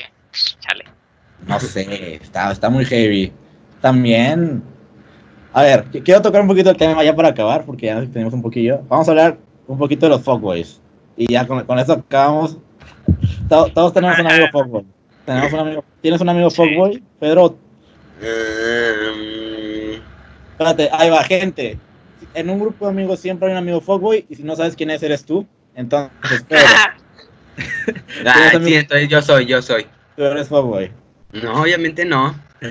chale. 0.62 0.86
No 1.46 1.60
sé, 1.60 2.16
está, 2.24 2.54
está 2.54 2.70
muy 2.70 2.86
heavy. 2.86 3.34
También, 3.82 4.64
a 5.52 5.62
ver, 5.62 5.84
qu- 5.91 6.04
quiero 6.06 6.22
tocar 6.22 6.39
un 6.41 6.48
poquito 6.48 6.70
el 6.70 6.78
tema 6.78 7.04
ya 7.04 7.14
para 7.14 7.28
acabar, 7.28 7.66
porque 7.66 7.88
ya 7.88 8.00
tenemos 8.06 8.34
un 8.34 8.41
poquillo. 8.41 8.80
Vamos 8.88 9.10
a 9.10 9.12
hablar 9.12 9.38
un 9.68 9.78
poquito 9.78 10.06
de 10.06 10.12
los 10.12 10.24
fuckboys. 10.24 10.80
Y 11.18 11.34
ya 11.34 11.46
con, 11.46 11.66
con 11.66 11.80
eso 11.80 11.91
acabamos. 11.91 12.60
To- 13.50 13.72
todos 13.74 13.93
tenemos 13.93 14.18
un 14.20 14.28
amigo 14.28 14.48
fuckboy. 14.52 14.86
Tenemos 15.26 15.54
un 15.54 15.60
amigo, 15.60 15.86
¿Tienes 16.02 16.22
un 16.22 16.30
amigo 16.30 16.50
fuckboy? 16.50 17.04
Pedro, 17.20 17.58
Mm, 18.22 20.00
espérate, 20.52 20.89
ahí 20.93 21.10
va, 21.10 21.24
gente. 21.24 21.78
En 22.34 22.50
un 22.50 22.60
grupo 22.60 22.86
de 22.86 22.91
amigos 22.91 23.20
siempre 23.20 23.48
hay 23.48 23.52
un 23.54 23.58
amigo 23.58 23.82
fuckboy, 23.82 24.26
y 24.30 24.36
si 24.36 24.43
no 24.43 24.56
sabes 24.56 24.76
quién 24.76 24.89
es, 24.89 25.04
eres 25.04 25.26
tú. 25.26 25.46
Entonces, 25.76 26.43
Pedro, 26.50 26.66
ah, 28.26 28.50
¿Tienes 28.52 28.68
sí, 28.68 28.76
entonces 28.76 29.10
yo 29.10 29.22
soy, 29.22 29.46
yo 29.46 29.62
soy. 29.62 29.86
tú 30.16 30.24
eres 30.24 30.48
fuckboy. 30.48 30.91
No, 31.34 31.62
obviamente 31.62 32.06
no. 32.06 32.30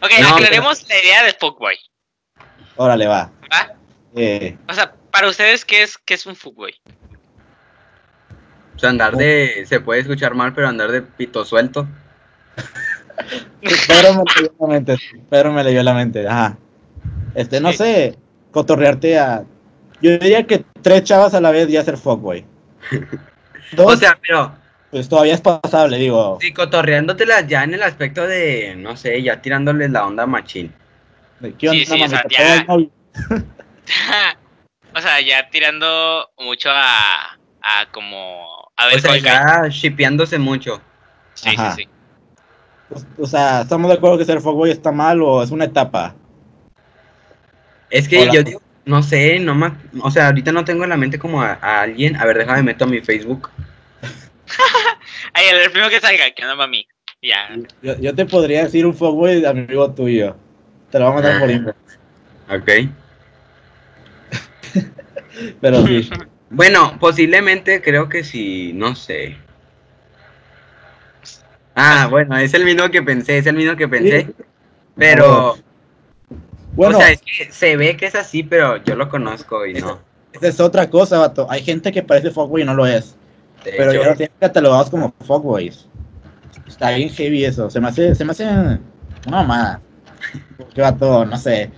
Ok, 0.00 0.10
No, 0.20 0.28
aclaremos 0.28 0.86
la 0.88 0.94
idea 1.02 1.24
del 1.24 1.34
fuckboy. 1.40 1.74
Órale, 2.76 3.06
va. 3.08 3.32
¿va? 3.52 3.74
Eh, 4.14 4.56
O 4.68 4.72
sea, 4.74 4.94
para 5.10 5.28
ustedes, 5.28 5.64
¿qué 5.64 5.82
es, 5.82 5.98
qué 5.98 6.14
es 6.14 6.24
un 6.26 6.36
fuckboy? 6.36 6.72
O 8.78 8.80
sea, 8.80 8.90
andar 8.90 9.16
de. 9.16 9.64
Se 9.66 9.80
puede 9.80 10.00
escuchar 10.02 10.34
mal, 10.36 10.54
pero 10.54 10.68
andar 10.68 10.92
de 10.92 11.02
pito 11.02 11.44
suelto. 11.44 11.86
Pedro 13.88 14.14
me 14.14 14.22
leyó 14.36 14.52
la 14.60 14.66
mente. 14.68 14.96
Pedro 15.28 15.52
me 15.52 15.64
leyó 15.64 15.82
la 15.82 15.94
mente. 15.94 16.28
Ajá. 16.28 16.56
Este, 17.34 17.60
no 17.60 17.72
Sí. 17.72 17.78
sé, 17.78 18.18
cotorrearte 18.52 19.18
a. 19.18 19.42
Yo 20.00 20.12
diría 20.12 20.44
que 20.46 20.64
tres 20.80 21.02
chavas 21.02 21.34
a 21.34 21.40
la 21.40 21.50
vez 21.50 21.66
ya 21.68 21.82
ser 21.82 21.96
fuckboy. 21.96 22.44
Dos, 23.72 23.94
O 23.94 23.96
sea, 23.96 24.16
pero 24.22 24.52
pues 24.90 25.08
todavía 25.08 25.34
es 25.34 25.40
pasable, 25.42 25.98
digo. 25.98 26.38
sí, 26.40 26.52
cotorreándotelas 26.54 27.46
ya 27.48 27.64
en 27.64 27.74
el 27.74 27.82
aspecto 27.82 28.26
de, 28.26 28.74
no 28.78 28.96
sé, 28.96 29.20
ya 29.22 29.42
tirándoles 29.42 29.90
la 29.90 30.06
onda 30.06 30.24
machín. 30.24 30.72
¿Qué 31.58 31.68
onda, 31.68 31.84
Sí, 31.84 31.84
sí, 31.84 32.02
o 32.02 32.08
sea, 32.08 32.22
mamita? 32.22 32.22
ya- 32.30 32.36
¿Traes 32.38 32.68
novio? 32.68 32.90
o 34.94 35.00
sea, 35.00 35.20
ya 35.20 35.50
tirando 35.50 36.30
mucho 36.38 36.70
a, 36.72 37.36
a 37.60 37.86
como... 37.92 38.57
A 38.78 38.86
ver 38.86 38.96
O 38.96 39.00
sea, 39.00 39.16
ya 39.18 39.68
shipeándose 39.68 40.38
mucho. 40.38 40.80
Sí, 41.34 41.50
Ajá. 41.50 41.74
sí, 41.74 41.82
sí. 41.82 41.88
O 43.18 43.26
sea, 43.26 43.62
¿estamos 43.62 43.90
de 43.90 43.96
acuerdo 43.96 44.16
que 44.16 44.24
ser 44.24 44.40
fuckboy 44.40 44.70
está 44.70 44.92
mal 44.92 45.20
o 45.20 45.42
es 45.42 45.50
una 45.50 45.64
etapa? 45.64 46.14
Es 47.90 48.08
que 48.08 48.22
Hola. 48.22 48.32
yo 48.32 48.42
digo, 48.42 48.62
no 48.84 49.02
sé, 49.02 49.38
no 49.40 49.54
me, 49.54 49.72
o 50.00 50.10
sea, 50.10 50.28
ahorita 50.28 50.52
no 50.52 50.64
tengo 50.64 50.84
en 50.84 50.90
la 50.90 50.96
mente 50.96 51.18
como 51.18 51.42
a, 51.42 51.58
a 51.60 51.82
alguien. 51.82 52.16
A 52.16 52.24
ver, 52.24 52.38
déjame 52.38 52.62
meto 52.62 52.84
a 52.84 52.88
mi 52.88 53.00
Facebook. 53.00 53.50
Ay, 55.34 55.46
el, 55.50 55.56
el 55.58 55.70
primero 55.70 55.90
que 55.90 56.00
salga, 56.00 56.30
que 56.30 56.44
no 56.44 56.56
mami. 56.56 56.86
Ya. 57.20 57.50
Yo, 57.82 57.98
yo 57.98 58.14
te 58.14 58.24
podría 58.26 58.62
decir 58.64 58.86
un 58.86 58.94
fuckboy 58.94 59.44
amigo 59.44 59.92
tuyo. 59.92 60.36
Te 60.90 60.98
lo 60.98 61.06
vamos 61.06 61.24
a 61.24 61.24
mandar 61.24 61.40
por 61.40 61.50
inbox. 61.50 61.76
Ok. 62.48 62.70
Pero 65.60 65.86
sí. 65.86 66.08
Bueno, 66.50 66.98
posiblemente 66.98 67.82
creo 67.82 68.08
que 68.08 68.24
sí, 68.24 68.72
no 68.74 68.94
sé. 68.94 69.36
Ah, 71.74 72.08
bueno, 72.10 72.36
es 72.38 72.54
el 72.54 72.64
mismo 72.64 72.90
que 72.90 73.02
pensé, 73.02 73.38
es 73.38 73.46
el 73.46 73.56
mismo 73.56 73.76
que 73.76 73.88
pensé. 73.88 74.34
Pero, 74.96 75.62
Bueno, 76.70 76.98
o 76.98 77.00
sea, 77.00 77.10
es 77.10 77.20
que 77.22 77.50
se 77.52 77.76
ve 77.76 77.96
que 77.96 78.06
es 78.06 78.14
así, 78.14 78.42
pero 78.42 78.76
yo 78.78 78.94
lo 78.96 79.08
conozco 79.08 79.66
y 79.66 79.74
no. 79.74 80.04
esa 80.32 80.48
es 80.48 80.60
otra 80.60 80.88
cosa, 80.90 81.18
vato. 81.18 81.46
Hay 81.50 81.62
gente 81.62 81.92
que 81.92 82.02
parece 82.02 82.30
fuckboy 82.30 82.62
y 82.62 82.64
no 82.64 82.74
lo 82.74 82.86
es. 82.86 83.16
De 83.64 83.72
Pero 83.76 83.92
hecho, 83.92 84.02
ya 84.02 84.08
lo 84.08 84.16
tienen 84.16 84.34
catalogados 84.40 84.90
como 84.90 85.14
fuckboys. 85.20 85.88
Está 86.66 86.90
bien 86.92 87.10
heavy 87.10 87.44
eso. 87.44 87.70
Se 87.70 87.80
me 87.80 87.88
hace, 87.88 88.14
se 88.14 88.24
me 88.24 88.32
hace 88.32 88.44
una 88.44 88.80
mamada. 89.26 89.82
Porque 90.56 90.80
vato, 90.82 91.24
no 91.24 91.36
sé. 91.38 91.70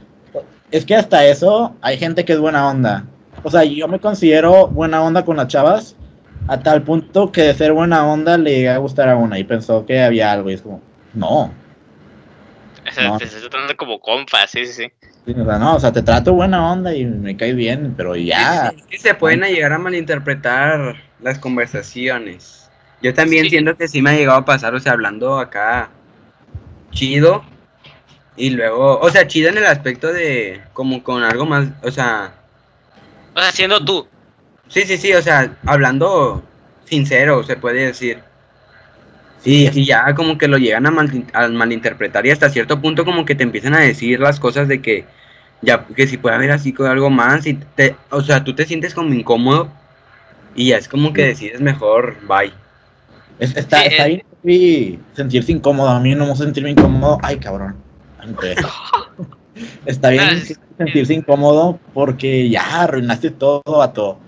Es 0.71 0.85
que 0.87 0.95
hasta 0.97 1.25
eso 1.27 1.77
hay 1.81 1.99
gente 1.99 2.25
que 2.25 2.33
es 2.35 2.39
buena 2.41 2.69
onda. 2.69 3.05
O 3.43 3.51
sea, 3.51 3.65
yo 3.65 3.89
me 3.89 3.99
considero 4.01 4.67
buena 4.69 5.03
onda 5.03 5.25
con 5.25 5.37
las 5.37 5.49
chavas 5.49 5.97
a 6.49 6.59
tal 6.61 6.83
punto 6.83 7.31
que 7.33 7.43
de 7.43 7.55
ser 7.55 7.73
buena 7.73 8.07
onda 8.07 8.37
le 8.37 8.51
llegué 8.51 8.69
a 8.71 8.79
gustar 8.79 9.09
a 9.09 9.17
una 9.17 9.39
y 9.39 9.45
pensó 9.45 9.85
que 9.87 10.03
había 10.03 10.33
algo 10.33 10.51
y 10.51 10.55
es 10.55 10.63
como, 10.63 10.81
no. 11.15 11.43
O 12.89 12.93
sea, 12.93 13.09
No. 13.09 13.19
te 13.19 13.25
estás 13.25 13.41
tratando 13.43 13.77
como 13.77 14.01
compa, 14.01 14.47
sí, 14.47 14.67
sí, 14.67 14.73
sí. 14.73 14.93
Sí, 15.27 15.35
O 15.39 15.45
sea, 15.45 15.59
no, 15.59 15.77
o 15.77 15.81
sea, 15.81 15.93
te 15.93 16.03
trato 16.03 16.33
buena 16.33 16.73
onda 16.73 16.95
y 16.95 17.05
me 17.05 17.37
caes 17.37 17.55
bien, 17.55 17.95
pero 17.97 18.17
ya. 18.17 18.73
que 18.89 18.99
se 18.99 19.15
pueden 19.15 19.43
llegar 19.43 19.73
a 19.73 19.79
malinterpretar 19.79 20.97
las 21.21 21.39
conversaciones. 21.39 22.69
Yo 23.03 23.15
también 23.15 23.45
Sí. 23.45 23.51
siento 23.51 23.77
que 23.77 23.87
sí 23.89 24.03
me 24.03 24.11
ha 24.11 24.15
llegado 24.15 24.39
a 24.39 24.45
pasar, 24.45 24.75
o 24.75 24.81
sea, 24.81 24.93
hablando 24.93 25.39
acá 25.39 25.91
chido 26.91 27.43
y 28.37 28.51
luego, 28.51 28.99
o 28.99 29.11
sea, 29.11 29.27
chido 29.27 29.51
en 29.51 29.59
el 29.59 29.67
aspecto 29.67 30.13
de 30.13 30.61
como 30.73 31.03
con 31.03 31.23
algo 31.23 31.47
más, 31.47 31.69
o 31.83 31.91
sea, 31.91 32.33
O 33.35 33.41
sea, 33.41 33.53
siendo 33.53 33.85
tú. 33.85 34.07
sí, 34.69 34.83
sí, 34.83 34.97
sí, 34.99 35.13
o 35.15 35.23
sea, 35.23 35.57
hablando 35.67 36.43
sincero, 36.85 37.43
se 37.45 37.57
puede 37.57 37.87
decir. 37.87 38.19
Sí, 39.43 39.71
Y 39.73 39.87
ya 39.87 40.15
como 40.15 40.37
que 40.37 40.49
lo 40.49 40.59
llegan 40.59 40.87
a, 40.87 40.91
mal- 40.91 41.25
a 41.33 41.49
malinterpretar 41.49 42.27
y 42.27 42.31
hasta 42.31 42.51
cierto 42.51 42.81
punto 42.81 43.05
como 43.07 43.25
que 43.25 43.35
te 43.35 43.43
empiezan 43.43 43.75
a 43.75 43.81
decir 43.81 44.21
las 44.21 44.39
cosas 44.39 44.69
de 44.69 44.83
que 44.83 45.07
ya 45.63 45.87
que 45.87 46.07
si 46.07 46.19
puede 46.19 46.35
haber 46.37 46.51
así 46.51 46.73
con 46.75 46.87
algo 46.89 47.09
más 47.11 47.47
y 47.47 47.55
te, 47.55 47.97
o 48.11 48.21
sea, 48.21 48.45
tú 48.45 48.55
te 48.55 48.67
sientes 48.67 48.93
como 48.95 49.15
incómodo 49.15 49.71
y 50.55 50.69
ya 50.69 50.77
es 50.77 50.89
como 50.89 51.13
que 51.15 51.25
decides 51.27 51.61
mejor 51.61 52.17
bye. 52.27 52.53
Es- 53.39 53.57
está, 53.57 53.83
está 53.85 54.07
eh. 54.07 54.09
bien 54.09 54.23
heavy 54.43 54.99
sentirse 55.15 55.53
incómodo. 55.53 55.89
A 55.89 56.01
mí 56.01 56.15
no 56.15 56.27
me 56.27 56.37
sentirme 56.37 56.71
incómodo. 56.71 57.19
Ay, 57.23 57.39
cabrón. 57.39 57.77
Está 59.87 60.11
bien 60.11 60.23
Ah, 60.25 60.33
es- 60.33 60.59
sentirse 60.79 61.15
incómodo 61.15 61.79
porque 61.93 62.49
ya 62.49 62.83
arruinaste 62.83 63.31
todo 63.31 63.83
a 63.83 63.93
todo. 63.93 64.19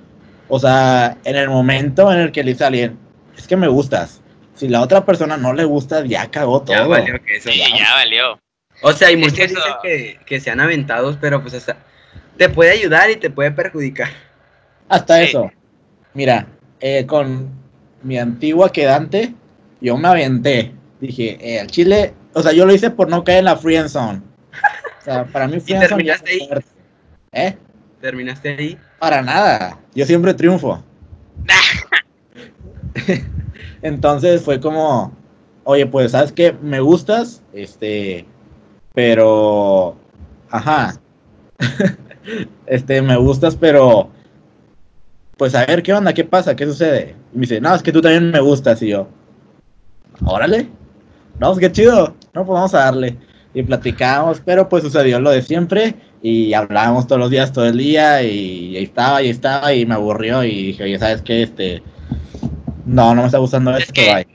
O 0.49 0.59
sea, 0.59 1.17
en 1.25 1.37
el 1.37 1.49
momento 1.49 2.13
en 2.13 2.19
el 2.19 2.33
que 2.33 2.45
le 2.45 2.53
dice 2.53 2.65
a 2.65 2.67
alguien, 2.67 2.99
es 3.37 3.47
que 3.47 3.57
me 3.57 3.69
gustas. 3.69 4.21
Si 4.55 4.69
la 4.69 4.83
otra 4.83 5.05
persona 5.05 5.37
no 5.37 5.53
le 5.55 5.65
gusta, 5.65 6.05
ya 6.05 6.31
cagó 6.31 6.61
todo. 6.63 6.77
Ya 6.77 6.87
valió 6.87 7.23
que 7.25 7.37
eso. 7.37 7.51
Sí, 7.51 7.59
ya 7.59 7.95
valió. 7.95 8.39
O 8.83 8.93
sea, 8.93 9.11
y 9.11 9.15
Es 9.15 9.21
muchos 9.21 9.35
que 9.39 9.45
eso- 9.45 9.55
dicen 9.55 9.73
que, 9.83 10.19
que 10.27 10.41
sean 10.41 10.61
aventados, 10.61 11.17
pero 11.21 11.41
pues 11.41 11.55
hasta 11.55 11.77
te 12.37 12.49
puede 12.49 12.73
ayudar 12.73 13.11
y 13.11 13.17
te 13.17 13.31
puede 13.31 13.51
perjudicar. 13.53 14.09
Hasta 14.89 15.19
Sí. 15.21 15.25
eso. 15.31 15.51
Mira, 16.15 16.47
eh, 16.81 17.07
con 17.07 17.49
mi 18.03 18.19
antigua 18.19 18.71
quedante, 18.71 19.33
yo 19.81 19.97
me 19.97 20.09
aventé. 20.09 20.73
Dije, 21.01 21.39
eh, 21.41 21.61
al 21.61 21.69
chile, 21.69 22.13
o 22.35 22.43
sea, 22.43 22.53
yo 22.53 22.67
lo 22.67 22.75
hice 22.75 22.91
por 22.91 23.09
no 23.09 23.25
caer 23.25 23.39
en 23.41 23.45
la 23.47 23.57
friend 23.57 23.89
zone. 23.89 24.21
O 25.03 25.05
sea, 25.05 25.25
para 25.25 25.49
mí 25.49 25.59
zone 25.59 25.81
ya 25.81 25.89
terminaste 25.89 26.31
ahí? 26.31 26.49
¿Eh? 27.33 27.57
Terminaste 28.01 28.51
ahí. 28.51 28.79
Para 29.01 29.21
nada. 29.21 29.77
Yo 29.97 30.07
siempre 30.07 30.33
triunfo. 30.33 30.81
Entonces 33.83 34.43
fue 34.43 34.61
como, 34.61 35.13
oye, 35.65 35.87
pues, 35.87 36.13
¿sabes 36.13 36.31
qué? 36.31 36.53
Me 36.63 36.79
gustas, 36.79 37.43
este, 37.53 38.25
pero, 38.95 39.97
ajá, 40.51 40.95
este, 42.67 43.03
me 43.03 43.17
gustas, 43.17 43.57
pero, 43.57 44.09
pues, 45.37 45.53
a 45.57 45.67
ver, 45.67 45.83
¿qué 45.83 45.93
onda? 45.93 46.15
¿Qué 46.15 46.23
pasa? 46.23 46.55
¿Qué 46.55 46.65
sucede? 46.65 47.17
Y 47.33 47.39
me 47.39 47.41
dice, 47.41 47.61
no, 47.61 47.75
es 47.75 47.83
que 47.83 47.91
tú 47.91 48.01
también 48.01 48.31
me 48.31 48.41
gustas, 48.41 48.81
y 48.83 48.91
yo, 48.91 49.09
órale, 50.25 50.69
no, 51.41 51.49
pues, 51.49 51.59
qué 51.59 51.73
chido, 51.73 52.15
no, 52.35 52.47
pues, 52.47 52.55
vamos 52.55 52.75
a 52.75 52.85
darle. 52.85 53.19
Y 53.55 53.63
platicamos, 53.63 54.41
pero, 54.45 54.69
pues, 54.69 54.83
sucedió 54.83 55.21
lo 55.21 55.31
de 55.31 55.43
siempre, 55.43 55.95
y 56.23 56.55
hablábamos 56.55 57.07
todos 57.07 57.19
los 57.21 57.31
días, 57.31 57.53
todo 57.53 57.67
el 57.67 57.77
día, 57.77 58.23
y 58.23 58.77
ahí 58.77 58.85
estaba, 58.85 59.23
y 59.23 59.29
estaba, 59.29 59.75
y 59.75 59.85
me 59.85 59.95
aburrió, 59.95 60.43
y 60.45 60.69
dije, 60.69 60.85
oye, 60.85 60.99
¿sabes 60.99 61.21
qué? 61.23 61.43
Este, 61.43 61.83
no, 62.87 63.15
no 63.15 63.23
me 63.23 63.27
está 63.27 63.39
gustando 63.39 63.71
Es 63.77 63.83
esto, 63.83 63.93
que- 63.95 64.15
bye. 64.15 64.27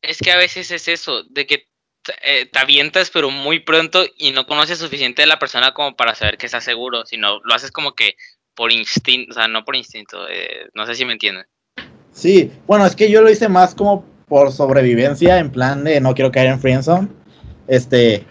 Es 0.00 0.18
que 0.18 0.30
a 0.30 0.36
veces 0.36 0.70
es 0.70 0.88
eso, 0.88 1.24
de 1.24 1.46
que 1.46 1.66
te, 2.02 2.12
eh, 2.22 2.46
te 2.46 2.58
avientas 2.58 3.10
pero 3.10 3.30
muy 3.30 3.58
pronto 3.58 4.04
y 4.16 4.30
no 4.30 4.46
conoces 4.46 4.78
suficiente 4.78 5.22
de 5.22 5.26
la 5.28 5.38
persona 5.38 5.74
como 5.74 5.96
para 5.96 6.14
saber 6.14 6.38
que 6.38 6.46
estás 6.46 6.64
seguro, 6.64 7.04
sino 7.04 7.40
lo 7.44 7.54
haces 7.54 7.72
como 7.72 7.94
que 7.94 8.14
por 8.54 8.72
instinto, 8.72 9.32
o 9.32 9.34
sea, 9.34 9.48
no 9.48 9.64
por 9.64 9.76
instinto, 9.76 10.28
eh, 10.28 10.68
no 10.74 10.86
sé 10.86 10.94
si 10.94 11.04
me 11.04 11.12
entienden. 11.12 11.46
Sí, 12.12 12.50
bueno, 12.66 12.86
es 12.86 12.96
que 12.96 13.10
yo 13.10 13.22
lo 13.22 13.30
hice 13.30 13.48
más 13.48 13.74
como 13.74 14.04
por 14.28 14.52
sobrevivencia, 14.52 15.38
en 15.38 15.50
plan 15.50 15.84
de 15.84 16.00
no 16.00 16.14
quiero 16.14 16.30
caer 16.32 16.48
en 16.48 16.60
friendzone, 16.60 17.08
este, 17.66 18.24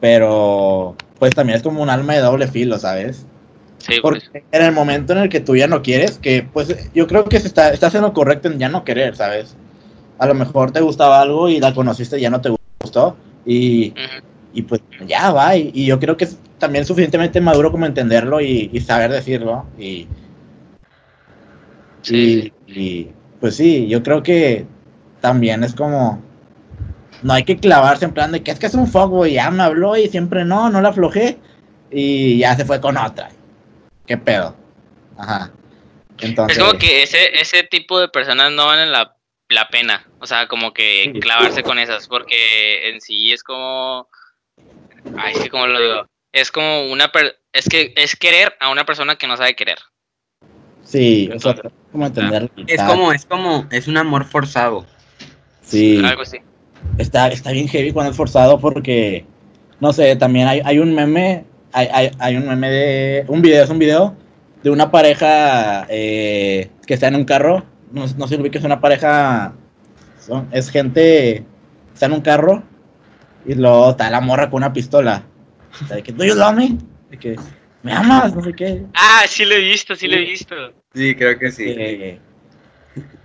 pero 0.00 0.96
pues 1.18 1.34
también 1.34 1.56
es 1.56 1.62
como 1.62 1.82
un 1.82 1.90
alma 1.90 2.14
de 2.14 2.20
doble 2.20 2.48
filo, 2.48 2.78
¿sabes? 2.78 3.26
Sí, 3.78 3.94
pues, 4.00 4.24
Porque 4.24 4.44
en 4.50 4.62
el 4.62 4.72
momento 4.72 5.12
en 5.12 5.20
el 5.20 5.28
que 5.28 5.40
tú 5.40 5.56
ya 5.56 5.66
no 5.66 5.82
quieres, 5.82 6.18
que 6.18 6.46
pues 6.50 6.74
yo 6.94 7.06
creo 7.06 7.24
que 7.24 7.40
se 7.40 7.48
está, 7.48 7.72
estás 7.72 7.94
en 7.94 8.02
lo 8.02 8.12
correcto 8.12 8.48
en 8.48 8.58
ya 8.58 8.68
no 8.68 8.84
querer, 8.84 9.16
¿sabes? 9.16 9.56
A 10.18 10.26
lo 10.26 10.34
mejor 10.34 10.70
te 10.70 10.80
gustaba 10.80 11.20
algo 11.20 11.48
y 11.48 11.60
la 11.60 11.74
conociste 11.74 12.18
y 12.18 12.22
ya 12.22 12.30
no 12.30 12.40
te 12.40 12.54
gustó, 12.82 13.16
y, 13.44 13.92
y 14.52 14.62
pues 14.62 14.80
ya 15.06 15.32
va, 15.32 15.56
y, 15.56 15.70
y 15.74 15.86
yo 15.86 15.98
creo 15.98 16.16
que 16.16 16.24
es 16.24 16.38
también 16.58 16.86
suficientemente 16.86 17.40
maduro 17.40 17.70
como 17.70 17.84
entenderlo 17.84 18.40
y, 18.40 18.70
y 18.72 18.80
saber 18.80 19.10
decirlo, 19.10 19.66
y, 19.78 20.06
Sí, 22.04 22.52
y, 22.66 22.72
y, 22.80 23.12
pues 23.40 23.56
sí, 23.56 23.88
yo 23.88 24.02
creo 24.02 24.22
que 24.22 24.66
también 25.20 25.64
es 25.64 25.74
como. 25.74 26.22
No 27.24 27.32
hay 27.32 27.42
que 27.44 27.56
clavarse 27.56 28.04
en 28.04 28.12
plan 28.12 28.30
de 28.32 28.42
que 28.42 28.50
es 28.50 28.58
que 28.58 28.66
es 28.66 28.74
un 28.74 28.86
fuckboy, 28.86 29.32
ya 29.32 29.50
me 29.50 29.62
habló 29.62 29.96
y 29.96 30.08
siempre 30.08 30.44
no, 30.44 30.68
no 30.70 30.80
la 30.80 30.90
aflojé. 30.90 31.38
Y 31.90 32.38
ya 32.38 32.54
se 32.54 32.64
fue 32.64 32.80
con 32.80 32.96
otra. 32.96 33.30
¿Qué 34.06 34.16
pedo? 34.18 34.54
Ajá. 35.16 35.50
Entonces. 36.18 36.56
Es 36.58 36.62
como 36.62 36.78
que 36.78 37.02
ese, 37.02 37.40
ese 37.40 37.62
tipo 37.62 37.98
de 37.98 38.08
personas 38.08 38.52
no 38.52 38.66
valen 38.66 38.92
la, 38.92 39.16
la 39.48 39.68
pena, 39.68 40.06
o 40.20 40.26
sea, 40.26 40.48
como 40.48 40.72
que 40.74 41.12
clavarse 41.20 41.62
con 41.62 41.78
esas, 41.78 42.08
porque 42.08 42.90
en 42.90 43.00
sí 43.00 43.32
es 43.32 43.42
como, 43.42 44.08
ay, 45.16 45.34
es 45.34 45.40
que 45.40 45.50
como 45.50 45.66
lo 45.66 45.80
digo, 45.80 46.06
es 46.32 46.50
como 46.52 46.90
una, 46.90 47.10
per- 47.10 47.40
es 47.52 47.68
que 47.68 47.92
es 47.96 48.16
querer 48.16 48.54
a 48.60 48.70
una 48.70 48.84
persona 48.84 49.16
que 49.16 49.26
no 49.26 49.36
sabe 49.36 49.56
querer. 49.56 49.78
Sí, 50.84 51.30
o 51.34 51.38
sea, 51.38 51.56
como 51.90 52.06
entenderlo. 52.06 52.50
Es 52.66 52.82
como, 52.82 53.12
es 53.12 53.24
como, 53.24 53.66
es 53.70 53.88
un 53.88 53.96
amor 53.96 54.24
forzado. 54.24 54.86
Sí. 55.62 56.02
Algo 56.04 56.22
así. 56.22 56.38
Está, 56.98 57.28
está 57.28 57.50
bien 57.50 57.68
heavy 57.68 57.92
cuando 57.92 58.10
es 58.12 58.16
forzado 58.16 58.58
porque, 58.58 59.24
no 59.80 59.92
sé, 59.92 60.14
también 60.16 60.46
hay, 60.46 60.60
hay 60.64 60.78
un 60.78 60.94
meme, 60.94 61.44
hay, 61.72 61.88
hay, 61.92 62.10
hay 62.18 62.36
un 62.36 62.46
meme 62.46 62.70
de, 62.70 63.24
un 63.28 63.42
video, 63.42 63.64
es 63.64 63.70
un 63.70 63.78
video 63.78 64.14
de 64.62 64.70
una 64.70 64.90
pareja 64.90 65.86
eh, 65.90 66.70
que 66.86 66.94
está 66.94 67.08
en 67.08 67.16
un 67.16 67.24
carro, 67.24 67.64
no, 67.92 68.06
no 68.16 68.28
sé 68.28 68.38
que 68.50 68.58
es 68.58 68.64
una 68.64 68.80
pareja, 68.80 69.54
son- 70.20 70.48
es 70.52 70.70
gente, 70.70 71.44
está 71.92 72.06
en 72.06 72.12
un 72.12 72.20
carro 72.20 72.62
y 73.44 73.54
luego 73.54 73.90
está 73.90 74.08
la 74.10 74.20
morra 74.20 74.48
con 74.48 74.58
una 74.58 74.72
pistola. 74.72 75.24
De 75.90 76.02
que, 76.02 76.12
¿do 76.12 76.24
you 76.24 76.34
love 76.36 76.54
me? 76.54 76.78
De 77.10 77.18
que, 77.18 77.36
¿me 77.82 77.92
amas? 77.92 78.34
No 78.34 78.42
sé 78.42 78.52
qué. 78.52 78.84
Ah, 78.94 79.22
sí 79.26 79.44
lo 79.44 79.54
he 79.54 79.60
visto, 79.60 79.96
sí 79.96 80.06
lo 80.06 80.14
he 80.16 80.20
visto. 80.20 80.54
Sí, 80.94 81.14
creo 81.16 81.36
que 81.38 81.50
sí. 81.50 81.64
Eh, 81.66 82.18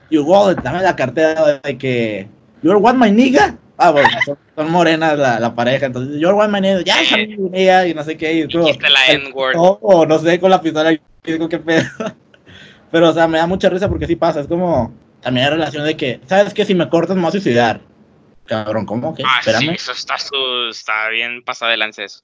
you 0.10 0.24
wallet, 0.24 0.60
dame 0.64 0.82
la 0.82 0.96
cartera 0.96 1.62
de 1.64 1.78
que 1.78 2.28
you're 2.62 2.78
what 2.78 2.96
my 2.96 3.10
nigga. 3.10 3.58
Ah, 3.78 3.92
bueno, 3.92 4.10
son, 4.26 4.38
son 4.56 4.72
morenas 4.72 5.18
la, 5.18 5.40
la 5.40 5.56
pareja, 5.56 5.86
entonces 5.86 6.20
you're 6.20 6.36
what 6.36 6.50
my 6.50 6.60
nigga, 6.60 6.84
ya, 6.84 7.02
yeah, 7.02 7.26
nigga, 7.38 7.88
y 7.88 7.94
no 7.94 8.04
sé 8.04 8.18
qué, 8.18 8.34
y 8.34 8.48
Dijiste 8.48 8.90
la 8.90 9.06
N-word. 9.08 9.56
o 9.58 10.06
no 10.06 10.20
sé, 10.20 10.40
con 10.40 10.52
la 10.52 10.62
pistola, 10.62 10.92
y 10.92 11.00
digo, 11.24 11.48
qué 11.48 11.60
pedo. 11.60 11.84
Pero, 12.92 13.10
o 13.10 13.14
sea, 13.14 13.28
me 13.28 13.38
da 13.38 13.48
mucha 13.48 13.70
risa 13.70 13.88
porque 13.88 14.08
sí 14.08 14.16
pasa, 14.16 14.40
es 14.40 14.48
como, 14.48 14.94
también 15.22 15.46
hay 15.46 15.52
relación 15.54 15.86
de 15.86 15.96
que, 15.96 16.20
¿sabes 16.26 16.54
qué? 16.54 16.66
Si 16.66 16.74
me 16.74 16.90
cortas 16.90 17.16
me 17.16 17.22
voy 17.22 17.30
a 17.30 17.32
suicidar. 17.32 17.82
Cabrón, 18.46 18.86
¿cómo? 18.86 19.14
¿Qué? 19.14 19.24
Ah, 19.26 19.42
sí, 19.44 19.70
eso 19.70 19.92
está, 19.92 20.18
su, 20.18 20.36
está 20.72 21.10
bien 21.10 21.44
pasado 21.44 21.70
de 21.70 21.78
lance 21.78 22.04
eso. 22.04 22.22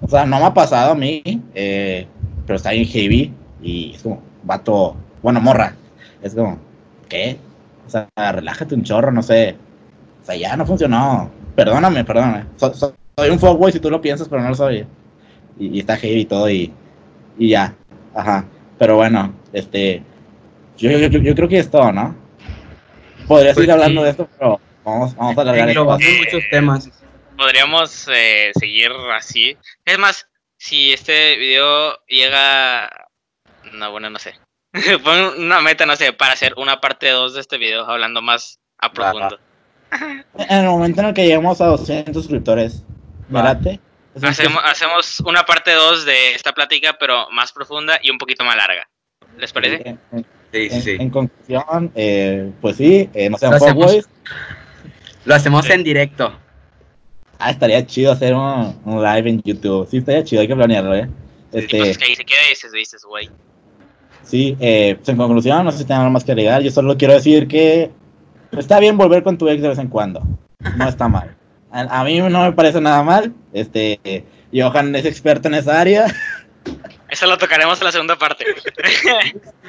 O 0.00 0.08
sea, 0.08 0.26
no 0.26 0.38
me 0.38 0.44
ha 0.44 0.54
pasado 0.54 0.92
a 0.92 0.94
mí, 0.94 1.22
eh, 1.54 2.06
pero 2.46 2.56
está 2.56 2.70
bien 2.70 2.84
heavy 2.84 3.32
y 3.62 3.94
es 3.94 4.02
como, 4.02 4.22
vato, 4.42 4.96
bueno, 5.22 5.40
morra, 5.40 5.74
es 6.22 6.34
como, 6.34 6.58
¿qué? 7.08 7.38
O 7.88 7.90
sea, 7.90 8.06
relájate 8.32 8.74
un 8.74 8.84
chorro, 8.84 9.10
no 9.10 9.22
sé. 9.22 9.56
O 10.22 10.24
sea, 10.26 10.36
ya 10.36 10.54
no 10.56 10.66
funcionó. 10.66 11.30
Perdóname, 11.56 12.04
perdóname. 12.04 12.44
So- 12.56 12.74
so- 12.74 12.94
soy 13.16 13.30
un 13.30 13.38
fuckboy 13.40 13.72
si 13.72 13.80
tú 13.80 13.90
lo 13.90 14.00
piensas, 14.00 14.28
pero 14.28 14.42
no 14.42 14.50
lo 14.50 14.54
soy. 14.54 14.86
Y, 15.58 15.68
y 15.76 15.80
está 15.80 15.96
heavy 15.96 16.20
y 16.20 16.24
todo 16.26 16.50
y, 16.50 16.70
y 17.38 17.48
ya. 17.48 17.74
Ajá. 18.14 18.44
Pero 18.78 18.96
bueno, 18.96 19.34
este, 19.54 20.02
yo, 20.76 20.90
yo, 20.90 20.98
yo, 21.08 21.18
yo 21.18 21.34
creo 21.34 21.48
que 21.48 21.58
es 21.58 21.70
todo, 21.70 21.90
¿no? 21.92 22.14
Podría 23.26 23.54
Pues 23.54 23.56
seguir 23.66 23.72
hablando 23.72 24.02
sí. 24.02 24.04
de 24.04 24.10
esto, 24.10 24.28
pero 24.38 24.60
vamos, 24.84 25.16
vamos 25.16 25.38
a 25.38 25.40
alargar 25.40 25.68
esto. 25.70 25.80
Englobamos 25.80 26.04
Eh, 26.06 26.18
muchos 26.18 26.42
temas. 26.50 26.90
Podríamos 27.38 28.08
eh, 28.14 28.50
seguir 28.58 28.90
así. 29.16 29.56
Es 29.84 29.98
más, 29.98 30.28
si 30.58 30.92
este 30.92 31.36
video 31.38 31.94
llega... 32.06 32.90
No, 33.72 33.90
bueno, 33.90 34.10
no 34.10 34.18
sé. 34.18 34.34
Pon 35.04 35.18
una 35.44 35.60
meta, 35.60 35.86
no 35.86 35.96
sé, 35.96 36.12
para 36.12 36.32
hacer 36.32 36.54
una 36.56 36.80
parte 36.80 37.10
2 37.10 37.34
de 37.34 37.40
este 37.40 37.58
video 37.58 37.84
hablando 37.88 38.20
más 38.22 38.58
a 38.78 38.88
Va, 38.88 38.92
profundo. 38.92 39.38
En 40.38 40.58
el 40.58 40.66
momento 40.66 41.00
en 41.00 41.06
el 41.08 41.14
que 41.14 41.22
lleguemos 41.22 41.60
a 41.60 41.66
200 41.66 42.14
suscriptores, 42.14 42.84
un- 43.30 44.28
Hacemos, 44.28 44.62
hacemos 44.64 45.20
una 45.20 45.44
parte 45.44 45.72
2 45.72 46.04
de 46.04 46.34
esta 46.34 46.52
plática, 46.52 46.96
pero 46.98 47.30
más 47.30 47.52
profunda 47.52 47.98
y 48.02 48.10
un 48.10 48.18
poquito 48.18 48.44
más 48.44 48.56
larga. 48.56 48.88
¿Les 49.38 49.52
parece? 49.52 49.96
Sí, 50.52 50.68
sí, 50.70 50.74
en- 50.76 50.82
sí. 50.82 50.96
en 50.98 51.10
conclusión, 51.10 51.92
eh, 51.94 52.50
pues 52.60 52.76
sí, 52.76 53.08
eh, 53.14 53.30
no 53.30 53.38
sean 53.38 53.52
Lo 53.52 53.56
hacemos. 53.58 54.08
Lo 55.24 55.34
hacemos 55.34 55.68
en 55.70 55.84
directo. 55.84 56.36
Ah, 57.38 57.50
estaría 57.50 57.86
chido 57.86 58.10
hacer 58.12 58.34
un, 58.34 58.80
un 58.84 59.02
live 59.02 59.30
en 59.30 59.42
YouTube. 59.42 59.88
Sí, 59.88 59.98
estaría 59.98 60.24
chido, 60.24 60.42
hay 60.42 60.48
que 60.48 60.56
planearlo, 60.56 60.94
¿eh? 60.96 61.08
Este, 61.52 61.78
pues 61.78 61.96
que 61.98 62.04
ahí 62.06 62.16
se 62.16 62.24
queda 62.24 62.38
y 62.46 62.50
dices, 62.50 62.72
dices, 62.72 63.04
güey. 63.04 63.30
Sí, 64.28 64.56
eh, 64.60 64.94
pues 64.96 65.08
en 65.08 65.16
conclusión, 65.16 65.64
no 65.64 65.72
sé 65.72 65.78
si 65.78 65.84
tengan 65.84 66.02
algo 66.02 66.12
más 66.12 66.24
que 66.24 66.32
agregar. 66.32 66.62
Yo 66.62 66.70
solo 66.70 66.96
quiero 66.96 67.14
decir 67.14 67.48
que 67.48 67.90
está 68.56 68.78
bien 68.78 68.96
volver 68.96 69.22
con 69.22 69.36
tu 69.38 69.48
ex 69.48 69.60
de 69.60 69.68
vez 69.68 69.78
en 69.78 69.88
cuando. 69.88 70.22
No 70.76 70.88
está 70.88 71.08
mal. 71.08 71.34
A, 71.70 72.00
a 72.00 72.04
mí 72.04 72.18
no 72.18 72.42
me 72.42 72.52
parece 72.52 72.80
nada 72.80 73.02
mal. 73.02 73.32
Este, 73.52 74.00
eh, 74.04 74.24
Johan 74.52 74.94
es 74.96 75.04
experto 75.04 75.48
en 75.48 75.54
esa 75.54 75.80
área. 75.80 76.06
Eso 77.08 77.26
lo 77.26 77.38
tocaremos 77.38 77.78
en 77.80 77.84
la 77.86 77.92
segunda 77.92 78.16
parte. 78.16 78.44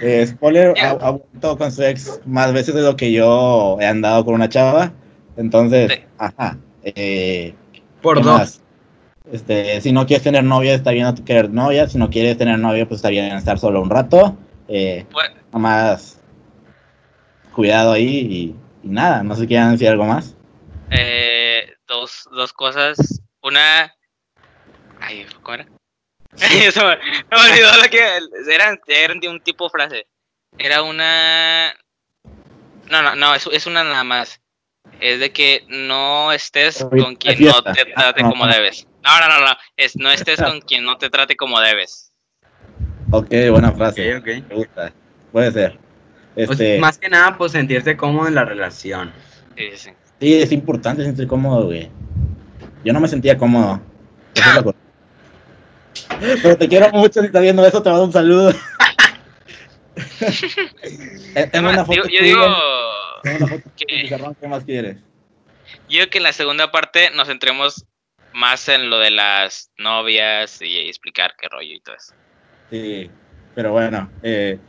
Eh, 0.02 0.26
spoiler, 0.28 0.74
ha, 0.82 0.92
ha 0.92 1.10
vuelto 1.12 1.58
con 1.58 1.72
su 1.74 1.84
ex 1.84 2.22
más 2.26 2.54
veces 2.54 2.74
de 2.74 2.82
lo 2.82 2.96
que 2.96 3.12
yo 3.12 3.78
he 3.82 3.86
andado 3.86 4.24
con 4.24 4.34
una 4.36 4.48
chava. 4.48 4.94
Entonces, 5.36 5.92
Sí. 5.92 6.00
ajá. 6.18 6.58
Eh, 6.84 7.54
Por 8.02 8.18
¿qué 8.18 8.24
dos. 8.24 8.38
más? 8.40 8.62
Este, 9.32 9.80
si 9.82 9.92
no 9.92 10.06
quieres 10.08 10.24
tener 10.24 10.44
novia, 10.44 10.74
está 10.74 10.92
bien 10.92 11.06
no 11.06 11.16
querer 11.16 11.50
novia. 11.52 11.88
Si 11.90 11.98
no 11.98 12.10
quieres 12.10 12.38
tener 12.38 12.58
novia, 12.60 12.88
pues 12.88 13.00
está 13.00 13.10
bien 13.10 13.26
estar 13.36 13.60
solo 13.60 13.82
un 13.82 13.90
rato. 13.90 14.38
Eh, 14.70 15.06
Pues- 15.12 15.32
nada 15.48 15.60
más 15.60 16.22
cuidado 17.54 17.92
ahí 17.92 18.06
y, 18.08 18.56
y 18.84 18.90
nada. 18.90 19.24
No 19.24 19.36
sé 19.36 19.42
si 19.42 19.48
quieren 19.48 19.72
decir 19.72 19.90
algo 19.90 20.06
más. 20.06 20.36
Eh, 20.92 21.74
dos, 21.88 22.28
dos 22.32 22.54
cosas. 22.54 23.22
Una. 23.42 23.94
Ay, 25.02 25.26
¿cómo 25.42 25.56
era? 25.56 25.66
Se 26.36 26.48
me, 26.48 26.98
me 26.98 27.52
olvidó 27.52 27.76
lo 27.82 27.90
que. 27.90 28.00
Era, 28.54 28.80
era 28.88 29.14
de 29.16 29.28
un 29.30 29.42
tipo 29.42 29.66
de 29.66 29.70
frase. 29.72 30.08
Era 30.58 30.84
una. 30.84 31.74
No, 32.90 33.02
no, 33.02 33.16
no, 33.16 33.36
es, 33.36 33.48
es 33.52 33.66
una 33.66 33.84
nada 33.84 34.04
más. 34.04 34.40
Es 35.00 35.20
de 35.20 35.32
que 35.32 35.66
no 35.68 36.32
estés 36.32 36.84
con 36.84 37.16
quien 37.16 37.40
no 37.42 37.62
te 37.64 37.86
trate 37.86 38.22
Ah, 38.24 38.30
como 38.30 38.48
debes. 38.48 38.88
No, 39.04 39.20
no, 39.20 39.28
no, 39.28 39.46
no. 39.46 39.58
Es, 39.78 39.96
no 39.96 40.12
estés 40.12 40.42
con 40.42 40.62
quien 40.62 40.84
no 40.84 40.98
te 40.98 41.10
trate 41.10 41.36
como 41.36 41.60
debes. 41.60 42.09
Ok, 43.12 43.30
buena 43.52 43.72
frase. 43.72 44.16
Ok, 44.16 44.22
ok. 44.22 44.28
Me 44.50 44.56
gusta. 44.56 44.94
Puede 45.32 45.52
ser. 45.52 45.78
Pues, 46.36 46.50
Este, 46.52 46.80
más 46.80 46.98
que 46.98 47.10
nada, 47.10 47.38
pues 47.38 47.52
sentirse 47.52 47.98
cómodo 47.98 48.28
en 48.28 48.36
la 48.36 48.46
relación. 48.46 49.12
Sí, 49.58 49.70
sí, 49.72 49.78
sí. 49.78 49.90
Sí, 50.20 50.42
es 50.42 50.52
importante 50.52 51.04
sentir 51.04 51.28
cómodo, 51.28 51.66
güey. 51.66 51.90
Yo 52.84 52.94
no 52.94 53.00
me 53.00 53.08
sentía 53.08 53.38
cómodo. 53.38 53.82
Eso 54.36 54.70
es. 54.70 54.76
Pero 56.42 56.58
te 56.58 56.68
quiero 56.68 56.90
mucho, 56.92 57.20
si 57.22 57.28
estás 57.28 57.42
viendo 57.42 57.66
eso, 57.66 57.82
te 57.82 57.90
mando 57.90 58.06
un 58.06 58.14
saludo. 58.14 58.54
Tengo 59.94 61.50
Además, 61.54 61.74
una 61.74 61.86
foto 61.86 62.02
digo- 62.04 62.08
yo 62.10 62.24
digo. 62.24 62.56
tengo 63.24 63.38
una 63.38 63.48
foto 63.48 63.70
que- 63.76 64.36
¿qué 64.42 64.48
más 64.48 64.64
quieres? 64.64 64.98
Yo 65.88 65.98
creo 66.00 66.10
que 66.10 66.18
en 66.20 66.24
la 66.24 66.34
segunda 66.34 66.72
parte 66.72 67.10
nos 67.12 67.28
centremos 67.28 67.86
más 68.34 68.68
en 68.70 68.90
lo 68.90 69.00
de 69.00 69.12
las 69.12 69.72
novias 69.78 70.62
y 70.62 70.78
explicar 70.88 71.34
qué 71.40 71.48
rollo 71.50 71.74
y 71.74 71.80
todo 71.82 71.96
eso. 71.96 72.14
Sí, 72.70 73.10
pero 73.56 73.72
bueno, 73.72 74.10
eh, 74.22 74.60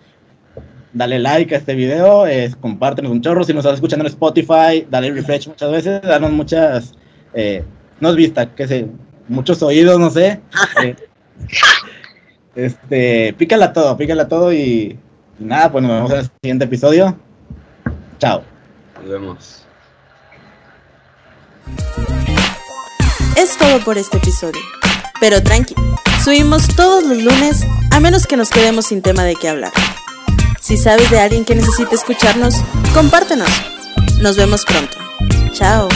dale 0.92 1.18
like 1.18 1.54
a 1.54 1.58
este 1.58 1.74
video, 1.74 2.26
eh, 2.26 2.52
compártenos 2.60 3.12
un 3.12 3.20
chorro, 3.20 3.44
si 3.44 3.52
nos 3.52 3.64
estás 3.64 3.74
escuchando 3.74 4.04
en 4.04 4.10
Spotify, 4.10 4.86
dale 4.90 5.12
refresh 5.12 5.48
muchas 5.48 5.70
veces, 5.70 6.02
danos 6.02 6.30
muchas, 6.32 6.94
eh, 7.34 7.64
no 8.00 8.10
es 8.10 8.16
vista, 8.16 8.54
que 8.54 8.66
sé, 8.66 8.86
muchos 9.28 9.62
oídos, 9.62 9.98
no 9.98 10.10
sé. 10.10 10.40
eh, 10.82 10.96
este, 12.54 13.34
pícala 13.38 13.72
todo, 13.72 13.96
pícala 13.96 14.28
todo 14.28 14.52
y, 14.52 14.98
y 15.38 15.44
nada, 15.44 15.70
pues 15.70 15.82
nos 15.84 15.92
vemos 15.92 16.10
en 16.10 16.18
el 16.18 16.30
siguiente 16.42 16.64
episodio. 16.64 17.16
Chao. 18.18 18.42
Nos 19.00 19.08
vemos. 19.08 19.66
Es 23.36 23.56
todo 23.56 23.78
por 23.80 23.96
este 23.96 24.18
episodio. 24.18 24.60
Pero 25.20 25.42
tranqui, 25.42 25.74
subimos 26.22 26.68
todos 26.76 27.04
los 27.04 27.18
lunes 27.22 27.66
a 27.90 28.00
menos 28.00 28.26
que 28.26 28.36
nos 28.36 28.50
quedemos 28.50 28.86
sin 28.86 29.02
tema 29.02 29.24
de 29.24 29.36
qué 29.36 29.48
hablar. 29.48 29.72
Si 30.60 30.76
sabes 30.76 31.10
de 31.10 31.20
alguien 31.20 31.44
que 31.44 31.54
necesite 31.54 31.94
escucharnos, 31.94 32.54
compártenos. 32.94 33.48
Nos 34.20 34.36
vemos 34.36 34.64
pronto. 34.64 34.96
Chao. 35.52 35.88